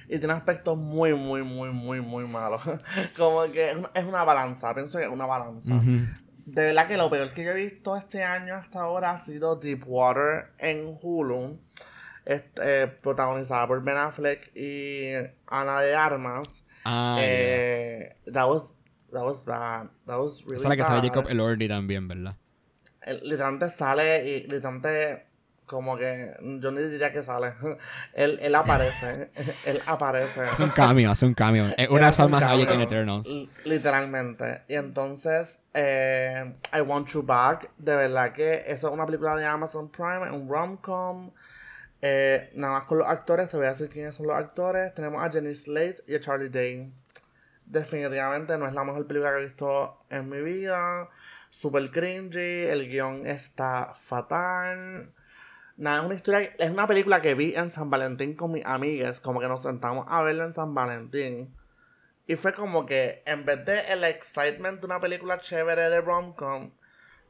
y 0.08 0.18
tiene 0.18 0.34
aspectos 0.34 0.76
muy, 0.76 1.14
muy, 1.14 1.42
muy, 1.44 1.70
muy, 1.70 2.00
muy 2.00 2.26
malos. 2.26 2.60
Como 3.16 3.42
que 3.52 3.70
es 3.70 3.76
una, 3.76 3.90
es 3.94 4.04
una 4.04 4.24
balanza. 4.24 4.74
Pienso 4.74 4.98
que 4.98 5.04
es 5.04 5.10
una 5.10 5.24
balanza. 5.26 5.72
Ujú. 5.74 6.00
De 6.44 6.64
verdad 6.66 6.88
que 6.88 6.96
lo 6.96 7.08
peor 7.10 7.32
que 7.34 7.44
yo 7.44 7.52
he 7.52 7.54
visto 7.54 7.96
este 7.96 8.22
año 8.24 8.54
hasta 8.54 8.80
ahora 8.80 9.12
ha 9.12 9.18
sido 9.18 9.56
Deepwater 9.56 10.52
en 10.58 10.98
Hulu, 11.00 11.58
este, 12.24 12.82
eh, 12.82 12.86
protagonizada 12.88 13.66
por 13.66 13.82
Ben 13.82 13.96
Affleck 13.96 14.50
y 14.56 15.12
Ana 15.46 15.80
de 15.80 15.94
Armas. 15.94 16.64
Ah, 16.84 17.16
eh, 17.20 18.16
that 18.32 18.48
was 18.48 18.64
that 19.12 19.22
was 19.22 19.44
bad. 19.44 19.86
That 20.06 20.18
was 20.18 20.42
really 20.44 20.56
Esa 20.56 20.64
es 20.64 20.68
la 20.70 20.76
que 20.76 20.82
sale. 20.84 21.08
Jacob 21.08 21.28
Elordi 21.30 21.68
también, 21.68 22.08
¿verdad? 22.08 22.36
Él 23.02 23.20
literalmente 23.24 23.68
sale 23.68 24.24
y 24.28 24.40
literalmente 24.48 25.26
como 25.66 25.96
que 25.96 26.34
yo 26.60 26.70
ni 26.72 26.82
diría 26.82 27.12
que 27.12 27.22
sale. 27.22 27.54
él, 28.14 28.38
él 28.42 28.54
aparece. 28.54 29.30
él 29.66 29.80
aparece. 29.86 30.40
Hace 30.40 30.64
un 30.64 30.70
cameo, 30.70 31.10
hace 31.10 31.24
un 31.26 31.34
cameo. 31.34 31.72
Es 31.76 31.88
una 31.88 32.10
Salma 32.12 32.38
Hayek 32.38 32.70
en 32.70 32.80
Eternals. 32.80 33.28
li- 33.28 33.50
Literalmente. 33.64 34.62
Y 34.68 34.74
entonces, 34.74 35.58
eh, 35.74 36.54
I 36.72 36.80
Want 36.80 37.08
You 37.08 37.22
Back, 37.22 37.70
de 37.78 37.96
verdad 37.96 38.32
que 38.32 38.64
eso 38.66 38.88
es 38.88 38.94
una 38.94 39.06
película 39.06 39.36
de 39.36 39.46
Amazon 39.46 39.90
Prime, 39.90 40.30
un 40.30 40.48
rom-com. 40.48 41.30
Eh, 42.04 42.50
nada 42.54 42.80
más 42.80 42.82
con 42.84 42.98
los 42.98 43.08
actores, 43.08 43.48
te 43.48 43.56
voy 43.56 43.66
a 43.66 43.70
decir 43.70 43.88
quiénes 43.88 44.16
son 44.16 44.26
los 44.26 44.36
actores. 44.36 44.92
Tenemos 44.94 45.22
a 45.22 45.30
Jenny 45.30 45.54
Slate 45.54 46.02
y 46.06 46.14
a 46.14 46.20
Charlie 46.20 46.48
Day. 46.48 46.92
Definitivamente 47.64 48.58
no 48.58 48.66
es 48.66 48.74
la 48.74 48.84
mejor 48.84 49.06
película 49.06 49.32
que 49.32 49.38
he 49.38 49.44
visto 49.44 50.04
en 50.10 50.28
mi 50.28 50.40
vida. 50.42 51.08
Super 51.48 51.90
cringy, 51.90 52.66
el 52.66 52.88
guion 52.88 53.26
está 53.26 53.94
fatal. 53.94 55.12
Nada, 55.76 56.00
es 56.00 56.04
una 56.04 56.14
historia, 56.14 56.40
es 56.58 56.70
una 56.70 56.86
película 56.86 57.22
que 57.22 57.34
vi 57.34 57.54
en 57.54 57.70
San 57.70 57.88
Valentín 57.88 58.34
con 58.34 58.52
mis 58.52 58.64
amigas, 58.66 59.20
como 59.20 59.40
que 59.40 59.48
nos 59.48 59.62
sentamos 59.62 60.06
a 60.08 60.22
verla 60.22 60.44
en 60.44 60.54
San 60.54 60.74
Valentín. 60.74 61.54
Y 62.26 62.36
fue 62.36 62.52
como 62.52 62.86
que 62.86 63.22
en 63.26 63.44
vez 63.44 63.64
de 63.64 63.80
el 63.92 64.04
excitement 64.04 64.80
de 64.80 64.86
una 64.86 65.00
película 65.00 65.38
chévere 65.38 65.90
de 65.90 66.00
rom-com, 66.00 66.70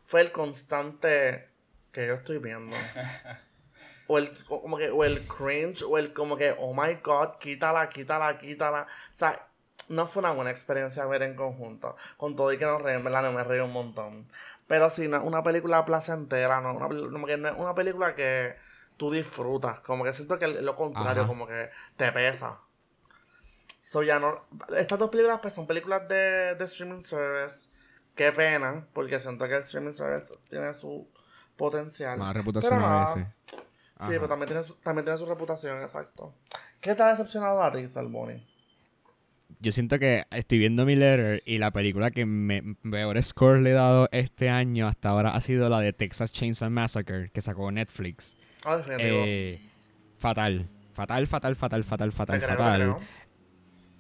fue 0.07 0.21
el 0.21 0.33
constante 0.33 1.49
que 1.93 2.07
yo 2.07 2.15
estoy 2.15 2.39
viendo. 2.39 2.77
O 4.09 4.19
el, 4.19 4.31
como 4.45 4.77
que, 4.77 4.91
o 4.91 5.05
el 5.05 5.27
cringe, 5.27 5.83
o 5.85 5.97
el 5.97 6.13
como 6.13 6.37
que, 6.37 6.55
oh 6.59 6.75
my 6.75 6.95
god, 7.03 7.37
quítala, 7.39 7.89
quítala, 7.89 8.37
quítala. 8.37 8.87
O 9.15 9.17
sea, 9.17 9.47
no 9.89 10.07
fue 10.07 10.21
una 10.21 10.33
buena 10.33 10.51
experiencia 10.51 11.07
ver 11.07 11.23
en 11.23 11.35
conjunto. 11.35 11.97
Con 12.17 12.37
todo 12.37 12.53
y 12.53 12.59
que 12.59 12.67
nos 12.67 12.83
reímos, 12.83 13.05
¿verdad? 13.05 13.23
No 13.23 13.33
me 13.33 13.45
reí 13.45 13.61
un 13.61 13.73
montón. 13.73 14.29
Pero 14.67 14.91
sí, 14.91 15.09
no 15.09 15.23
una 15.23 15.43
película 15.43 15.85
placentera, 15.87 16.61
no, 16.61 16.75
una, 16.75 16.89
como 16.89 17.27
que 17.27 17.39
no 17.39 17.49
es 17.49 17.55
una 17.57 17.75
película 17.75 18.15
que 18.15 18.57
tú 18.97 19.11
disfrutas. 19.11 19.81
Como 19.81 20.05
que 20.05 20.13
siento 20.13 20.39
que 20.39 20.49
lo 20.49 20.77
contrario, 20.77 21.23
Ajá. 21.23 21.29
como 21.29 21.47
que 21.47 21.71
te 21.97 22.13
pesa. 22.13 22.59
So, 23.93 24.03
ya 24.03 24.19
no, 24.19 24.47
estas 24.75 24.99
dos 24.99 25.11
películas 25.11 25.41
pues 25.43 25.53
son 25.53 25.67
películas 25.67 26.09
de, 26.09 26.55
de 26.55 26.65
streaming 26.65 27.03
service. 27.03 27.69
Qué 28.15 28.33
pena, 28.33 28.87
porque 28.95 29.21
siento 29.21 29.47
que 29.47 29.55
el 29.55 29.65
streaming 29.65 29.93
service 29.93 30.25
tiene 30.49 30.73
su 30.73 31.07
potencial. 31.59 32.19
Mala 32.19 32.33
reputación 32.33 32.73
Pero 32.73 32.87
a 32.87 33.15
veces. 33.15 33.29
Sí, 33.51 34.09
pero 34.09 34.29
también 34.29 34.49
tiene, 34.49 34.65
su, 34.65 34.75
también 34.77 35.05
tiene 35.05 35.19
su 35.19 35.27
reputación, 35.27 35.83
exacto. 35.83 36.35
¿Qué 36.81 36.95
te 36.95 37.03
ha 37.03 37.09
decepcionado 37.09 37.63
a 37.63 37.71
ti, 37.71 37.87
Salmoni? 37.87 38.43
Yo 39.61 39.73
siento 39.73 39.99
que 39.99 40.25
estoy 40.31 40.57
viendo 40.57 40.87
mi 40.87 40.97
letter 40.97 41.43
y 41.45 41.59
la 41.59 41.71
película 41.71 42.11
que 42.11 42.25
me 42.25 42.63
peor 42.91 43.23
score 43.23 43.61
le 43.61 43.73
he 43.73 43.75
dado 43.75 44.09
este 44.11 44.49
año 44.49 44.89
hasta 44.89 45.11
ahora 45.11 45.35
ha 45.35 45.41
sido 45.43 45.69
la 45.69 45.81
de 45.81 45.93
Texas 45.93 46.33
Chainsaw 46.33 46.71
Massacre 46.71 47.29
que 47.31 47.43
sacó 47.43 47.71
Netflix. 47.71 48.39
Ah, 48.65 48.79
definitivo. 48.79 49.23
Eh, 49.27 49.71
fatal. 50.17 50.67
Fatal, 50.95 51.27
fatal, 51.27 51.57
fatal, 51.57 51.85
fatal, 51.85 52.13
fatal, 52.13 52.41
fatal. 52.41 52.97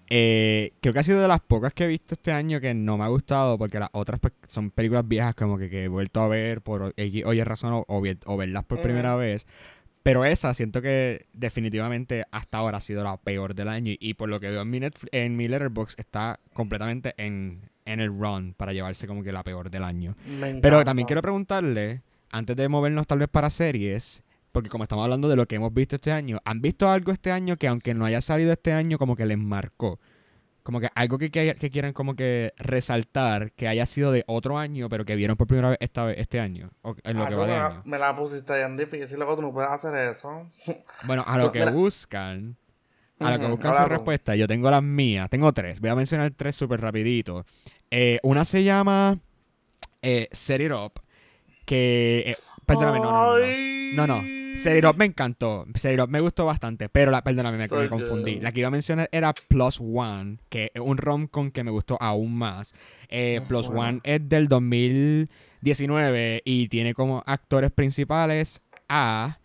Creo. 0.06 0.18
Eh, 0.18 0.72
creo 0.80 0.92
que 0.94 1.00
ha 1.00 1.02
sido 1.02 1.20
de 1.20 1.28
las 1.28 1.40
pocas 1.40 1.72
que 1.72 1.84
he 1.84 1.88
visto 1.88 2.14
este 2.14 2.32
año 2.32 2.60
que 2.60 2.74
no 2.74 2.98
me 2.98 3.04
ha 3.04 3.08
gustado 3.08 3.56
porque 3.58 3.78
las 3.78 3.88
otras 3.92 4.20
pues, 4.20 4.32
son 4.48 4.70
películas 4.70 5.06
viejas 5.06 5.34
como 5.34 5.58
que, 5.58 5.70
que 5.70 5.84
he 5.84 5.88
vuelto 5.88 6.20
a 6.20 6.28
ver 6.28 6.60
por 6.60 6.92
X, 6.96 7.24
oye 7.24 7.44
razón 7.44 7.72
o, 7.72 7.84
o 7.88 8.00
vi- 8.00 8.18
o 8.26 8.36
verlas 8.36 8.64
por 8.64 8.78
Ujú. 8.78 8.84
primera 8.84 9.16
vez. 9.16 9.46
Pero 10.02 10.24
esa 10.24 10.52
siento 10.52 10.82
que 10.82 11.26
definitivamente 11.32 12.24
hasta 12.32 12.58
ahora 12.58 12.78
ha 12.78 12.80
sido 12.80 13.04
la 13.04 13.16
peor 13.18 13.54
del 13.54 13.68
año 13.68 13.92
y, 13.92 13.98
y 14.00 14.14
por 14.14 14.28
lo 14.28 14.40
que 14.40 14.50
veo 14.50 14.62
en 14.62 14.70
mi, 14.70 14.80
Netflix, 14.80 15.08
en 15.12 15.36
mi 15.36 15.46
Letterboxd 15.46 16.00
está 16.00 16.40
completamente 16.52 17.14
en, 17.18 17.60
en 17.84 18.00
el 18.00 18.08
run 18.08 18.52
para 18.56 18.72
llevarse 18.72 19.06
como 19.06 19.22
que 19.22 19.30
la 19.30 19.44
peor 19.44 19.70
del 19.70 19.84
año. 19.84 20.16
Pero 20.60 20.82
también 20.84 21.06
quiero 21.06 21.22
preguntarle, 21.22 22.02
antes 22.32 22.56
de 22.56 22.68
movernos 22.68 23.06
tal 23.06 23.20
vez 23.20 23.28
para 23.28 23.48
series, 23.48 24.24
porque 24.52 24.68
como 24.68 24.84
estamos 24.84 25.02
hablando 25.04 25.28
de 25.28 25.36
lo 25.36 25.46
que 25.48 25.56
hemos 25.56 25.72
visto 25.74 25.96
este 25.96 26.12
año, 26.12 26.40
¿han 26.44 26.60
visto 26.60 26.88
algo 26.88 27.10
este 27.12 27.32
año 27.32 27.56
que 27.56 27.66
aunque 27.68 27.94
no 27.94 28.04
haya 28.04 28.20
salido 28.20 28.52
este 28.52 28.72
año, 28.72 28.98
como 28.98 29.16
que 29.16 29.26
les 29.26 29.38
marcó? 29.38 29.98
Como 30.62 30.78
que 30.78 30.88
algo 30.94 31.18
que, 31.18 31.30
que, 31.32 31.56
que 31.56 31.70
quieran 31.70 31.92
como 31.92 32.14
que 32.14 32.52
resaltar, 32.56 33.50
que 33.52 33.66
haya 33.66 33.84
sido 33.84 34.12
de 34.12 34.22
otro 34.28 34.58
año, 34.58 34.88
pero 34.88 35.04
que 35.04 35.16
vieron 35.16 35.36
por 35.36 35.48
primera 35.48 35.70
vez 35.70 35.78
esta 35.80 36.12
este 36.12 36.38
año, 36.38 36.70
o 36.82 36.94
en 37.02 37.16
lo 37.16 37.24
Ah, 37.24 37.28
que 37.28 37.34
va 37.34 37.46
de 37.46 37.52
me, 37.52 37.58
la- 37.58 37.66
año. 37.66 37.82
me 37.84 37.98
la 37.98 38.16
pusiste 38.16 38.52
bien 38.54 38.76
difícil, 38.76 39.16
luego 39.16 39.34
tú 39.34 39.42
no 39.42 39.52
puedes 39.52 39.70
hacer 39.70 39.92
eso. 39.96 40.48
Bueno, 41.04 41.24
a 41.26 41.36
lo 41.38 41.50
que 41.50 41.64
buscan, 41.68 42.56
a 43.18 43.32
lo 43.32 43.38
que 43.40 43.46
buscan 43.48 43.74
su 43.74 43.88
respuesta, 43.88 44.36
yo 44.36 44.46
tengo 44.46 44.70
las 44.70 44.82
mías, 44.84 45.28
tengo 45.30 45.52
tres, 45.52 45.80
voy 45.80 45.90
a 45.90 45.96
mencionar 45.96 46.30
tres 46.36 46.54
súper 46.54 46.80
rapidito. 46.80 47.44
Eh, 47.90 48.20
una 48.22 48.44
se 48.44 48.62
llama 48.62 49.18
eh, 50.00 50.28
Set 50.30 50.60
It 50.60 50.70
Up, 50.72 51.00
que... 51.66 52.22
eh, 52.26 52.36
perdóname, 52.66 53.00
no, 53.00 53.10
no, 53.12 53.12
no, 53.12 53.38
no. 53.38 53.44
Ay. 53.44 53.90
No, 53.94 54.06
no. 54.06 54.41
Set 54.54 54.78
It 54.78 54.84
Up 54.84 54.96
me 54.96 55.04
encantó. 55.06 55.66
Set 55.74 55.94
It 55.94 56.00
Up 56.00 56.08
me 56.08 56.20
gustó 56.20 56.44
bastante. 56.44 56.88
Pero 56.88 57.10
la, 57.10 57.22
perdóname, 57.24 57.56
me, 57.58 57.68
confundí. 57.68 58.38
La 58.40 58.52
que 58.52 58.60
iba 58.60 58.68
a 58.68 58.70
mencionar 58.70 59.08
era 59.10 59.32
Plus 59.48 59.80
One, 59.80 60.38
que 60.48 60.70
es 60.74 60.80
un 60.80 60.98
rom-com 60.98 61.50
que 61.50 61.64
me 61.64 61.70
gustó 61.70 61.96
aún 62.00 62.34
más. 62.36 62.74
Eh, 63.08 63.40
Plus 63.48 63.68
One. 63.70 64.00
Es 64.04 64.28
del 64.28 64.48
2019 64.48 66.42
y 66.44 66.68
tiene 66.68 66.94
como 66.94 67.22
actores 67.26 67.70
principales 67.70 68.64
a, 68.88 69.38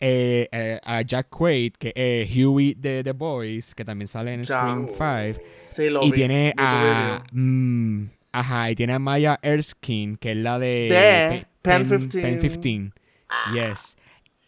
eh, 0.00 0.48
eh, 0.52 0.80
a 0.84 1.02
Jack 1.02 1.28
Quaid, 1.30 1.72
que 1.78 1.92
es 1.94 2.28
Huey 2.36 2.74
de 2.74 3.02
The 3.02 3.12
Boys, 3.12 3.74
que 3.74 3.84
también 3.84 4.08
sale 4.08 4.34
en. 4.34 4.44
Scream 4.44 4.86
5. 4.88 5.40
Sí, 5.74 5.88
lo 5.90 6.02
Y 6.02 6.10
vi. 6.10 6.16
tiene 6.16 6.52
a. 6.58 7.22
mm, 7.32 8.04
ajá, 8.32 8.70
y 8.70 8.74
tiene 8.74 8.92
a 8.92 8.98
Maya 8.98 9.38
Erskine, 9.42 10.16
que 10.18 10.32
es 10.32 10.36
la 10.36 10.58
de. 10.58 10.66
De 10.90 11.46
Pe- 11.62 11.70
Pen 11.84 11.88
15. 11.88 12.20
Pen 12.20 12.38
15. 12.40 12.92
Yes. 13.54 13.96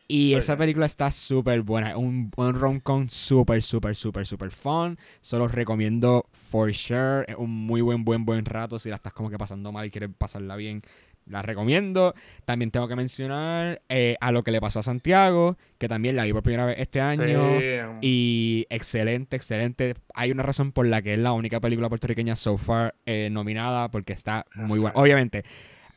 Y 0.07 0.35
esa 0.35 0.57
película 0.57 0.87
está 0.87 1.11
súper 1.11 1.63
buena. 1.63 1.97
Un, 1.97 2.31
un 2.37 2.55
rom-com 2.55 3.09
súper, 3.09 3.63
súper, 3.63 3.97
súper, 3.97 4.27
súper 4.27 4.51
fun. 4.51 4.99
Se 5.21 5.39
los 5.39 5.53
recomiendo 5.53 6.27
for 6.33 6.73
sure. 6.75 7.25
Es 7.27 7.37
un 7.37 7.51
muy 7.51 7.81
buen, 7.81 8.05
buen, 8.05 8.25
buen 8.25 8.45
rato. 8.45 8.79
Si 8.79 8.91
la 8.91 8.97
estás 8.97 9.13
como 9.15 9.31
que 9.31 9.39
pasando 9.39 9.73
mal 9.73 9.87
y 9.87 9.91
quieres 9.91 10.11
pasarla 10.17 10.57
bien, 10.57 10.83
la 11.27 11.43
recomiendo. 11.43 12.15
También 12.45 12.71
tengo 12.71 12.87
que 12.87 12.97
mencionar 12.97 13.81
eh, 13.89 14.17
a 14.21 14.31
lo 14.31 14.45
que 14.45 14.51
le 14.51 14.61
pasó 14.61 14.81
a 14.81 14.83
Santiago, 14.83 15.57
que 15.79 15.89
también 15.89 16.17
la 16.17 16.25
vi 16.25 16.33
por 16.33 16.43
primera 16.43 16.67
vez 16.67 16.79
este 16.79 17.01
año. 17.01 17.59
Sí. 17.59 17.77
Y 18.03 18.67
excelente, 18.69 19.37
excelente. 19.37 19.95
Hay 20.15 20.31
una 20.31 20.43
razón 20.43 20.73
por 20.73 20.87
la 20.87 21.01
que 21.03 21.15
es 21.15 21.19
la 21.19 21.33
única 21.33 21.61
película 21.61 21.89
puertorriqueña 21.89 22.37
so 22.37 22.59
far 22.59 22.95
eh, 23.07 23.29
nominada, 23.33 23.91
porque 23.91 24.13
está 24.13 24.45
muy 24.55 24.79
buena. 24.79 24.99
Obviamente, 24.99 25.45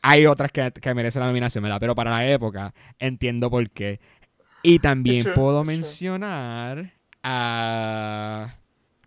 hay 0.02 0.26
otras 0.26 0.52
que, 0.52 0.72
que 0.72 0.94
merecen 0.94 1.20
la 1.22 1.28
nominación, 1.28 1.64
¿verdad? 1.64 1.80
Pero 1.80 1.96
para 1.96 2.12
la 2.12 2.28
época 2.28 2.74
entiendo 3.00 3.50
por 3.50 3.70
qué. 3.70 4.00
Y 4.64 4.80
también 4.80 5.24
Sure, 5.24 5.36
puedo 5.36 5.60
sure. 5.62 5.76
mencionar 5.76 6.92
a... 7.24 8.56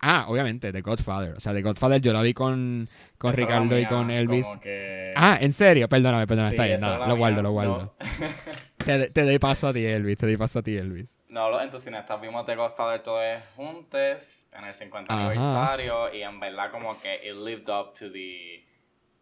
Ah, 0.03 0.25
obviamente, 0.29 0.71
The 0.71 0.81
Godfather. 0.81 1.35
O 1.35 1.39
sea, 1.39 1.53
The 1.53 1.61
Godfather 1.61 2.01
yo 2.01 2.11
la 2.11 2.23
vi 2.23 2.33
con, 2.33 2.89
con 3.19 3.33
Esa 3.33 3.41
Ricardo 3.41 3.75
y 3.77 3.81
mía, 3.81 3.87
con 3.87 4.09
Elvis. 4.09 4.47
que- 4.61 5.13
Ah, 5.15 5.37
¿en 5.39 5.53
serio? 5.53 5.87
Perdóname, 5.87 6.25
perdóname, 6.25 6.51
Sí, 6.51 6.55
está 6.55 6.65
bien, 6.65 6.81
nada, 6.81 6.97
lo 6.99 7.05
mía. 7.07 7.15
guardo, 7.15 7.41
lo 7.43 7.51
guardo. 7.51 7.95
Te 9.13 9.23
doy 9.23 9.37
paso 9.37 9.67
a 9.67 9.73
ti, 9.73 9.85
Elvis, 9.85 10.17
te 10.17 10.25
doy 10.25 10.37
paso 10.37 10.57
a 10.57 10.63
ti, 10.63 10.75
Elvis. 10.75 11.15
No, 11.29 11.51
los 11.51 11.61
entusiastas 11.61 12.19
vimos 12.19 12.47
The 12.47 12.55
Godfather 12.55 13.03
todos 13.03 13.23
juntos 13.55 14.47
en 14.57 14.63
el 14.65 14.73
50 14.73 15.13
Ajá. 15.13 15.27
aniversario 15.29 16.11
y 16.15 16.23
en 16.23 16.39
verdad 16.39 16.71
como 16.71 16.99
que 16.99 17.15
it 17.17 17.35
lived 17.35 17.69
up 17.69 17.93
to 17.93 18.11
the 18.11 18.65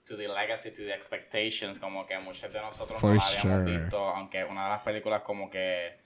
to 0.10 0.18
the 0.18 0.28
legacy, 0.28 0.72
to 0.72 0.84
the 0.84 0.92
expectations, 0.94 1.80
como 1.80 2.06
que 2.06 2.18
muchos 2.20 2.52
de 2.52 2.60
nosotros 2.60 3.00
For 3.00 3.12
no 3.12 3.16
la 3.18 3.24
habíamos 3.24 3.64
sure. 3.64 3.78
visto, 3.78 3.98
aunque 4.00 4.44
una 4.44 4.64
de 4.66 4.70
las 4.72 4.82
películas 4.82 5.22
como 5.22 5.50
que 5.50 5.98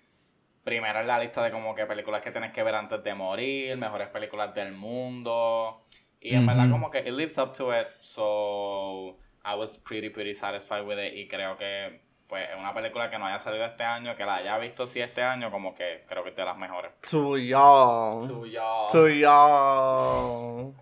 primero 0.63 1.00
en 1.00 1.08
la 1.08 1.20
lista 1.20 1.41
de 1.43 1.51
como 1.51 1.74
que 1.74 1.86
películas 1.86 2.22
que 2.22 2.32
tienes 2.32 2.51
que 2.51 2.64
ver 2.64 2.76
antes 2.76 3.04
de 3.04 3.14
morir, 3.16 3.78
mejores 3.78 4.10
películas 4.10 4.54
del 4.54 4.74
mundo 4.74 5.86
y 6.22 6.36
en 6.36 6.45
verdad 6.45 6.66
Ujú. 6.66 6.72
como 6.74 6.91
que 6.91 6.99
it 6.99 7.08
lives 7.14 7.38
up 7.38 7.54
to 7.54 7.72
it, 7.78 7.88
so 8.01 9.18
I 9.45 9.56
was 9.56 9.78
pretty, 9.78 10.10
pretty 10.10 10.34
satisfied 10.34 10.86
with 10.86 10.97
it. 10.97 11.14
Y 11.16 11.28
creo 11.28 11.58
que, 11.58 11.99
pues, 12.28 12.49
es 12.49 12.56
una 12.58 12.74
película 12.74 13.10
que 13.10 13.18
no 13.20 13.26
haya 13.26 13.39
salido 13.39 13.66
este 13.66 13.84
año, 13.84 14.16
que 14.16 14.26
la 14.26 14.36
haya 14.36 14.58
visto 14.58 14.86
sí 14.88 15.01
este 15.01 15.22
año, 15.22 15.51
como 15.51 15.76
que 15.76 16.06
creo 16.08 16.24
que 16.24 16.30
es 16.30 16.36
de 16.38 16.45
las 16.45 16.56
mejores. 16.58 16.91
Too 17.10 17.38
young. 17.39 18.28
Too 18.30 18.45
young. 18.45 18.91
Too 18.91 19.10
young. 19.10 20.74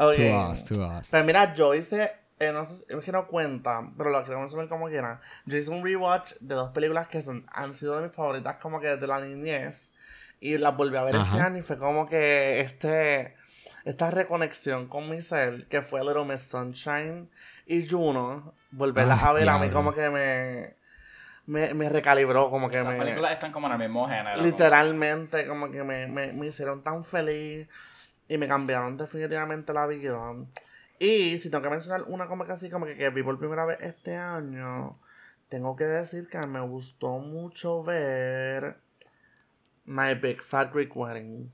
Okay. 0.00 0.30
To 0.30 0.50
us, 0.50 0.64
to 0.64 0.74
us. 0.82 1.10
Pues 1.10 1.24
mira, 1.24 1.54
yo 1.54 1.74
hice, 1.74 2.12
eh, 2.42 2.52
no 2.52 2.64
sé, 2.64 2.84
es 2.88 3.04
que 3.04 3.12
no 3.12 3.26
cuenta, 3.26 3.88
pero 3.96 4.10
lo 4.10 4.24
que 4.24 4.32
vamos 4.32 4.52
a 4.52 4.56
ver 4.56 4.68
como 4.68 4.88
quiera. 4.88 5.20
Yo 5.46 5.56
hice 5.56 5.70
un 5.70 5.84
rewatch 5.84 6.34
de 6.40 6.54
dos 6.54 6.70
películas 6.70 7.08
que 7.08 7.22
son, 7.22 7.46
han 7.52 7.74
sido 7.74 7.96
de 7.96 8.06
mis 8.08 8.16
favoritas 8.16 8.56
como 8.56 8.80
que 8.80 8.96
de 8.96 9.06
la 9.06 9.20
niñez. 9.20 9.90
Y 10.40 10.58
las 10.58 10.76
volví 10.76 10.96
a 10.96 11.04
ver 11.04 11.14
este 11.14 11.28
Ajá. 11.38 11.46
año 11.46 11.58
y 11.58 11.62
fue 11.62 11.78
como 11.78 12.08
que 12.08 12.60
este, 12.60 13.36
esta 13.84 14.10
reconexión 14.10 14.88
con 14.88 15.08
mi 15.08 15.20
ser, 15.20 15.68
que 15.68 15.82
fue 15.82 16.00
Little 16.02 16.24
Miss 16.24 16.40
Sunshine 16.50 17.30
y 17.64 17.86
Juno, 17.88 18.52
volverlas 18.72 19.22
Ah, 19.22 19.28
a 19.28 19.32
ver 19.34 19.48
a 19.48 19.58
mí 19.58 19.70
como 19.70 19.92
que 19.94 20.10
me, 20.10 20.74
me, 21.46 21.74
me 21.74 21.88
recalibró, 21.88 22.50
como 22.50 22.68
que 22.68 22.78
Esas 22.78 22.92
me... 22.92 22.98
películas 22.98 23.32
están 23.32 23.52
como 23.52 23.68
en 23.68 23.74
el 23.74 23.78
mismo 23.78 24.08
género. 24.08 24.32
como- 24.36 24.42
Literalmente, 24.44 25.46
como 25.46 25.70
que 25.70 25.84
me, 25.84 26.08
me, 26.08 26.32
me 26.32 26.46
hicieron 26.48 26.82
tan 26.82 27.04
feliz 27.04 27.68
y 28.26 28.36
me 28.36 28.48
cambiaron 28.48 28.96
definitivamente 28.96 29.72
la 29.72 29.86
vida. 29.86 30.18
Y 31.02 31.36
si 31.38 31.50
tengo 31.50 31.62
que 31.62 31.70
mencionar 31.70 32.04
una 32.06 32.28
como 32.28 32.44
que 32.44 32.52
así, 32.52 32.70
como 32.70 32.86
que, 32.86 32.96
que 32.96 33.10
vi 33.10 33.24
por 33.24 33.36
primera 33.36 33.64
vez 33.64 33.76
este 33.80 34.14
año, 34.14 35.00
tengo 35.48 35.74
que 35.74 35.82
decir 35.82 36.28
que 36.28 36.38
me 36.46 36.60
gustó 36.60 37.18
mucho 37.18 37.82
ver 37.82 38.76
My 39.84 40.14
Big 40.14 40.40
Fat 40.40 40.72
Greek 40.72 40.96
Wedding. 40.96 41.52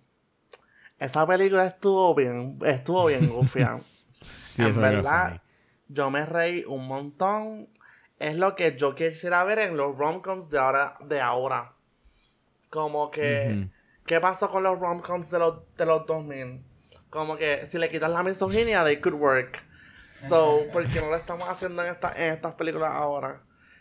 Esa 0.99 1.27
película 1.27 1.65
estuvo 1.65 2.15
bien, 2.15 2.59
estuvo 2.63 3.07
bien 3.07 3.27
gufia. 3.31 3.81
Sí, 4.21 4.65
en 4.65 4.79
verdad, 4.79 5.41
yo 5.89 6.11
me 6.11 6.27
reí 6.27 6.67
un 6.67 6.87
montón. 6.87 7.71
Es 8.19 8.37
lo 8.37 8.55
que 8.55 8.77
yo 8.77 8.95
quisiera 8.95 9.45
ver 9.45 9.61
en 9.61 9.79
los 9.79 9.97
romcoms 9.97 10.51
de 10.51 10.59
ahora, 10.59 10.99
de 11.07 11.23
ahora. 11.23 11.73
Como 12.69 13.11
que. 13.11 13.71
¿qué 14.05 14.21
pasó 14.21 14.51
con 14.51 14.63
los 14.63 14.79
romcoms 14.79 15.31
de 15.31 15.39
los, 15.39 15.75
de 15.75 15.87
los 15.87 16.05
2000? 16.05 16.68
Como 17.11 17.37
que 17.37 17.67
si 17.67 17.79
le 17.79 17.91
quitas 17.91 18.11
la 18.11 18.23
misoginia, 18.23 18.85
they 18.85 19.01
could 19.01 19.15
work. 19.15 19.63
So, 20.29 20.63
¿por 20.73 20.87
qué 20.89 21.01
no 21.01 21.09
lo 21.09 21.17
estamos 21.17 21.49
haciendo 21.49 21.85
en, 21.85 21.93
esta, 21.93 22.13
en 22.17 22.33
estas 22.33 22.55
películas 22.55 22.93
ahora? 22.93 23.41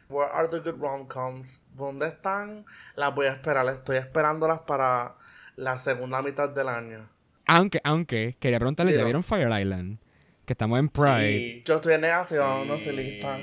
Where 0.10 0.30
are 0.32 0.48
the 0.48 0.60
good 0.60 0.80
romcoms? 0.80 1.62
¿Dónde 1.74 2.08
están? 2.08 2.66
Las 2.96 3.14
voy 3.14 3.26
a 3.26 3.34
esperar. 3.34 3.68
Estoy 3.68 3.98
esperándolas 3.98 4.60
para 4.60 5.16
la 5.56 5.78
segunda 5.80 6.22
mitad 6.22 6.50
del 6.50 6.70
año. 6.70 7.10
Aunque, 7.48 7.82
aunque, 7.84 8.38
quería 8.40 8.60
preguntarle, 8.60 8.96
¿ya 8.96 9.04
vieron 9.04 9.24
Fire 9.24 9.50
Island? 9.60 10.00
Que 10.46 10.54
estamos 10.54 10.80
en 10.80 10.90
Pride. 10.90 11.38
Sí, 11.38 11.64
Yo 11.66 11.76
estoy 11.76 11.96
en 11.96 12.02
negación, 12.02 12.68
no 12.68 12.76
estoy 12.76 12.96
lista. 12.96 13.38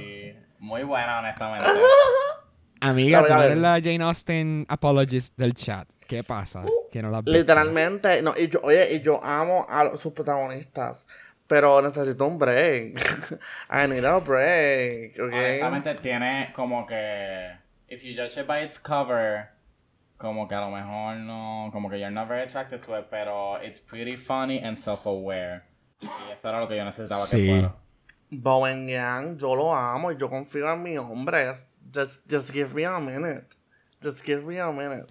Muy 0.59 0.83
buena, 0.85 1.19
honestamente. 1.19 1.67
Amiga, 2.81 3.27
tú 3.27 3.33
eres 3.33 3.59
la 3.59 3.81
Jane 3.83 4.05
Austen 4.05 4.67
apologist 4.69 5.37
del 5.37 5.55
chat. 5.55 5.89
¿Qué 6.15 6.23
pasa? 6.25 6.63
Que 6.93 7.03
no 7.03 7.11
la 7.11 7.19
has 7.19 7.25
visto. 7.25 7.39
Literalmente, 7.39 8.23
no, 8.23 8.35
y 8.37 8.49
yo, 8.49 8.61
oye, 8.63 8.95
y 8.95 9.01
yo 9.01 9.23
amo 9.25 9.67
a 9.69 9.85
los- 9.85 10.01
sus 10.01 10.13
protagonistas, 10.13 11.07
pero 11.47 11.83
necesito 11.83 12.25
un 12.27 12.39
break. 12.39 12.95
I 13.71 13.89
need 13.89 14.05
a 14.05 14.19
break, 14.21 15.19
¿ok? 15.19 15.33
Honestamente 15.33 15.95
tiene 15.97 16.53
como 16.55 16.87
que 16.87 17.51
if 17.89 18.03
you 18.05 18.15
judge 18.15 18.39
it 18.41 18.47
by 18.47 18.63
its 18.65 18.79
cover, 18.79 19.49
como 20.17 20.47
que 20.47 20.55
a 20.55 20.61
lo 20.61 20.71
mejor 20.71 21.17
no, 21.17 21.71
como 21.73 21.91
que 21.91 21.99
you're 21.99 22.11
not 22.15 22.29
very 22.29 22.43
attracted 22.43 22.81
to 22.83 22.97
it, 22.99 23.07
pero 23.11 23.61
it's 23.63 23.81
pretty 23.81 24.17
funny 24.17 24.59
and 24.59 24.77
self-aware. 24.79 25.63
Y 26.01 26.33
eso 26.33 26.49
era 26.49 26.61
lo 26.61 26.69
que 26.69 26.77
yo 26.77 26.85
necesitaba 26.85 27.23
Sí. 27.27 27.39
que 27.43 27.49
fuera. 27.51 27.75
Bowen 28.31 28.87
Yang, 28.89 29.39
yo 29.39 29.55
lo 29.55 29.75
amo 29.75 30.11
y 30.13 30.17
yo 30.17 30.29
confío 30.31 30.73
en 30.73 30.83
mi 30.83 30.97
hombre. 30.97 31.53
Just, 31.93 32.25
just 32.31 32.51
give 32.53 32.73
me 32.75 32.85
a 32.85 32.99
minute. 33.01 33.47
Just 34.03 34.23
give 34.25 34.45
me 34.45 34.59
a 34.61 34.71
minute. 34.73 35.07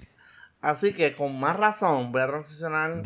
Así 0.63 0.93
que 0.93 1.13
con 1.13 1.37
más 1.37 1.57
razón 1.57 2.13
voy 2.13 2.21
a 2.21 2.27
transicionar 2.27 3.03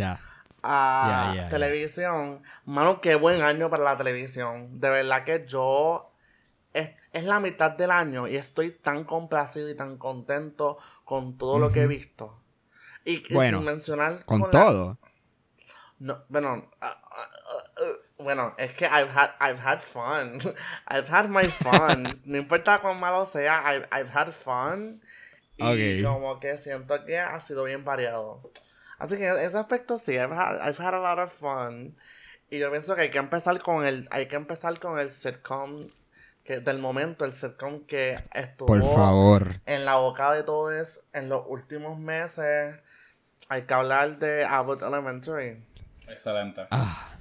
a 0.61 1.47
televisión. 1.49 2.43
Mano, 2.65 3.01
qué 3.01 3.15
buen 3.15 3.41
año 3.41 3.67
para 3.71 3.83
la 3.83 3.97
televisión. 3.97 4.79
De 4.79 4.91
verdad 4.91 5.25
que 5.25 5.43
yo. 5.47 6.13
Es, 6.71 6.91
es 7.13 7.23
la 7.23 7.39
mitad 7.39 7.71
del 7.71 7.89
año 7.89 8.27
y 8.27 8.35
estoy 8.35 8.69
tan 8.69 9.05
complacido 9.05 9.67
y 9.69 9.75
tan 9.75 9.97
contento 9.97 10.77
con 11.03 11.39
todo 11.39 11.57
lo 11.57 11.71
que 11.71 11.81
he 11.81 11.87
visto. 11.87 12.39
Y, 13.03 13.23
y 13.27 13.33
Bueno, 13.33 13.57
sin 13.57 13.65
mencionar. 13.65 14.23
Con 14.25 14.51
todo. 14.51 14.99
no, 15.97 16.23
bueno, 16.29 16.69
ah, 16.79 17.01
ah, 17.09 17.29
bueno, 18.19 18.53
es 18.59 18.73
que 18.73 18.85
I've 18.85 19.09
had, 19.09 19.31
I've 19.39 19.59
had 19.59 19.81
fun. 19.81 20.39
I've 20.87 21.07
had 21.09 21.27
my 21.27 21.47
fun. 21.47 22.21
no 22.25 22.37
importa 22.37 22.79
cuán 22.81 22.99
malo 22.99 23.25
sea, 23.25 23.63
I've, 23.65 23.87
I've 23.91 24.09
had 24.09 24.31
fun. 24.31 25.01
Y 25.57 26.03
Ok. 26.03 26.09
como 26.11 26.39
que 26.39 26.57
siento 26.57 27.03
que 27.05 27.17
ha 27.19 27.39
sido 27.41 27.63
bien 27.63 27.83
variado. 27.83 28.51
Así 28.99 29.17
que 29.17 29.27
en 29.27 29.37
ese 29.39 29.57
aspecto 29.57 29.97
sí, 30.03 30.13
I've 30.13 30.33
had, 30.33 30.55
I've 30.67 30.81
had 30.83 30.93
a 30.95 30.99
lot 30.99 31.19
of 31.19 31.33
fun. 31.33 31.95
Y 32.49 32.59
yo 32.59 32.71
pienso 32.71 32.95
que 32.95 33.01
hay 33.01 33.09
que 33.11 33.17
empezar 33.17 33.59
con 33.61 33.85
el, 33.85 34.07
hay 34.11 34.27
que 34.27 34.35
empezar 34.35 34.79
con 34.79 34.99
el 34.99 35.09
sitcom 35.09 35.87
que 36.43 36.59
del 36.61 36.79
momento, 36.79 37.25
el 37.25 37.33
sitcom 37.33 37.81
que 37.85 38.17
estuvo 38.33 38.67
Por 38.67 38.83
favor. 38.95 39.59
en 39.65 39.83
la 39.83 39.95
boca 39.97 40.31
de 40.33 40.43
todos 40.43 41.01
en 41.13 41.27
los 41.29 41.43
últimos 41.47 41.99
meses. 41.99 42.75
Hay 43.49 43.63
que 43.63 43.73
hablar 43.73 44.17
de 44.19 44.45
Abbott 44.45 44.81
Elementary. 44.81 45.57
Excelente. 46.07 46.61
Ah, 46.71 47.17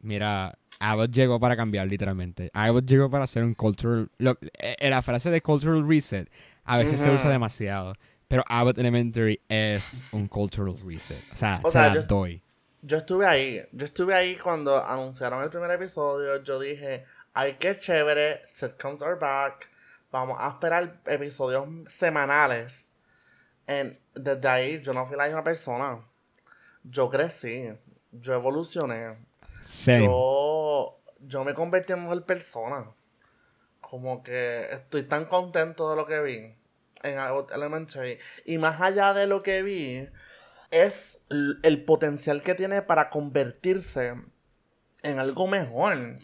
mira, 0.00 0.58
Abbott 0.80 1.10
llegó 1.12 1.38
para 1.38 1.56
cambiar, 1.56 1.86
literalmente. 1.86 2.50
Abbott 2.52 2.84
llegó 2.84 3.08
para 3.10 3.24
hacer 3.24 3.44
un 3.44 3.54
cultural... 3.54 4.10
lo- 4.18 4.38
eh, 4.58 4.90
la 4.90 5.02
frase 5.02 5.30
de 5.30 5.40
cultural 5.40 5.86
reset 5.88 6.28
a 6.64 6.78
veces 6.78 7.00
se 7.00 7.10
usa 7.10 7.30
demasiado. 7.30 7.94
Pero 8.28 8.42
Abbott 8.48 8.78
Elementary 8.78 9.40
es 9.48 10.02
un 10.12 10.26
cultural 10.28 10.76
reset. 10.84 11.22
O 11.32 11.36
sea, 11.36 11.60
O 11.62 11.70
se 11.70 11.78
sea, 11.78 11.88
la 11.88 11.94
yo- 11.94 12.02
doy. 12.02 12.42
Yo 12.82 12.98
estuve 12.98 13.26
ahí, 13.26 13.62
yo 13.72 13.84
estuve 13.86 14.14
ahí 14.14 14.36
cuando 14.36 14.84
anunciaron 14.84 15.42
el 15.42 15.48
primer 15.50 15.70
episodio, 15.70 16.42
yo 16.42 16.58
dije, 16.60 17.04
ay 17.32 17.56
qué 17.58 17.78
chévere, 17.78 18.42
sitcoms 18.46 19.02
are 19.02 19.14
back, 19.14 19.70
vamos 20.12 20.36
a 20.38 20.48
esperar 20.48 21.00
episodios 21.06 21.66
semanales. 21.98 22.84
En- 23.66 23.98
desde 24.14 24.46
ahí 24.48 24.80
yo 24.82 24.92
no 24.92 25.06
fui 25.06 25.16
la 25.16 25.24
misma 25.26 25.42
persona, 25.42 25.98
yo 26.82 27.08
crecí, 27.08 27.72
yo 28.12 28.34
evolucioné, 28.34 29.16
Same. 29.62 30.04
yo, 30.04 31.00
yo 31.20 31.42
me 31.42 31.54
convertí 31.54 31.94
en 31.94 32.02
mejor 32.02 32.22
persona. 32.26 32.84
Como 33.90 34.22
que 34.22 34.66
estoy 34.72 35.02
tan 35.04 35.26
contento 35.26 35.90
de 35.90 35.96
lo 35.96 36.06
que 36.06 36.20
vi 36.20 36.54
en 37.02 37.18
Abbott 37.18 37.50
Elementary. 37.52 38.18
Y 38.44 38.58
más 38.58 38.80
allá 38.80 39.12
de 39.12 39.26
lo 39.26 39.42
que 39.42 39.62
vi, 39.62 40.08
es 40.70 41.20
el 41.28 41.84
potencial 41.84 42.42
que 42.42 42.54
tiene 42.54 42.82
para 42.82 43.10
convertirse 43.10 44.14
en 45.02 45.18
algo 45.18 45.46
mejor. 45.46 46.18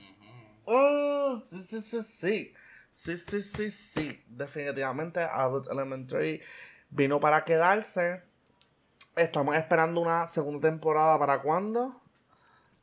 Oh, 0.65 1.43
sí, 1.51 1.61
sí, 1.63 1.83
sí, 1.83 2.03
sí. 2.03 2.55
Sí, 2.93 3.17
sí, 3.17 3.43
sí, 3.43 3.71
sí. 3.71 4.25
Definitivamente 4.27 5.21
Abbott 5.21 5.69
Elementary 5.71 6.41
vino 6.91 7.19
para 7.21 7.45
quedarse. 7.45 8.23
Estamos 9.17 9.55
esperando 9.57 10.01
una 10.01 10.27
segunda 10.29 10.69
temporada 10.69 11.19
para 11.19 11.41
cuándo? 11.43 12.01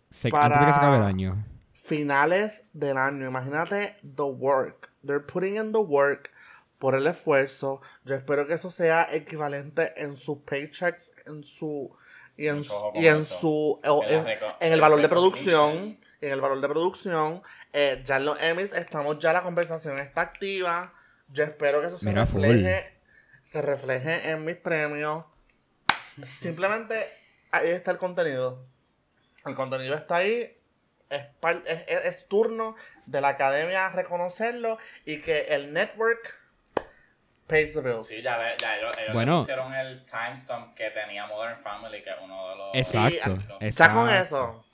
Se- 0.10 0.30
para- 0.30 0.46
Antes 0.46 0.60
de 0.60 0.66
que 0.68 0.72
se 0.74 0.78
acabe 0.80 0.98
el 0.98 1.04
año. 1.04 1.46
Finales 1.88 2.64
del 2.74 2.98
año. 2.98 3.28
Imagínate 3.28 3.98
the 4.02 4.24
work. 4.24 4.90
They're 5.06 5.26
putting 5.26 5.56
in 5.56 5.72
the 5.72 5.80
work 5.80 6.32
por 6.80 6.96
el 6.96 7.08
esfuerzo. 7.08 7.82
Yo 8.06 8.16
espero 8.16 8.46
que 8.46 8.54
eso 8.54 8.70
sea 8.70 9.08
equivalente 9.12 9.94
en 9.96 10.18
sus 10.18 10.40
paychecks, 10.40 11.14
en 11.26 11.44
su 11.44 11.96
y 12.36 12.48
en, 12.48 12.64
y 12.94 13.08
en 13.08 13.26
su 13.26 13.80
En 13.84 14.74
el 14.74 14.82
valor 14.82 15.02
de 15.02 15.10
producción, 15.10 15.98
en 16.22 16.32
el 16.32 16.42
valor 16.42 16.62
de 16.62 16.68
producción. 16.68 17.42
Eh, 17.74 18.02
ya 18.06 18.18
en 18.18 18.26
los 18.26 18.42
Emmys 18.42 18.74
estamos 18.74 19.18
ya 19.20 19.34
la 19.34 19.42
conversación 19.42 19.98
está 20.00 20.22
activa. 20.22 20.94
Yo 21.30 21.44
espero 21.44 21.82
que 21.82 21.88
eso 21.88 21.98
se 21.98 22.26
full. 22.26 22.42
refleje 22.44 22.98
se 23.52 23.62
refleje 23.62 24.30
en 24.30 24.46
mis 24.46 24.58
premios. 24.58 25.26
Simplemente 26.40 27.06
ahí 27.52 27.70
está 27.70 27.92
el 27.92 27.98
contenido. 27.98 28.66
El 29.46 29.56
contenido 29.56 29.96
está 29.96 30.18
ahí. 30.18 30.57
Es, 31.10 31.24
es, 31.88 32.06
es- 32.06 32.28
turno 32.28 32.76
de 33.06 33.22
la 33.22 33.30
academia 33.30 33.90
reconocerlo 33.90 34.78
y 35.06 35.22
que 35.22 35.42
el 35.50 35.72
network 35.74 36.38
pays 37.48 37.74
the 37.74 37.82
bills. 37.82 38.08
Sí, 38.08 38.22
ya, 38.22 38.58
ya 38.58 38.78
ellos, 38.78 38.98
ellos 38.98 39.14
Bueno. 39.14 39.40
pusieron 39.40 39.74
el 39.74 40.06
timestamp 40.06 40.76
que 40.76 40.90
tenía 40.92 41.26
Modern 41.28 41.58
Family, 41.58 42.04
que 42.04 42.10
es 42.10 42.18
uno 42.22 42.50
de 42.50 42.56
los... 42.58 42.76
Exacto. 42.76 43.38
ya 43.62 43.68
exacto. 43.68 43.96
con 44.00 44.10
eso, 44.10 44.66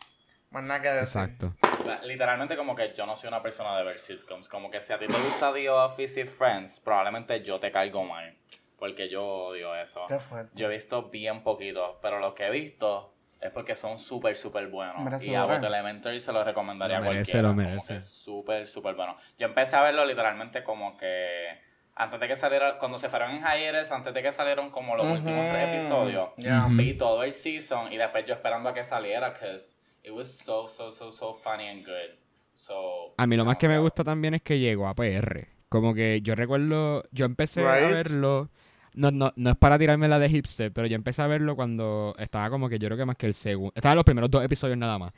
más 0.49 0.63
nada 0.63 0.81
que 0.81 0.89
decir. 0.89 1.21
Exacto. 1.21 1.53
O 1.81 1.86
sea, 1.86 2.01
Literalmente 2.03 2.55
como 2.57 2.75
que 2.75 2.93
yo 2.93 3.05
no 3.05 3.15
soy 3.15 3.27
una 3.27 3.43
persona 3.43 3.77
de 3.77 3.84
ver 3.84 3.99
sitcoms. 3.99 4.49
Como 4.49 4.71
que 4.71 4.81
si 4.81 4.91
a 4.93 4.97
ti 4.97 5.05
te 5.05 5.17
gusta 5.19 5.53
The 5.53 5.69
Office 5.69 6.21
y 6.21 6.25
Friends, 6.25 6.79
probablemente 6.79 7.43
yo 7.43 7.59
te 7.59 7.71
caigo 7.71 8.03
mal. 8.03 8.36
Porque 8.79 9.07
yo 9.07 9.23
odio 9.23 9.75
eso. 9.75 10.05
Qué 10.07 10.19
fuerte. 10.19 10.51
Yo 10.55 10.67
he 10.67 10.69
visto 10.69 11.03
bien 11.09 11.43
poquito, 11.43 11.99
pero 12.01 12.19
lo 12.19 12.34
que 12.34 12.47
he 12.47 12.49
visto 12.49 13.12
es 13.47 13.51
porque 13.51 13.75
son 13.75 13.99
súper, 13.99 14.35
súper 14.35 14.67
buenos. 14.67 15.03
Merece 15.03 15.27
y 15.27 15.35
a. 15.35 15.45
Bot 15.45 15.63
Elementary 15.63 16.19
se 16.19 16.31
lo 16.31 16.43
recomendaría 16.43 16.99
Lo 16.99 17.05
a 17.05 17.07
merece, 17.09 17.31
cualquiera. 17.33 17.47
lo 17.49 17.53
merece. 17.53 17.93
que 17.95 18.01
Súper, 18.01 18.67
súper 18.67 18.95
bueno. 18.95 19.17
Yo 19.37 19.47
empecé 19.47 19.75
a 19.75 19.81
verlo 19.83 20.05
literalmente 20.05 20.63
como 20.63 20.95
que 20.97 21.59
antes 21.95 22.19
de 22.19 22.27
que 22.27 22.35
saliera, 22.35 22.79
cuando 22.79 22.97
se 22.97 23.07
fueron 23.09 23.31
en 23.31 23.43
hiatus, 23.43 23.91
antes 23.91 24.13
de 24.13 24.23
que 24.23 24.31
salieron 24.31 24.71
como 24.71 24.95
los 24.95 25.05
últimos 25.05 25.45
tres 25.51 25.69
episodios, 25.75 26.29
Yeah. 26.37 26.67
Vi 26.71 26.95
todo 26.97 27.23
el 27.23 27.33
season 27.33 27.91
y 27.93 27.97
después 27.97 28.25
yo 28.25 28.33
esperando 28.33 28.69
a 28.69 28.73
que 28.73 28.83
saliera, 28.83 29.29
because 29.29 29.75
it 30.03 30.11
was 30.11 30.27
so, 30.39 30.67
so, 30.67 30.89
so, 30.91 31.11
so 31.11 31.33
funny 31.35 31.67
and 31.67 31.85
good. 31.85 32.17
So, 32.53 33.13
A 33.17 33.27
mí 33.27 33.35
lo 33.35 33.45
más 33.45 33.57
que 33.57 33.67
me 33.67 33.77
gusta 33.77 34.03
también 34.03 34.33
es 34.35 34.41
que 34.41 34.59
llegó 34.59 34.87
a 34.87 34.95
PR. 34.95 35.47
Como 35.69 35.93
que 35.93 36.21
yo 36.21 36.35
recuerdo, 36.35 37.03
yo 37.11 37.25
empecé 37.25 37.65
a 37.67 37.75
Right. 37.79 37.89
verlo. 37.91 38.49
No, 38.95 39.11
no, 39.11 39.33
no 39.35 39.51
es 39.51 39.57
para 39.57 39.79
tirarme 39.79 40.07
la 40.07 40.19
de 40.19 40.29
hipster, 40.29 40.71
pero 40.71 40.87
yo 40.87 40.95
empecé 40.95 41.21
a 41.21 41.27
verlo 41.27 41.55
cuando 41.55 42.15
estaba 42.19 42.49
como 42.49 42.69
que 42.69 42.79
yo 42.79 42.87
creo 42.87 42.97
que 42.97 43.05
más 43.05 43.15
que 43.15 43.25
el 43.25 43.33
segundo. 43.33 43.73
Estaban 43.75 43.95
los 43.95 44.05
primeros 44.05 44.29
dos 44.29 44.43
episodios 44.43 44.77
nada 44.77 44.99
más. 44.99 45.11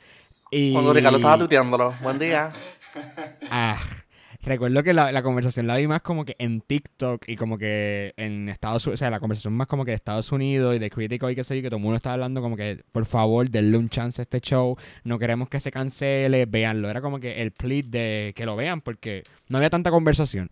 Y... 0.50 0.72
Cuando 0.72 0.92
Ricardo 0.92 1.16
estaba 1.16 1.38
tuiteándolo. 1.38 1.94
Buen 2.02 2.18
día. 2.18 2.52
Ah, 3.50 3.78
recuerdo 4.40 4.82
que 4.82 4.94
la, 4.94 5.12
la 5.12 5.22
conversación 5.22 5.66
la 5.66 5.76
vi 5.76 5.86
más 5.86 6.00
como 6.00 6.24
que 6.24 6.34
en 6.38 6.62
TikTok 6.62 7.28
y 7.28 7.36
como 7.36 7.58
que 7.58 8.14
en 8.16 8.48
Estados 8.48 8.86
Unidos, 8.86 8.98
o 8.98 9.00
sea, 9.00 9.10
la 9.10 9.20
conversación 9.20 9.52
más 9.52 9.66
como 9.66 9.84
que 9.84 9.90
de 9.90 9.96
Estados 9.96 10.32
Unidos 10.32 10.74
y 10.74 10.78
de 10.78 10.88
crítico 10.88 11.28
y 11.28 11.34
qué 11.34 11.44
sé 11.44 11.56
yo, 11.56 11.62
que 11.62 11.68
todo 11.68 11.76
el 11.76 11.82
mundo 11.82 11.96
estaba 11.96 12.14
hablando 12.14 12.40
como 12.40 12.56
que, 12.56 12.82
por 12.90 13.04
favor, 13.04 13.50
denle 13.50 13.76
un 13.76 13.90
chance 13.90 14.22
a 14.22 14.24
este 14.24 14.40
show, 14.40 14.76
no 15.04 15.18
queremos 15.18 15.50
que 15.50 15.60
se 15.60 15.70
cancele, 15.70 16.46
véanlo. 16.46 16.88
Era 16.88 17.02
como 17.02 17.20
que 17.20 17.42
el 17.42 17.52
plead 17.52 17.84
de 17.84 18.32
que 18.34 18.46
lo 18.46 18.56
vean 18.56 18.80
porque 18.80 19.24
no 19.48 19.58
había 19.58 19.68
tanta 19.68 19.90
conversación. 19.90 20.50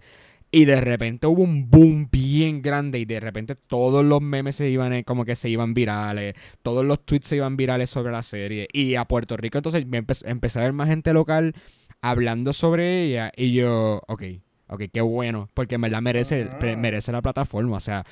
Y 0.57 0.67
de 0.67 0.81
repente 0.81 1.27
hubo 1.27 1.43
un 1.43 1.69
boom 1.69 2.09
bien 2.13 2.63
grande 2.63 3.01
y 3.01 3.05
de 3.07 3.19
repente 3.19 3.57
todos 3.57 4.05
los 4.05 4.23
memes 4.23 4.55
se 4.55 4.71
iban, 4.71 4.93
eh, 4.93 5.03
como 5.03 5.25
que 5.25 5.35
se 5.35 5.49
iban 5.49 5.75
virales, 5.75 6.35
todos 6.63 6.85
los 6.85 7.05
tweets 7.05 7.27
se 7.27 7.37
iban 7.37 7.57
virales 7.57 7.91
sobre 7.91 8.13
la 8.13 8.23
serie. 8.23 8.69
Y 8.73 8.95
a 8.95 9.05
Puerto 9.05 9.37
Rico 9.37 9.59
entonces 9.59 9.85
me 9.85 10.01
empe- 10.01 10.23
empecé 10.27 10.61
a 10.61 10.63
ver 10.63 10.73
más 10.73 10.89
gente 10.89 11.13
local 11.13 11.55
hablando 12.03 12.53
sobre 12.53 13.03
ella 13.03 13.33
y 13.37 13.53
yo, 13.53 14.01
ok, 14.07 14.23
ok, 14.69 14.83
qué 14.93 15.01
bueno, 15.01 15.51
porque 15.55 15.75
en 15.75 15.81
verdad 15.81 16.03
merece, 16.03 16.47
pre- 16.61 16.77
merece 16.77 17.11
la 17.11 17.21
plataforma. 17.21 17.77
O 17.79 17.81
sea, 17.81 18.05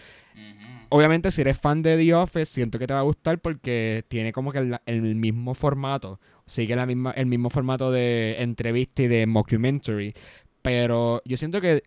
obviamente 0.88 1.30
si 1.30 1.43
eres 1.43 1.59
fan 1.59 1.82
de 1.82 1.97
The 1.97 2.12
Office, 2.14 2.47
siento 2.47 2.80
que 2.80 2.88
te 2.88 2.95
va 2.95 3.01
a 3.01 3.05
gustar 3.05 3.38
porque 3.38 4.05
tiene 4.09 4.32
como 4.32 4.51
que 4.51 4.59
el, 4.59 4.76
el 4.86 5.14
mismo 5.14 5.55
formato, 5.55 6.18
sigue 6.47 6.74
la 6.74 6.86
misma, 6.86 7.12
el 7.12 7.26
mismo 7.26 7.51
formato 7.51 7.93
de 7.93 8.36
entrevista 8.40 9.03
y 9.03 9.07
de 9.07 9.26
mockumentary, 9.26 10.12
pero 10.61 11.22
yo 11.24 11.36
siento 11.36 11.61
que 11.61 11.82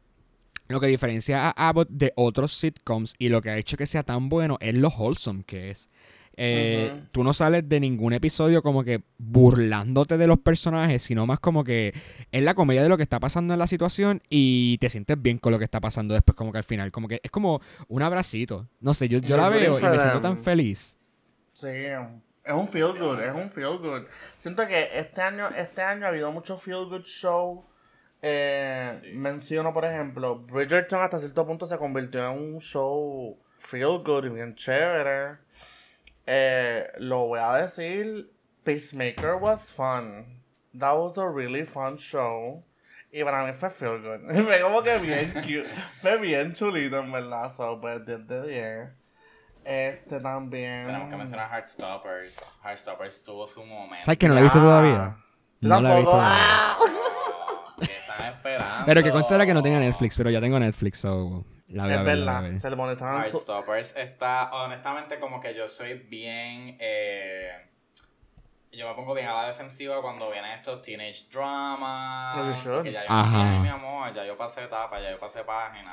lo 0.68 0.80
que 0.80 0.88
diferencia 0.88 1.50
a 1.50 1.70
Abbott 1.70 1.90
de 1.90 2.14
otros 2.16 2.54
sitcoms 2.54 3.16
y 3.18 3.30
lo 3.30 3.42
que 3.42 3.50
ha 3.50 3.58
hecho 3.58 3.78
que 3.78 3.86
sea 3.86 4.04
tan 4.04 4.30
bueno 4.30 4.58
es 4.62 4.74
lo 4.74 4.90
wholesome 4.90 5.44
que 5.44 5.72
es. 5.72 5.90
Eh. 6.38 7.04
Tú 7.12 7.24
no 7.24 7.34
sales 7.34 7.68
de 7.70 7.80
ningún 7.80 8.12
episodio 8.12 8.62
como 8.62 8.84
que 8.84 9.04
burlándote 9.18 10.18
de 10.18 10.28
los 10.28 10.40
personajes, 10.40 11.02
sino 11.02 11.26
más 11.26 11.40
como 11.40 11.64
que 11.64 11.94
es 12.32 12.44
la 12.44 12.54
comedia 12.54 12.84
de 12.84 12.90
lo 12.90 12.98
que 12.98 13.04
está 13.04 13.20
pasando 13.20 13.54
en 13.54 13.60
la 13.60 13.68
situación 13.68 14.22
y 14.30 14.78
te 14.80 14.90
sientes 14.90 15.22
bien 15.22 15.38
con 15.38 15.54
lo 15.54 15.60
que 15.60 15.64
está 15.64 15.80
pasando 15.80 16.14
después 16.14 16.36
como 16.36 16.52
que 16.52 16.58
al 16.58 16.64
final. 16.64 16.92
Como 16.92 17.08
que 17.08 17.22
es 17.24 17.32
como 17.32 17.62
un 17.88 18.02
abracito. 18.02 18.68
No 18.82 18.94
sé, 18.94 19.08
yo, 19.08 19.20
yo 19.20 19.38
la 19.38 19.50
veo 19.50 19.80
y 19.80 19.84
me 19.84 20.00
siento 20.00 20.22
tan 20.22 20.44
feliz. 20.44 20.98
Sí, 21.54 21.70
es 21.70 22.54
un 22.54 22.68
feel 22.68 23.00
good, 23.00 23.22
es 23.22 23.34
un 23.34 23.50
feel 23.50 23.78
good. 23.78 24.04
Siento 24.40 24.68
que 24.68 24.90
este 24.94 25.22
año, 25.22 25.48
este 25.50 25.82
año 25.82 26.06
ha 26.06 26.10
habido 26.10 26.32
muchos 26.32 26.62
feel 26.62 26.86
good 26.90 27.04
show. 27.06 27.64
Eh, 28.22 29.00
Sí. 29.02 29.12
Menciono, 29.14 29.74
por 29.74 29.86
ejemplo, 29.86 30.36
Bridgerton 30.52 31.02
hasta 31.02 31.20
cierto 31.20 31.46
punto 31.46 31.66
se 31.68 31.78
convirtió 31.78 32.26
en 32.32 32.38
un 32.56 32.60
show 32.60 33.38
feel 33.60 34.00
good 34.04 34.26
y 34.26 34.30
bien 34.30 34.56
chévere. 34.56 35.38
Eh, 36.26 36.88
lo 36.98 37.28
voy 37.28 37.40
a 37.40 37.54
decir, 37.58 38.32
Peacemaker 38.64 39.36
was 39.36 39.62
fun. 39.74 40.42
That 40.78 40.96
was 40.98 41.18
a 41.18 41.28
really 41.30 41.66
fun 41.66 41.98
show. 41.98 42.64
Y 43.12 43.24
para 43.24 43.46
mí 43.46 43.54
fue 43.54 43.70
feel 43.70 44.02
good. 44.02 44.44
fue 44.46 44.60
como 44.62 44.82
que 44.84 44.98
bien 44.98 45.32
cute. 45.36 45.68
fue 46.02 46.18
bien 46.18 46.54
chulito, 46.54 47.00
en 47.00 47.12
verdad. 47.12 47.54
So, 47.56 47.80
pues 47.80 48.06
10 48.06 48.28
de 48.28 48.48
10. 48.48 48.90
Este 49.64 50.20
también. 50.20 50.88
Tenemos 50.88 51.10
que 51.10 51.16
mencionar 51.16 51.50
Heartstoppers. 51.50 52.38
Heartstoppers 52.64 53.24
tuvo 53.24 53.48
su 53.48 53.64
momento. 53.66 54.06
¿Sabes 54.06 54.18
que 54.20 54.28
no 54.28 54.34
la 54.34 54.40
he 54.42 54.44
visto 54.44 54.60
Ah. 54.60 54.62
todavía? 54.62 55.18
No 55.62 55.82
la 55.82 55.94
he 55.94 55.96
visto 55.98 56.12
todavía. 56.12 56.38
¡Ah! 56.40 56.78
Oh, 56.80 57.76
¿Qué 57.80 57.86
están 57.86 58.35
esperando? 58.54 58.86
Pero 58.86 59.04
que 59.04 59.12
considera 59.12 59.46
que 59.46 59.54
no 59.54 59.62
tenía 59.64 59.80
Netflix, 59.80 60.18
pero 60.18 60.30
ya 60.30 60.42
tengo 60.42 60.60
Netflix, 60.60 61.00
so 61.00 61.46
la 61.68 61.84
Es 61.94 62.04
verdad, 62.04 62.44
ver. 62.44 62.62
se 62.62 62.70
le. 62.70 62.76
Heartstoppers 62.76 63.96
está, 63.96 64.52
honestamente, 64.54 65.20
como 65.20 65.42
que 65.42 65.54
yo 65.56 65.68
soy 65.68 65.94
bien. 65.96 66.78
eh, 66.80 67.52
yo 68.72 68.90
me 68.90 68.94
pongo 68.96 69.14
bien 69.14 69.28
a 69.28 69.34
la 69.34 69.48
defensiva 69.48 70.02
cuando 70.02 70.30
vienen 70.30 70.52
estos 70.52 70.82
teenage 70.82 71.30
dramas. 71.32 72.64
Should. 72.64 72.84
Que 72.84 72.92
ya 72.92 73.06
yo 73.06 73.12
Ajá. 73.12 73.54
Ay, 73.54 73.60
mi 73.62 73.70
amor, 73.70 74.14
ya 74.14 74.26
yo 74.26 74.38
pasé 74.38 74.66
etapa, 74.66 75.00
ya 75.00 75.12
yo 75.12 75.18
pasé 75.20 75.44
página. 75.44 75.92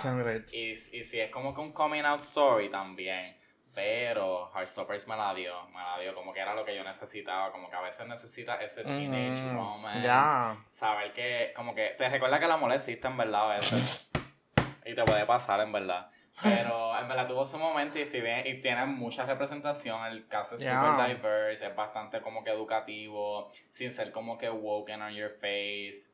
Y, 0.53 0.73
y 0.73 1.05
si 1.05 1.21
es 1.21 1.31
como 1.31 1.55
que 1.55 1.61
un 1.61 1.73
coming 1.73 2.03
out 2.03 2.21
story 2.21 2.69
también. 2.71 3.37
Pero 3.75 4.51
Heartstoppers 4.55 5.09
me 5.09 5.17
la 5.17 5.33
dio, 5.35 5.67
me 5.69 5.81
la 5.81 5.99
dio 5.99 6.15
como 6.15 6.33
que 6.33 6.41
era 6.41 6.55
lo 6.55 6.65
que 6.65 6.77
yo 6.77 6.85
necesitaba, 6.85 7.51
como 7.53 7.71
que 7.71 7.77
a 7.77 7.81
veces 7.81 8.07
necesitas 8.07 8.61
ese 8.63 8.85
teenage 8.85 9.47
Mm, 9.47 9.55
romance. 9.55 10.61
Saber 10.73 11.13
que, 11.13 11.53
como 11.57 11.75
que, 11.75 11.95
te 11.97 12.09
recuerda 12.09 12.39
que 12.39 12.45
el 12.45 12.51
amor 12.51 12.73
existe 12.73 13.07
en 13.09 13.17
verdad 13.17 13.51
a 13.53 13.55
veces. 13.57 14.11
y 14.85 14.95
te 14.95 15.03
puede 15.05 15.25
pasar 15.25 15.61
en 15.61 15.73
verdad. 15.73 16.11
Pero 16.43 16.99
en 16.99 17.09
verdad 17.09 17.29
tuvo 17.29 17.45
su 17.47 17.59
momento 17.59 17.99
y 17.99 18.03
estoy 18.03 18.21
bien. 18.23 18.47
Y 18.47 18.61
tiene 18.61 18.85
mucha 18.87 19.25
representación. 19.27 20.05
El 20.07 20.27
cast 20.29 20.53
es 20.55 20.61
Yeah. 20.61 20.81
super 20.81 21.07
diverse. 21.17 21.67
Es 21.67 21.77
bastante 21.77 22.21
como 22.21 22.43
que 22.43 22.51
educativo. 22.51 23.51
Sin 23.71 23.91
ser 23.91 24.11
como 24.13 24.37
que 24.39 24.51
woken 24.51 25.03
on 25.03 25.15
your 25.15 25.31
face. 25.31 26.11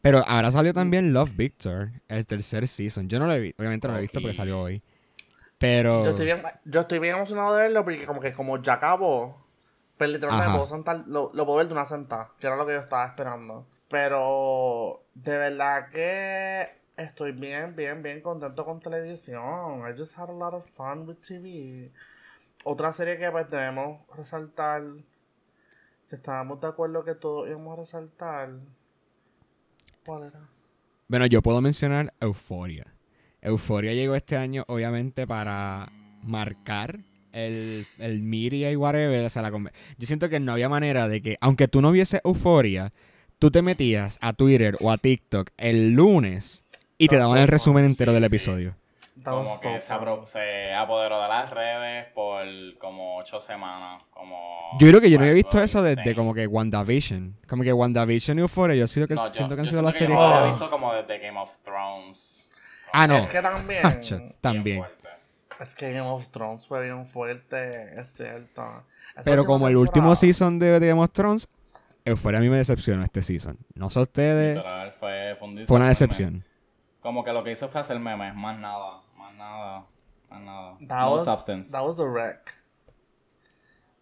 Pero 0.00 0.22
ahora 0.26 0.50
salió 0.52 0.72
también 0.72 1.12
Love 1.12 1.32
Victor, 1.34 1.90
el 2.08 2.26
tercer 2.26 2.68
season. 2.68 3.08
Yo 3.08 3.18
no 3.18 3.26
lo 3.26 3.32
he 3.34 3.40
visto, 3.40 3.60
obviamente 3.60 3.88
no 3.88 3.94
lo 3.94 3.98
he 3.98 4.02
visto 4.02 4.20
porque 4.20 4.32
Ok. 4.32 4.36
salió 4.36 4.60
hoy. 4.60 4.82
Pero. 5.58 6.04
Yo 6.04 6.10
estoy 6.10 6.26
bien, 6.26 6.42
yo 6.64 6.80
estoy 6.80 6.98
bien 6.98 7.16
emocionado 7.16 7.54
de 7.54 7.62
verlo 7.62 7.84
porque 7.84 8.06
como 8.06 8.20
que 8.20 8.32
como 8.32 8.62
ya 8.62 8.74
acabó, 8.74 9.44
pues 9.96 10.10
literalmente 10.10 10.52
puedo 10.52 10.66
sentar, 10.66 11.04
lo, 11.06 11.30
lo 11.34 11.44
puedo 11.44 11.58
ver 11.58 11.66
de 11.66 11.74
una 11.74 11.84
sentada, 11.84 12.30
que 12.38 12.46
era 12.46 12.56
lo 12.56 12.64
que 12.66 12.72
yo 12.74 12.78
estaba 12.78 13.06
esperando. 13.06 13.66
Pero 13.88 15.02
de 15.14 15.36
verdad 15.36 15.88
que 15.90 16.66
estoy 16.96 17.32
bien, 17.32 17.74
bien, 17.74 18.02
bien 18.02 18.20
contento 18.20 18.64
con 18.64 18.80
televisión. 18.80 19.88
I 19.88 19.98
just 19.98 20.16
had 20.16 20.28
a 20.28 20.32
lot 20.32 20.54
of 20.54 20.66
fun 20.76 21.06
with 21.08 21.16
TV. 21.16 21.90
Otra 22.64 22.92
serie 22.92 23.18
que 23.18 23.30
pues 23.30 23.48
debemos 23.50 24.00
resaltar, 24.16 24.82
que 26.08 26.16
estábamos 26.16 26.60
de 26.60 26.68
acuerdo 26.68 27.04
que 27.04 27.14
todos 27.14 27.48
íbamos 27.48 27.78
a 27.78 27.80
resaltar. 27.80 28.50
¿Cuál 30.04 30.24
era? 30.24 30.40
Bueno, 31.08 31.26
yo 31.26 31.40
puedo 31.40 31.60
mencionar 31.60 32.12
Euphoria. 32.20 32.97
Euphoria 33.42 33.92
llegó 33.94 34.14
este 34.14 34.36
año, 34.36 34.64
obviamente, 34.68 35.26
para 35.26 35.90
marcar 36.22 36.98
el, 37.32 37.86
el 37.98 38.22
media 38.22 38.70
y 38.70 38.76
whatever. 38.76 39.24
O 39.24 39.30
sea, 39.30 39.42
la 39.42 39.50
yo 39.50 40.06
siento 40.06 40.28
que 40.28 40.40
no 40.40 40.52
había 40.52 40.68
manera 40.68 41.08
de 41.08 41.22
que, 41.22 41.36
aunque 41.40 41.68
tú 41.68 41.80
no 41.80 41.92
viese 41.92 42.20
Euphoria, 42.24 42.92
tú 43.38 43.50
te 43.50 43.62
metías 43.62 44.18
a 44.20 44.32
Twitter 44.32 44.76
o 44.80 44.90
a 44.90 44.98
TikTok 44.98 45.50
el 45.56 45.92
lunes 45.92 46.64
y 46.98 47.08
te 47.08 47.16
daban 47.16 47.38
el 47.38 47.48
resumen 47.48 47.84
entero 47.84 48.10
Sí, 48.12 48.14
del 48.14 48.24
episodio. 48.24 48.74
Como 49.24 49.60
que 49.60 49.80
se, 49.80 49.86
fun. 49.88 49.96
apro- 49.96 50.24
se 50.26 50.72
apoderó 50.72 51.20
de 51.20 51.28
las 51.28 51.50
redes 51.50 52.06
por 52.14 52.44
como 52.78 53.18
ocho 53.18 53.40
semanas. 53.40 54.02
Como 54.10 54.36
Yo 54.78 54.88
creo 54.88 55.00
que 55.00 55.10
yo 55.10 55.18
no 55.18 55.24
había 55.24 55.34
visto 55.34 55.60
eso 55.62 55.82
desde 55.82 56.14
como 56.14 56.32
que 56.34 56.46
WandaVision. 56.46 57.36
Como 57.48 57.62
que 57.64 57.72
WandaVision 57.72 58.38
y 58.38 58.42
Euphoria, 58.42 58.76
yo 58.76 58.86
siento 58.86 59.08
que, 59.08 59.14
No, 59.14 59.26
yo- 59.26 59.34
siento 59.34 59.54
que 59.54 59.60
han 59.60 59.66
yo 59.66 59.70
sido 59.70 59.82
las 59.82 59.94
series 59.94 60.08
que 60.08 60.14
no 60.14 60.20
lo 60.20 60.34
Oh. 60.34 60.38
había 60.38 60.50
visto 60.52 60.70
como 60.70 60.94
desde 60.94 61.18
Game 61.18 61.38
of 61.38 61.56
Thrones. 61.64 62.37
Ah, 62.92 63.06
no. 63.06 63.18
Es 63.18 63.30
que 63.30 63.42
también. 63.42 63.80
Hacho, 63.86 64.20
también. 64.40 64.84
Es 65.60 65.74
que 65.74 65.92
Game 65.92 66.08
of 66.08 66.28
Thrones 66.28 66.66
fue 66.66 66.84
bien 66.84 67.06
fuerte, 67.06 68.00
es 68.00 68.12
cierto. 68.12 68.84
Esa 69.14 69.24
Pero 69.24 69.44
como 69.44 69.66
el 69.66 69.76
último 69.76 70.14
season 70.14 70.58
de, 70.58 70.78
Game 70.78 71.02
of 71.02 71.10
Thrones, 71.12 71.48
Euphoria 72.04 72.38
a 72.38 72.42
mí 72.42 72.48
me 72.48 72.58
decepcionó 72.58 73.02
este 73.02 73.22
season. 73.22 73.58
No 73.74 73.90
sé 73.90 74.00
ustedes, 74.00 74.56
Literal, 74.56 74.92
fue, 74.92 75.36
fue, 75.38 75.66
fue 75.66 75.76
una 75.76 75.88
decepción. 75.88 76.44
Como 77.00 77.24
que 77.24 77.32
lo 77.32 77.42
que 77.42 77.52
hizo 77.52 77.68
fue 77.68 77.80
hacer 77.80 77.98
memes, 77.98 78.34
más 78.34 78.58
nada, 78.58 79.02
más 79.16 79.34
nada, 79.34 79.84
más 80.30 80.40
nada. 80.40 80.76
That 80.86 81.00
no 81.00 81.14
was, 81.14 81.24
substance. 81.24 81.72
That 81.72 81.84
was 81.84 81.98
a 81.98 82.04
wreck. 82.04 82.54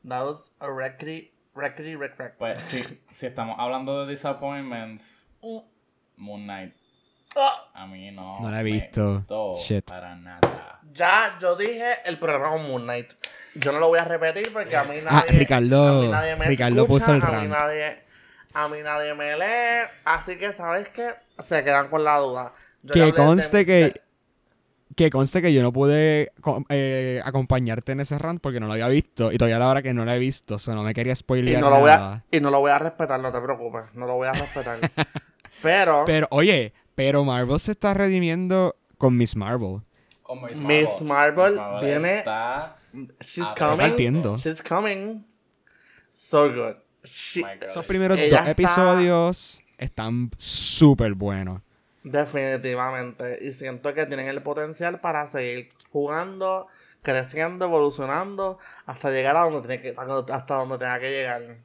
That 0.07 0.24
was 0.24 0.53
a 0.61 0.68
wreckity, 0.68 1.30
wreckity, 1.55 1.97
wreck, 1.97 2.18
wreck. 2.18 2.37
Pues 2.37 2.62
si, 2.64 2.82
si 3.12 3.26
estamos 3.26 3.57
hablando 3.59 4.05
de 4.05 4.12
disappointments, 4.12 5.26
Mm. 5.47 5.62
Moon 6.16 6.47
Knight 6.47 6.74
a 7.74 7.87
mí 7.87 8.11
no, 8.11 8.39
No 8.41 8.51
la 8.51 8.61
he 8.61 8.64
visto. 8.64 9.24
Shit. 9.59 9.87
para 9.89 10.14
nada. 10.16 10.80
Ya, 10.93 11.37
yo 11.41 11.57
dije 11.57 11.97
el 12.05 12.18
programa 12.18 12.51
con 12.51 12.66
Moon 12.68 12.82
Knight. 12.84 13.12
Yo 13.55 13.72
no 13.72 13.78
lo 13.78 13.89
voy 13.89 13.99
a 13.99 14.05
repetir 14.05 14.51
porque 14.53 14.76
a 14.76 14.84
mí 14.84 14.97
nadie. 15.05 15.09
Ah, 15.11 15.24
Ricardo- 15.28 15.89
a 15.99 16.03
mí 16.03 16.09
nadie 16.09 16.37
me 16.37 16.47
Ricardo 16.47 16.82
escucha, 16.82 17.07
puso 17.07 17.14
el 17.16 17.22
a 17.22 17.41
mí 17.41 17.49
nadie, 17.49 17.99
a 18.55 18.68
mí 18.68 18.78
nadie 18.82 19.14
me 19.14 19.37
lee. 19.37 19.89
Así 20.05 20.37
que, 20.37 20.53
¿sabes 20.53 20.89
qué? 20.91 21.11
Se 21.49 21.62
quedan 21.64 21.89
con 21.89 22.03
la 22.05 22.18
duda. 22.18 22.53
Yo 22.82 22.95
Que 22.95 23.01
de- 23.01 23.12
conste 23.14 23.66
que- 23.66 23.72
de- 23.72 24.01
que 24.95 25.11
conste 25.11 25.43
que 25.43 25.53
yo 25.53 25.62
no 25.62 25.72
pude 25.72 26.32
eh, 26.70 27.20
acompañarte 27.24 27.93
en 27.93 28.01
ese 28.01 28.18
rant 28.18 28.41
porque 28.41 28.61
no 28.61 28.66
lo 28.66 28.72
había 28.72 28.89
visto. 28.89 29.30
Y 29.32 29.37
todavía 29.37 29.57
a 29.57 29.59
la 29.61 29.68
hora 29.68 29.82
que 29.82 29.93
no 29.93 30.07
lo 30.07 30.12
he 30.12 30.18
visto, 30.18 30.55
o 30.55 30.59
sea, 30.59 30.74
no 30.74 30.82
me 30.82 30.95
quería 30.95 31.12
Y 31.12 31.16
spoilear 31.16 31.61
no, 31.61 31.68
lo 31.68 31.80
voy 31.80 31.91
a, 31.91 32.22
y 32.30 32.41
no 32.41 32.51
lo 32.51 32.61
voy 32.61 32.70
a 32.70 32.78
respetar, 32.78 33.20
no 33.20 33.30
te 33.30 33.41
preocupes. 33.41 33.95
No 33.95 34.07
lo 34.07 34.14
voy 34.14 34.28
a 34.28 34.32
respetar. 34.32 34.78
Pero, 35.62 36.05
Pero, 36.07 36.26
oye, 36.30 36.72
pero 36.97 37.22
Marvel 37.24 37.61
se 37.61 37.70
está 37.72 37.94
redimiendo 37.94 38.74
con 38.99 39.16
Miss 39.16 39.36
Marvel. 39.36 39.82
Con 40.24 40.42
Miss 40.42 40.57
Miss 40.57 40.88
Marvel 41.03 41.57
viene- 41.82 42.18
Está... 42.18 42.76
she's 43.20 43.47
coming. 43.57 43.76
partiendo. 43.78 44.36
She's 44.38 44.61
coming. 44.62 45.24
So 46.11 46.49
good. 46.53 46.76
She-. 47.05 47.44
Esos 47.62 47.86
primeros 47.86 48.18
Ella 48.18 48.40
dos 48.40 48.49
está- 48.49 48.51
episodios 48.51 49.62
están 49.78 50.30
súper 50.36 51.14
buenos. 51.14 51.61
Definitivamente. 52.03 53.38
Y 53.44 53.53
siento 53.53 53.92
que 53.94 54.07
tienen 54.07 54.28
el 54.28 54.42
potencial 54.42 55.01
para 55.01 55.26
seguir 55.26 55.70
jugando, 55.90 56.66
creciendo, 57.03 57.66
evolucionando, 57.66 58.59
hasta 58.86 59.11
llegar 59.11 59.36
a 59.36 59.40
donde 59.49 59.61
tiene 59.68 59.82
que, 59.82 59.94
hasta 60.32 60.55
donde 60.55 60.78
tenga 60.78 60.99
que 60.99 61.11
llegar. 61.11 61.59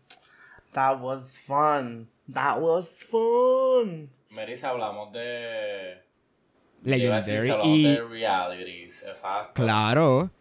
That 0.74 1.00
was 1.02 1.40
fun. 1.48 2.10
That 2.32 2.60
was 2.60 2.88
fun. 3.10 4.10
Merisa, 4.32 4.70
hablamos 4.70 5.12
de... 5.14 6.02
Legendary 6.84 7.32
decir, 7.32 7.46
y 7.46 7.52
hablamos 7.52 7.78
de 7.84 8.04
realities, 8.08 9.04
exacto. 9.04 9.54
claro. 9.54 10.32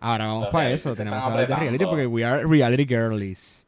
Ahora 0.00 0.26
vamos 0.26 0.44
Los 0.44 0.52
para 0.52 0.70
eso. 0.70 0.94
Tenemos 0.94 1.20
que 1.24 1.30
hablar 1.30 1.48
de 1.48 1.56
reality 1.56 1.84
porque 1.84 2.06
we 2.06 2.24
are 2.24 2.44
reality 2.46 2.86
girlies. 2.86 3.66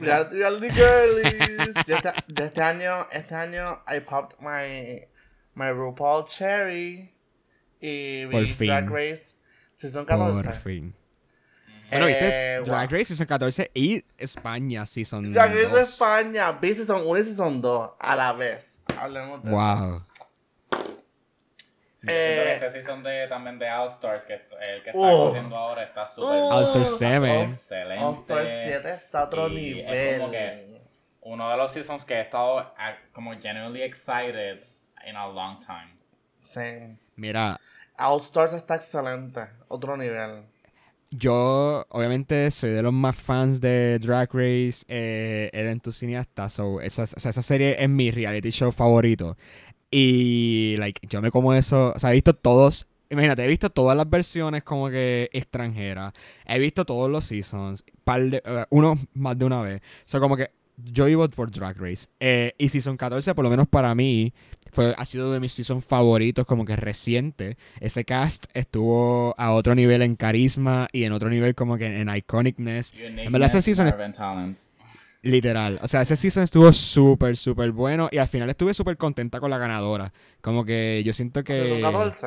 Reality, 0.00 0.36
reality 0.36 0.68
girlies. 0.70 1.84
De 1.86 1.94
este, 1.94 2.12
de 2.28 2.44
este 2.44 2.60
año, 2.60 3.06
este 3.10 3.34
año, 3.34 3.82
I 3.88 4.00
popped 4.00 4.38
my, 4.40 5.06
my 5.54 5.70
RuPaul 5.72 6.26
Cherry. 6.26 7.10
Y 7.80 8.26
Por 8.26 8.42
vi 8.42 8.48
fin. 8.48 8.66
Drag 8.68 8.90
Race 8.90 9.24
Season 9.76 10.04
14. 10.04 10.42
Por 10.42 10.54
fin. 10.56 10.94
Ujú. 10.94 11.88
Bueno, 11.90 12.06
viste 12.06 12.56
Eh, 12.56 12.60
Drag. 12.66 12.90
Race 12.92 13.04
Season 13.06 13.26
14 13.26 13.70
y 13.72 14.04
España 14.18 14.84
Season 14.84 15.32
Drag 15.32 15.48
Race 15.52 15.62
de 15.62 15.68
2. 15.70 15.88
España. 15.88 16.52
Vi 16.52 16.74
Season 16.74 17.02
1 17.06 17.18
y 17.18 17.22
Season 17.24 17.62
2 17.62 17.90
a 17.98 18.14
la 18.16 18.32
vez. 18.34 18.71
Hablemos 18.98 19.42
de 19.42 19.50
eso. 19.50 19.58
Wow. 19.58 20.02
Sí, 21.96 22.08
yo 22.08 22.14
siento 22.14 22.42
que 22.42 22.50
Eh, 22.50 22.54
este 22.54 22.70
season 22.72 23.02
de, 23.04 23.28
también 23.28 23.58
de 23.60 23.70
All 23.70 23.88
Stars, 23.88 24.24
que 24.24 24.34
el 24.34 24.82
que 24.82 24.90
está 24.90 24.98
Uh. 25.00 25.28
haciendo 25.28 25.56
ahora, 25.56 25.84
está 25.84 26.06
súper 26.06 26.28
Uh. 26.30 26.48
All 26.52 26.64
Star 26.64 26.86
7. 26.86 27.42
excelente. 27.42 28.04
All 28.04 28.14
Star 28.14 28.46
7 28.48 28.92
está 28.94 29.20
a 29.20 29.24
otro 29.24 29.48
Y 29.48 29.80
es 29.80 29.86
nivel. 29.86 30.18
como 30.20 30.30
que- 30.32 30.72
Uno 31.24 31.48
de 31.50 31.56
los 31.56 31.72
seasons 31.72 32.04
que 32.04 32.14
he 32.14 32.20
estado 32.22 32.74
como 33.12 33.32
genuinely 33.40 33.82
excited 33.82 34.64
in 35.06 35.14
a 35.16 35.28
long 35.28 35.60
time. 35.60 35.96
Sí. 36.50 36.98
Mira, 37.14 37.60
All 37.96 38.20
Stars 38.20 38.52
está 38.54 38.74
excelente. 38.74 39.46
Otro 39.68 39.96
nivel. 39.96 40.44
Yo 41.12 41.86
obviamente 41.90 42.50
soy 42.50 42.70
de 42.70 42.82
los 42.82 42.92
más 42.92 43.14
fans 43.14 43.60
de 43.60 43.98
Drag 43.98 44.28
Race. 44.32 44.84
Eh, 44.88 45.50
era 45.52 45.70
entusiasta. 45.70 46.48
So, 46.48 46.80
esa, 46.80 47.04
esa 47.04 47.42
serie 47.42 47.76
es 47.78 47.88
mi 47.88 48.10
reality 48.10 48.50
show 48.50 48.72
favorito. 48.72 49.36
Y, 49.90 50.74
like, 50.78 51.06
yo 51.08 51.20
me 51.20 51.30
como 51.30 51.52
eso. 51.54 51.92
O 51.94 51.98
sea, 51.98 52.10
he 52.10 52.14
visto 52.14 52.34
todos. 52.34 52.86
Imagínate, 53.10 53.44
he 53.44 53.48
visto 53.48 53.68
todas 53.68 53.94
las 53.96 54.08
versiones 54.08 54.62
como 54.64 54.88
que 54.88 55.28
extranjeras. 55.34 56.14
He 56.46 56.58
visto 56.58 56.86
todos 56.86 57.10
los 57.10 57.26
seasons. 57.26 57.84
Par 58.04 58.22
de, 58.22 58.42
eh, 58.44 58.64
uno 58.70 58.98
más 59.12 59.38
de 59.38 59.44
una 59.44 59.60
vez. 59.60 59.80
O 59.80 60.08
sea, 60.08 60.18
como 60.18 60.36
que 60.36 60.50
yo 60.76 61.06
vivo 61.06 61.28
por 61.28 61.50
Drag 61.50 61.76
Race. 61.78 62.08
Eh, 62.20 62.54
y 62.58 62.68
Season 62.68 62.96
14, 62.96 63.34
por 63.34 63.44
lo 63.44 63.50
menos 63.50 63.68
para 63.68 63.94
mí, 63.94 64.32
fue, 64.72 64.94
ha 64.96 65.04
sido 65.04 65.32
de 65.32 65.40
mis 65.40 65.52
seasons 65.52 65.84
favoritos, 65.84 66.46
como 66.46 66.64
que 66.64 66.76
reciente. 66.76 67.56
Ese 67.80 68.04
cast 68.04 68.46
estuvo 68.54 69.34
a 69.36 69.52
otro 69.52 69.74
nivel 69.74 70.02
en 70.02 70.16
carisma 70.16 70.88
y 70.92 71.04
en 71.04 71.12
otro 71.12 71.28
nivel 71.28 71.54
como 71.54 71.76
que 71.76 72.00
en 72.00 72.08
iconicness. 72.08 72.94
En 72.94 73.32
verdad, 73.32 73.46
ese 73.46 73.62
season 73.62 73.88
es-. 73.88 73.94
Literal. 75.22 75.78
O 75.82 75.88
sea, 75.88 76.02
ese 76.02 76.16
season 76.16 76.42
estuvo 76.42 76.72
súper, 76.72 77.36
súper 77.36 77.70
bueno. 77.70 78.08
Y 78.10 78.18
al 78.18 78.28
final 78.28 78.50
estuve 78.50 78.74
súper 78.74 78.96
contenta 78.96 79.40
con 79.40 79.50
la 79.50 79.58
ganadora. 79.58 80.12
Como 80.40 80.64
que 80.64 81.02
yo 81.04 81.12
siento 81.12 81.44
que... 81.44 81.62
Season 81.62 81.92
14. 81.92 82.26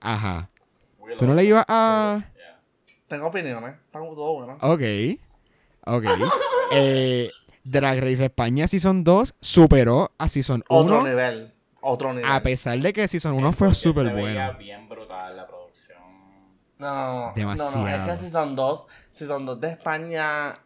Ajá. 0.00 0.48
¿Tú 1.18 1.26
no 1.26 1.34
le 1.34 1.44
ibas 1.44 1.64
a...? 1.68 2.24
Tengo 3.08 3.26
opiniones. 3.26 3.70
Está 3.70 3.98
todo 3.98 4.34
bueno. 4.34 4.58
Ok. 4.60 4.82
Ok. 5.84 6.04
eh, 6.72 7.30
Drag 7.70 8.00
Race 8.00 8.24
España 8.24 8.66
Season 8.66 9.04
2 9.04 9.34
superó 9.40 10.12
a 10.16 10.28
Season 10.28 10.64
1. 10.70 10.80
Otro 10.80 11.02
nivel. 11.06 11.52
Otro 11.82 12.14
nivel. 12.14 12.30
A 12.30 12.42
pesar 12.42 12.78
de 12.78 12.92
que 12.94 13.06
Season 13.06 13.34
1 13.34 13.52
fue 13.52 13.74
súper 13.74 14.10
bueno. 14.14 14.54
bien 14.58 14.88
brutal 14.88 15.36
la 15.36 15.46
producción. 15.46 15.98
No, 16.78 16.94
no, 16.94 16.94
no. 16.94 17.12
No, 17.12 17.26
no, 17.26 17.32
Demasiado. 17.34 17.88
es 17.88 18.18
que 18.18 18.24
Season 18.24 18.56
2, 18.56 18.86
Season 19.12 19.44
2 19.46 19.60
de 19.60 19.68
España 19.68 20.58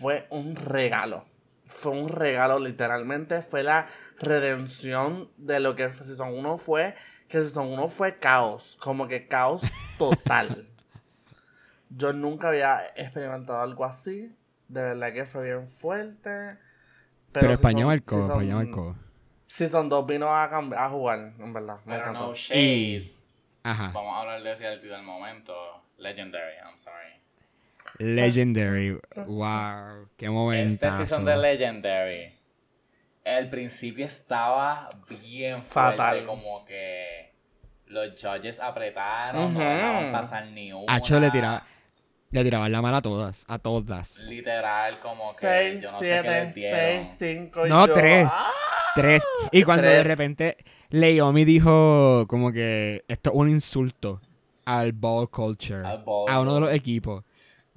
fue 0.00 0.26
un 0.30 0.56
regalo. 0.56 1.26
Fue 1.66 1.92
un 1.92 2.08
regalo, 2.08 2.58
literalmente. 2.58 3.42
Fue 3.42 3.62
la 3.62 3.86
redención 4.18 5.28
de 5.36 5.60
lo 5.60 5.76
que 5.76 5.92
Season 5.92 6.32
1 6.32 6.56
fue. 6.58 6.94
Que 7.28 7.42
Season 7.42 7.66
1 7.66 7.88
fue 7.88 8.18
caos. 8.18 8.78
Como 8.80 9.08
que 9.08 9.28
caos 9.28 9.60
total. 9.98 10.68
Yo 11.90 12.14
nunca 12.14 12.48
había 12.48 12.80
experimentado 12.96 13.60
algo 13.60 13.84
así. 13.84 14.34
De 14.68 14.82
verdad 14.82 15.12
que 15.12 15.24
fue 15.24 15.44
bien 15.44 15.68
fuerte. 15.68 16.56
Pero 17.32 17.52
España 17.52 17.78
Season- 17.80 17.86
marcó, 17.86 18.16
Season- 18.16 18.30
España 18.30 18.54
marcó. 18.56 18.96
Season 19.46 19.88
2 19.88 20.06
vino 20.06 20.26
a, 20.34 20.88
jugar, 20.90 21.32
en 21.38 21.52
verdad. 21.52 21.76
Me 21.84 21.96
Pero 21.98 22.12
no 22.12 22.34
shade. 22.34 23.12
Ajá. 23.62 23.90
Vamos 23.94 24.14
a 24.16 24.20
hablar 24.20 24.42
de 24.42 24.54
reality 24.56 24.86
del 24.88 25.02
momento. 25.02 25.54
Legendary, 25.98 26.54
I'm 26.64 26.76
sorry. 26.76 27.14
Legendary. 27.98 28.98
Wow. 29.26 30.08
Qué 30.16 30.26
Este 30.26 30.30
momentazo. 30.30 30.98
season 30.98 31.24
de 31.24 31.36
Legendary. 31.36 32.34
El 33.24 33.48
principio 33.48 34.04
estaba 34.06 34.90
bien 35.08 35.62
fuerte, 35.62 35.96
Fatal. 35.96 36.26
como 36.26 36.64
que 36.66 37.32
los 37.86 38.08
judges 38.20 38.60
apretaron, 38.60 39.54
no 39.54 39.60
Ujú. 39.60 39.68
dejaban 39.68 40.12
pasar 40.12 40.46
ni 40.48 40.72
una. 40.72 40.92
Hacho 40.92 41.18
le 41.20 41.30
tiraba- 41.30 41.64
Le 42.34 42.42
tiraban 42.42 42.72
la 42.72 42.82
mala 42.82 42.96
a 42.96 43.02
todas. 43.02 43.44
A 43.46 43.58
todas. 43.60 44.18
Literal, 44.26 44.98
como 44.98 45.36
que 45.36 45.46
6, 45.46 45.82
yo 45.82 45.92
no 45.92 45.98
sé 46.00 46.04
qué 46.04 46.20
7, 46.22 46.44
les 46.44 46.54
dieron. 46.56 46.80
6, 46.80 47.08
5 47.52 47.66
No, 47.68 47.86
tres. 47.86 48.32
Tres. 48.96 49.22
Y 49.52 49.62
cuando 49.62 49.86
de 49.86 50.02
repente 50.02 50.56
Leomi 50.90 51.44
dijo 51.44 52.26
como 52.28 52.50
que 52.52 53.04
esto 53.06 53.30
es 53.30 53.36
un 53.36 53.48
insulto 53.48 54.20
al 54.64 54.92
ball 54.92 55.30
culture. 55.30 55.86
Al 55.86 56.02
ball. 56.02 56.28
A 56.28 56.40
uno 56.40 56.56
de 56.56 56.60
los 56.62 56.72
equipos. 56.72 57.22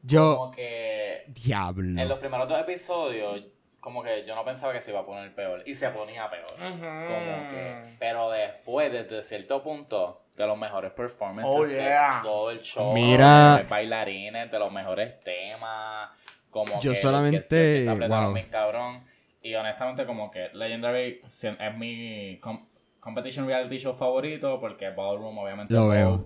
Yo, 0.01 0.37
Como 0.37 0.51
que 0.51 1.23
en 1.27 1.33
diablo. 1.35 2.03
los 2.05 2.17
primeros 2.19 2.49
dos 2.49 2.59
episodios, 2.59 3.43
como 3.79 4.03
que 4.03 4.25
yo 4.25 4.35
no 4.35 4.43
pensaba 4.43 4.73
que 4.73 4.81
se 4.81 4.91
iba 4.91 4.99
a 5.01 5.05
poner 5.05 5.33
peor. 5.33 5.63
Y 5.65 5.75
se 5.75 5.89
ponía 5.89 6.29
peor. 6.29 6.47
Como 6.57 7.49
que. 7.49 7.83
Pero 7.99 8.29
después, 8.31 8.91
desde 8.91 9.23
cierto 9.23 9.63
punto, 9.63 10.21
de 10.35 10.45
los 10.45 10.57
mejores 10.57 10.91
performances 10.91 11.53
Oh, 11.55 11.65
de 11.65 11.89
todo 12.23 12.51
el 12.51 12.59
show. 12.61 12.93
Mira. 12.93 13.25
de 13.25 13.33
los 13.41 13.49
mejores 13.51 13.69
bailarines, 13.69 14.51
de 14.51 14.59
los 14.59 14.71
mejores 14.71 15.19
temas. 15.21 16.09
Como 16.49 16.79
Yo 16.79 16.91
que 16.91 16.95
solamente- 16.97 17.39
que 17.47 17.83
se 17.83 17.89
apretaron 17.89 18.25
wow. 18.25 18.33
bien 18.33 18.49
cabrón. 18.49 19.03
Y 19.41 19.53
honestamente, 19.55 20.05
como 20.05 20.29
que 20.31 20.49
Legendary 20.53 21.21
es 21.25 21.77
mi 21.77 22.37
com- 22.41 22.65
competition 22.99 23.47
reality 23.47 23.77
show 23.77 23.93
favorito. 23.93 24.59
Porque 24.59 24.89
Ballroom, 24.89 25.37
obviamente. 25.37 25.73
Lo 25.73 25.87
veo. 25.87 26.25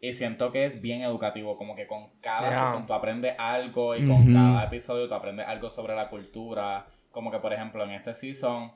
Y 0.00 0.12
siento 0.12 0.52
que 0.52 0.66
es 0.66 0.80
bien 0.82 1.02
educativo, 1.02 1.56
como 1.56 1.74
que 1.74 1.86
con 1.86 2.08
cada 2.20 2.50
Yeah. 2.50 2.64
season 2.66 2.86
tú 2.86 2.92
aprendes 2.92 3.34
algo 3.38 3.96
y 3.96 4.06
con 4.06 4.32
cada 4.32 4.64
episodio 4.64 5.08
tú 5.08 5.14
aprendes 5.14 5.46
algo 5.48 5.70
sobre 5.70 5.94
la 5.96 6.08
cultura. 6.08 6.86
Como 7.10 7.30
que, 7.30 7.38
por 7.38 7.52
ejemplo, 7.52 7.82
en 7.84 7.92
este 7.92 8.12
season 8.14 8.72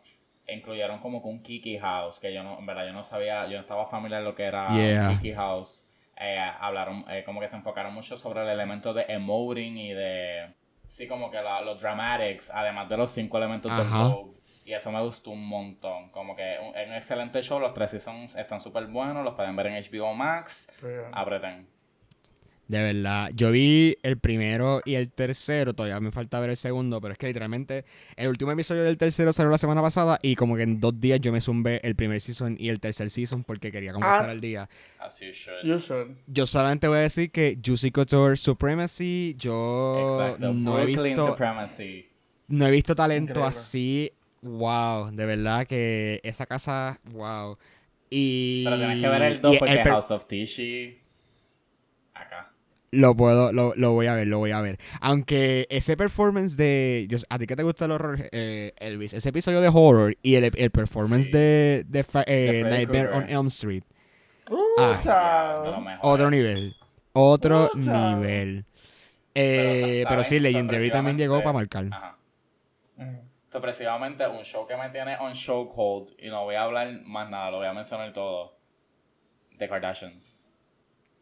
incluyeron 0.49 0.99
como 1.01 1.23
que 1.23 1.29
un 1.29 1.43
Kiki 1.43 1.79
House, 1.79 2.19
que 2.19 2.33
yo 2.33 2.43
no, 2.43 2.59
en 2.59 2.67
verdad, 2.67 2.87
yo 2.87 2.93
no 2.93 3.05
sabía, 3.05 3.47
yo 3.47 3.55
no 3.57 3.61
estaba 3.61 3.87
familiar 3.87 4.23
lo 4.23 4.35
que 4.35 4.45
era 4.45 4.69
Yeah. 4.75 5.11
un 5.11 5.17
Kiki 5.19 5.33
House. 5.35 5.87
Eh, 6.17 6.39
hablaron, 6.39 7.05
eh, 7.11 7.23
como 7.25 7.41
que 7.41 7.49
se 7.49 7.57
enfocaron 7.57 7.95
mucho 7.95 8.17
sobre 8.17 8.43
el 8.43 8.49
elemento 8.49 8.93
de 8.93 9.05
emoting 9.09 9.77
y 9.79 9.93
de, 9.93 10.49
sí, 10.89 11.07
como 11.07 11.31
que 11.31 11.41
la- 11.41 11.61
los 11.63 11.81
dramatics, 11.81 12.51
además 12.53 12.89
de 12.89 12.97
los 12.97 13.11
cinco 13.11 13.39
elementos 13.39 13.71
del 13.71 13.87
Ajá. 13.87 14.09
Y 14.71 14.75
eso 14.75 14.93
me 14.93 15.03
gustó 15.03 15.31
un 15.33 15.45
montón. 15.49 16.11
Como 16.11 16.37
que 16.37 16.45
un- 16.65 16.77
es 16.77 16.87
un 16.89 16.95
excelente 16.95 17.43
show, 17.43 17.59
los 17.59 17.75
tres 17.75 17.91
seasons 17.91 18.37
están 18.37 18.61
súper 18.61 18.87
buenos, 18.87 19.25
los 19.25 19.35
pueden 19.35 19.57
ver 19.57 19.67
en 19.67 19.75
HBO 19.75 20.15
Max. 20.15 20.65
Apreten. 21.11 21.67
De 22.69 22.81
verdad. 22.81 23.31
Yo 23.35 23.51
vi 23.51 23.97
el 24.05 24.17
primero 24.19 24.81
y 24.85 24.95
el 24.95 25.11
tercero. 25.11 25.75
Todavía 25.75 25.99
me 25.99 26.13
falta 26.13 26.39
ver 26.39 26.51
el 26.51 26.57
segundo. 26.57 27.01
Pero 27.01 27.11
es 27.11 27.19
que 27.19 27.27
literalmente 27.27 27.85
el 28.15 28.29
último 28.29 28.53
episodio 28.53 28.85
del 28.85 28.97
tercero 28.97 29.33
salió 29.33 29.51
la 29.51 29.59
semana 29.59 29.83
pasada. 29.83 30.21
Y 30.23 30.37
como 30.37 30.55
que 30.55 30.63
en 30.63 30.79
dos 30.79 31.01
días 31.01 31.21
yo 31.21 31.33
me 31.33 31.41
zumbé 31.41 31.81
el 31.83 31.97
primer 31.97 32.21
season 32.21 32.55
y 32.61 32.69
el 32.69 32.79
tercer 32.79 33.11
season 33.11 33.43
porque 33.43 33.73
quería 33.73 33.93
como 33.93 34.07
Ah. 34.07 34.19
estar 34.19 34.31
al 34.31 34.41
día. 34.41 34.69
As 35.01 35.19
you 35.19 35.33
should. 35.33 35.65
You 35.65 35.79
should. 35.81 36.13
Yo 36.29 36.47
solamente 36.47 36.87
voy 36.87 36.99
a 36.99 37.01
decir 37.01 37.33
que 37.33 37.59
Juicy 37.61 37.91
Couture 37.91 38.37
Supremacy. 38.37 39.35
Yo 39.37 40.29
Exacto. 40.29 40.55
no 40.55 40.79
he 40.79 40.87
visto. 40.87 41.27
Supremacy. 41.27 42.07
No 42.47 42.67
he 42.69 42.71
visto 42.71 42.95
talento 42.95 43.31
Increíble. 43.33 43.49
así. 43.49 44.13
Wow, 44.43 45.11
de 45.13 45.27
verdad 45.27 45.67
que 45.67 46.21
esa 46.23 46.47
casa, 46.47 46.99
wow. 47.13 47.59
Y... 48.09 48.65
Pero 48.65 48.77
tienes 48.79 49.01
que 49.03 49.09
ver 49.09 49.23
el 49.23 49.41
2 49.41 49.55
y 49.55 49.59
porque 49.59 49.73
el 49.75 49.83
per- 49.83 49.93
House 49.93 50.11
of 50.11 50.27
Tishy. 50.27 50.99
Acá. 52.15 52.51
Lo 52.93 53.15
puedo, 53.15 53.53
lo, 53.53 53.73
lo 53.77 53.93
voy 53.93 54.07
a 54.07 54.15
ver, 54.15 54.27
lo 54.27 54.39
voy 54.39 54.51
a 54.51 54.61
ver. 54.61 54.79
Aunque 55.01 55.67
ese 55.71 55.97
performance 55.97 56.57
de. 56.57 57.07
yo- 57.09 57.19
a 57.29 57.39
ti 57.39 57.47
que 57.47 57.55
te 57.55 57.63
gusta 57.63 57.85
el 57.85 57.93
horror, 57.93 58.19
eh, 58.33 58.73
Elvis, 58.79 59.13
ese 59.15 59.29
episodio 59.29 59.61
de 59.61 59.69
horror 59.73 60.17
y 60.23 60.35
el, 60.35 60.51
el 60.57 60.71
performance 60.71 61.27
Sí. 61.27 61.33
de, 61.33 61.85
de, 61.87 62.03
fa- 62.03 62.25
eh, 62.27 62.63
De 62.65 62.71
Nightmare 62.71 63.11
on 63.13 63.29
Elm 63.29 63.47
Street. 63.47 63.85
Uh, 64.51 64.57
Ah. 64.79 65.99
Otro 66.03 66.31
nivel. 66.31 66.75
Otro 67.13 67.71
nivel. 67.77 68.65
Eh, 69.35 70.01
sa- 70.03 70.09
pero 70.09 70.25
sí. 70.25 70.41
Legendary 70.41 70.91
también 70.91 71.17
llegó 71.19 71.39
para 71.41 71.53
marcar. 71.53 71.87
Ajá. 71.93 72.17
Sorpresivamente, 73.51 74.27
un 74.29 74.43
show 74.45 74.67
que 74.67 74.77
me 74.77 74.89
tiene 74.91 75.17
on 75.19 75.33
chokehold, 75.33 76.11
y 76.19 76.29
no 76.29 76.45
voy 76.45 76.55
a 76.55 76.63
hablar 76.63 76.93
más 77.05 77.29
nada, 77.29 77.51
lo 77.51 77.57
voy 77.59 77.67
a 77.67 77.73
mencionar 77.73 78.13
todo. 78.13 78.57
The 79.59 79.69
Kardashians. 79.69 80.49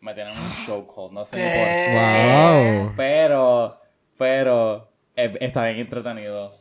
Me 0.01 0.15
tienen 0.15 0.37
un 0.37 0.51
chokehold, 0.67 1.13
no 1.13 1.25
sé 1.25 1.37
ni 1.37 1.43
por 1.59 1.67
¿Qué? 1.69 2.85
Wow. 2.87 2.93
Pero, 2.97 3.81
pero, 4.17 4.93
eh, 5.17 5.37
está 5.41 5.65
bien 5.65 5.79
entretenido. 5.79 6.55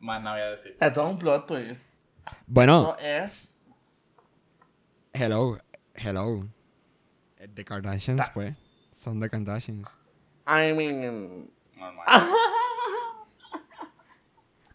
Más 0.00 0.20
nada 0.22 0.36
voy 0.36 0.44
a 0.46 0.50
decir. 0.50 0.76
Es 0.80 0.96
un 0.96 1.18
plot 1.18 1.46
twist. 1.46 1.82
Bueno, 2.46 2.82
No 2.82 2.96
es. 2.98 3.54
hello. 5.12 5.58
Hello. 5.94 6.48
The 7.54 7.64
Kardashians, 7.64 8.18
Ta- 8.26 8.32
pues. 8.32 8.54
Son 8.92 9.20
The 9.20 9.28
Kardashians. 9.28 9.96
I 10.46 10.72
mean. 10.72 11.52
Normal. 11.76 12.06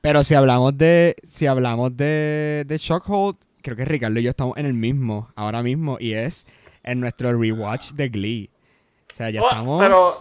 Pero 0.08 0.24
si 0.24 0.36
hablamos 0.36 0.78
de. 0.78 1.18
Si 1.28 1.48
hablamos 1.48 1.98
de, 1.98 2.64
de 2.66 2.78
Shockhold, 2.78 3.36
creo 3.62 3.76
que 3.76 3.84
Ricardo 3.84 4.18
y 4.22 4.24
yo 4.24 4.30
estamos 4.30 4.56
en 4.56 4.66
el 4.66 4.74
mismo, 4.74 5.30
ahora 5.36 5.62
mismo, 5.62 5.98
y 6.00 6.14
es 6.14 6.48
en 6.84 7.02
nuestro 7.02 7.38
rewatch 7.38 7.92
de 7.92 8.08
Glee. 8.08 8.50
O 9.12 9.16
sea, 9.18 9.30
ya 9.32 9.42
Oh, 9.42 9.50
estamos. 9.50 9.82
pero-. 9.84 10.14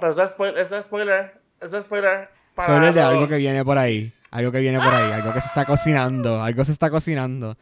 Pero 0.00 0.22
es 0.22 0.30
spoiler. 0.30 0.58
Eso 0.58 0.76
es 0.78 0.84
spoiler. 0.86 1.40
Eso 1.60 1.76
es 1.76 1.84
spoiler. 1.84 2.30
para 2.54 2.66
Spoiler 2.72 2.94
de 2.94 3.02
algo 3.02 3.28
que 3.28 3.36
viene 3.36 3.62
por 3.62 3.76
ahí. 3.76 4.10
Algo 4.30 4.50
que 4.50 4.60
viene 4.60 4.78
por 4.78 4.94
ahí. 4.94 5.12
Algo 5.12 5.34
que 5.34 5.42
se 5.42 5.48
está 5.48 5.66
cocinando. 5.66 6.40
Algo 6.42 6.64
se 6.64 6.72
está 6.72 6.88
cocinando. 6.88 7.58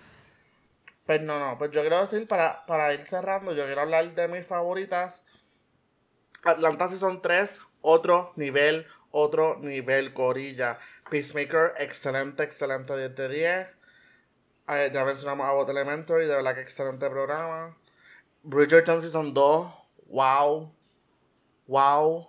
Pues 1.07 1.23
no, 1.23 1.41
no. 1.41 1.59
Pues 1.59 1.73
yo 1.73 1.81
quiero 1.81 2.01
decir, 2.03 2.29
para, 2.29 2.65
para 2.67 2.95
ir 2.95 3.05
cerrando, 3.05 3.53
yo 3.53 3.65
quiero 3.67 3.81
hablar 3.81 4.15
de 4.15 4.29
mis 4.29 4.47
favoritas. 4.47 5.25
Atlanta 6.45 6.87
Season 6.87 7.21
3, 7.21 7.61
otro 7.81 8.33
nivel, 8.37 8.87
otro 9.15 9.59
nivel, 9.61 10.13
Corilla. 10.13 10.79
Peacemaker, 11.09 11.75
excelente, 11.79 12.43
excelente 12.43 12.97
10 12.97 13.15
de 13.15 13.29
10. 13.29 13.69
Eh, 14.69 14.91
ya 14.93 15.05
mencionamos 15.05 15.47
a 15.47 15.53
Bot 15.53 15.69
Elementary, 15.69 16.27
de 16.27 16.35
verdad 16.35 16.55
que 16.55 16.63
excelente 16.63 17.09
programa. 17.09 17.77
Bridgerton 18.43 19.01
Season 19.01 19.33
2, 19.33 19.73
wow. 20.09 20.75
Wow. 21.67 22.29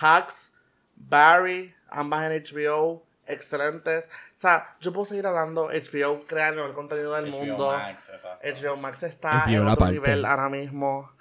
Hacks, 0.00 0.52
Barry, 0.96 1.74
ambas 1.88 2.30
en 2.30 2.42
HBO, 2.42 3.06
excelentes. 3.26 4.08
O 4.36 4.40
sea, 4.40 4.76
yo 4.80 4.92
puedo 4.92 5.04
seguir 5.04 5.26
hablando. 5.26 5.68
HBO 5.68 6.24
crea 6.26 6.48
el 6.48 6.56
mejor 6.56 6.74
contenido 6.74 7.14
del 7.14 7.30
HBO 7.30 7.38
mundo. 7.38 7.72
Max, 7.72 8.10
exacto. 8.12 8.66
HBO 8.66 8.76
Max 8.76 9.02
está 9.04 9.44
HBO 9.46 9.52
en 9.52 9.62
otro 9.62 9.76
parte. 9.76 9.94
nivel 9.94 10.24
ahora 10.24 10.48
mismo. 10.48 11.15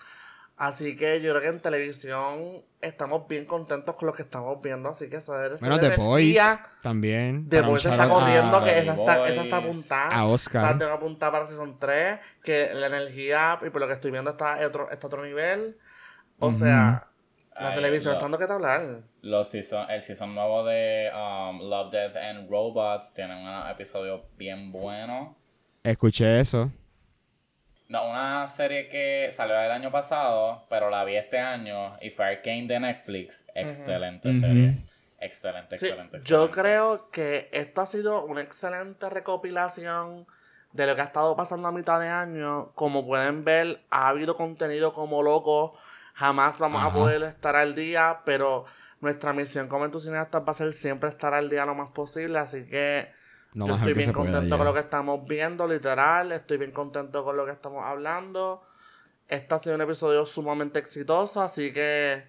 Así 0.58 0.96
que 0.96 1.20
yo 1.22 1.32
creo 1.32 1.42
que 1.42 1.48
en 1.50 1.60
televisión 1.60 2.64
estamos 2.80 3.28
bien 3.28 3.46
contentos 3.46 3.94
con 3.96 4.06
lo 4.08 4.14
que 4.14 4.22
estamos 4.22 4.62
viendo. 4.62 4.88
Así 4.90 5.10
que 5.10 5.18
eso 5.18 5.34
debe 5.34 5.58
ser 5.58 5.68
Bueno, 5.68 5.80
The 5.80 5.98
Boys 5.98 6.40
también. 6.82 7.50
The 7.50 7.62
Boys 7.62 7.86
está 7.86 8.08
corriendo, 8.08 8.58
a- 8.58 8.64
que 8.64 8.78
esa 8.80 8.94
está, 8.94 9.28
esa 9.28 9.44
está 9.44 9.58
apuntada. 9.58 10.16
A 10.16 10.26
O 10.26 10.38
sea, 10.38 10.62
Oscar. 10.62 10.80
tengo 10.80 10.94
apuntada 10.94 11.32
para 11.34 11.48
Season 11.48 11.78
3, 11.78 12.20
que 12.44 12.74
la 12.74 12.88
energía, 12.88 13.60
y 13.66 13.70
por 13.70 13.82
lo 13.82 13.88
que 13.88 13.94
estoy 13.94 14.12
viendo, 14.12 14.32
está 14.32 14.56
a 14.64 14.66
otro, 14.68 14.90
está 14.90 15.08
otro 15.08 15.26
nivel. 15.26 15.78
O 16.40 16.48
Ujú. 16.48 16.60
sea, 16.60 17.08
la 17.60 17.70
Ay, 17.70 17.76
televisión 17.76 18.06
lo- 18.06 18.12
está 18.14 18.24
dando 18.24 18.38
que 18.38 18.48
te 18.48 18.54
hablar. 18.54 19.02
Los 19.24 19.50
season, 19.50 19.90
el 19.90 20.02
season 20.02 20.34
nuevo 20.36 20.64
de 20.64 21.10
um, 21.14 21.60
Love, 21.70 21.92
Death 21.92 22.16
and 22.16 22.50
Robots 22.50 23.14
tiene 23.14 23.36
un 23.36 23.68
episodio 23.70 24.24
bien 24.38 24.72
bueno. 24.72 25.36
Escuché 25.84 26.40
eso. 26.40 26.72
No, 27.88 28.10
una 28.10 28.48
serie 28.48 28.90
que 28.90 29.32
salió 29.36 29.60
el 29.60 29.72
año 29.72 29.92
pasado, 29.92 30.66
pero 30.70 30.90
la 30.90 31.04
vi 31.04 31.16
este 31.18 31.40
año 31.40 31.98
y 32.02 32.10
fue 32.10 32.26
Arcane 32.26 32.68
de 32.68 32.80
Netflix. 32.80 33.46
Excelente 33.54 34.40
serie. 34.40 34.78
Excelente, 35.20 35.78
Sí, 35.78 35.86
excelente, 35.88 36.20
yo 36.24 36.52
creo 36.52 37.10
que 37.10 37.50
esto 37.52 37.82
ha 37.82 37.86
sido 37.86 38.26
una 38.26 38.42
excelente 38.42 39.10
recopilación 39.10 40.28
de 40.74 40.86
lo 40.86 40.96
que 40.96 41.02
ha 41.02 41.06
estado 41.06 41.36
pasando 41.36 41.68
a 41.68 41.72
mitad 41.72 42.00
de 42.00 42.10
año. 42.10 42.72
Como 42.76 43.06
pueden 43.06 43.44
ver, 43.46 43.82
ha 43.90 44.10
habido 44.10 44.36
contenido 44.36 44.94
como 44.94 45.24
loco. 45.24 45.78
Jamás 46.16 46.60
vamos 46.60 46.84
a 46.84 46.94
poder 46.94 47.24
estar 47.24 47.56
al 47.56 47.76
día, 47.76 48.22
pero 48.26 48.66
nuestra 49.00 49.34
misión 49.34 49.68
como 49.68 49.86
entusiastas 49.86 50.42
va 50.42 50.52
a 50.52 50.54
ser 50.54 50.74
siempre 50.74 51.10
estar 51.10 51.34
al 51.34 51.50
día 51.50 51.66
lo 51.66 51.76
más 51.76 51.90
posible. 51.92 52.38
Así 52.40 52.66
que 52.68 53.10
No 53.56 53.68
yo 53.68 53.76
estoy 53.76 53.94
que 53.94 54.00
bien 54.00 54.12
contento 54.12 54.58
con 54.58 54.66
lo 54.66 54.74
que 54.74 54.82
estamos 54.82 55.26
viendo, 55.26 55.66
literal. 55.66 56.34
Estoy 56.34 56.58
bien 56.58 56.72
contento 56.72 57.24
con 57.24 57.38
lo 57.38 57.46
que 57.46 57.54
estamos 57.54 57.84
hablando. 57.86 58.62
Este 59.30 59.56
ha 59.56 59.60
sido 59.60 59.76
un 59.76 59.82
episodio 59.82 60.26
sumamente 60.26 60.78
exitoso, 60.78 61.42
así 61.42 61.72
que 61.74 62.26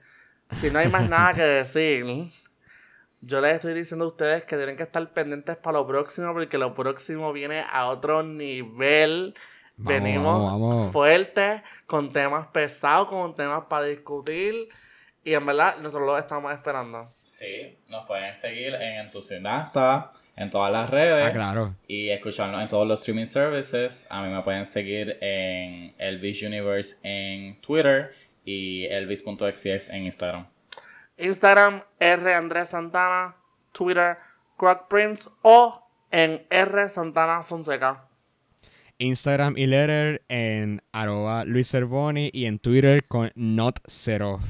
si 0.53 0.71
no 0.71 0.79
hay 0.79 0.89
más 0.89 1.09
nada 1.09 1.35
que 1.35 1.43
decir, 1.43 2.31
yo 3.21 3.41
les 3.41 3.55
estoy 3.55 3.75
diciendo 3.75 4.05
a 4.05 4.09
ustedes 4.09 4.45
que 4.45 4.57
tienen 4.57 4.77
que 4.77 4.85
estar 4.85 5.07
pendientes 5.13 5.57
para 5.57 5.79
lo 5.79 5.87
próximo, 5.87 6.33
porque 6.33 6.59
lo 6.59 6.75
próximo 6.75 7.33
viene 7.33 7.65
a 7.69 7.89
otro 7.89 8.23
nivel. 8.23 9.35
Vamos, 9.79 9.93
Venimos 9.93 10.43
vamos, 10.43 10.61
vamos. 10.61 10.93
fuertes, 10.93 11.61
con 11.87 12.13
temas 12.13 12.47
pesados, 12.47 13.09
con 13.09 13.35
temas 13.35 13.65
para 13.69 13.87
discutir. 13.87 14.69
Y 15.25 15.35
en 15.35 15.45
verdad, 15.45 15.79
nosotros 15.79 16.07
lo 16.07 16.17
estamos 16.17 16.53
esperando. 16.53 17.13
Sí, 17.25 17.77
nos 17.89 18.07
pueden 18.07 18.37
seguir 18.39 18.75
en 18.75 19.01
Entusiasta, 19.01 20.13
en 20.37 20.51
todas 20.51 20.71
las 20.71 20.91
redes. 20.91 21.25
Ah, 21.25 21.33
claro. 21.33 21.75
Y 21.89 22.11
escucharnos 22.11 22.63
en 22.63 22.69
todos 22.69 22.87
los 22.87 23.01
streaming 23.01 23.27
services. 23.27 24.07
A 24.11 24.23
mí 24.23 24.33
me 24.33 24.43
pueden 24.43 24.67
seguir 24.67 25.19
en 25.21 25.95
Elvis 25.99 26.43
Universe 26.43 26.97
en 27.03 27.61
Twitter 27.61 28.15
y 28.45 28.85
elvis.xx 28.87 29.89
en 29.91 30.05
Instagram. 30.05 30.47
Instagram, 31.17 31.83
R. 31.99 32.35
Andrés 32.35 32.69
Santana, 32.69 33.37
Twitter, 33.73 34.19
Croc 34.57 34.89
Prince 34.89 35.29
o 35.43 35.83
en 36.11 36.47
R. 36.51 36.89
Santana 36.91 37.43
Fonseca. 37.43 38.05
Instagram 38.99 39.57
y 39.59 39.67
letter 39.67 40.23
en 40.29 40.83
arroba 40.93 41.45
Luis 41.45 41.71
Cervoni 41.71 42.31
y 42.33 42.47
en 42.47 42.59
Twitter 42.59 43.07
con 43.07 43.31
not 43.35 43.79
Serof. 43.87 44.43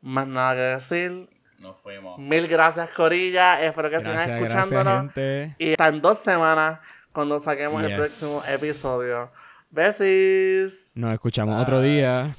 Más 0.00 0.26
nada 0.26 0.54
que 0.54 0.60
decir. 0.60 1.35
Nos 1.66 1.78
fuimos. 1.78 2.16
Mil 2.16 2.46
gracias, 2.46 2.88
Corilla. 2.90 3.60
Espero 3.60 3.90
que 3.90 3.98
sigan 3.98 4.12
Gracias, 4.12 4.40
gracias, 4.40 4.62
escuchándonos. 4.64 5.12
gente. 5.14 5.56
Y 5.58 5.70
hasta 5.72 5.88
en 5.88 6.00
dos 6.00 6.18
semanas 6.20 6.78
cuando 7.10 7.42
saquemos 7.42 7.82
el 7.82 7.96
próximo 7.96 8.40
episodio. 8.48 9.32
Besis. 9.70 10.78
Nos 10.94 11.12
escuchamos 11.12 11.56
Bye. 11.56 11.62
otro 11.62 11.80
día. 11.80 12.36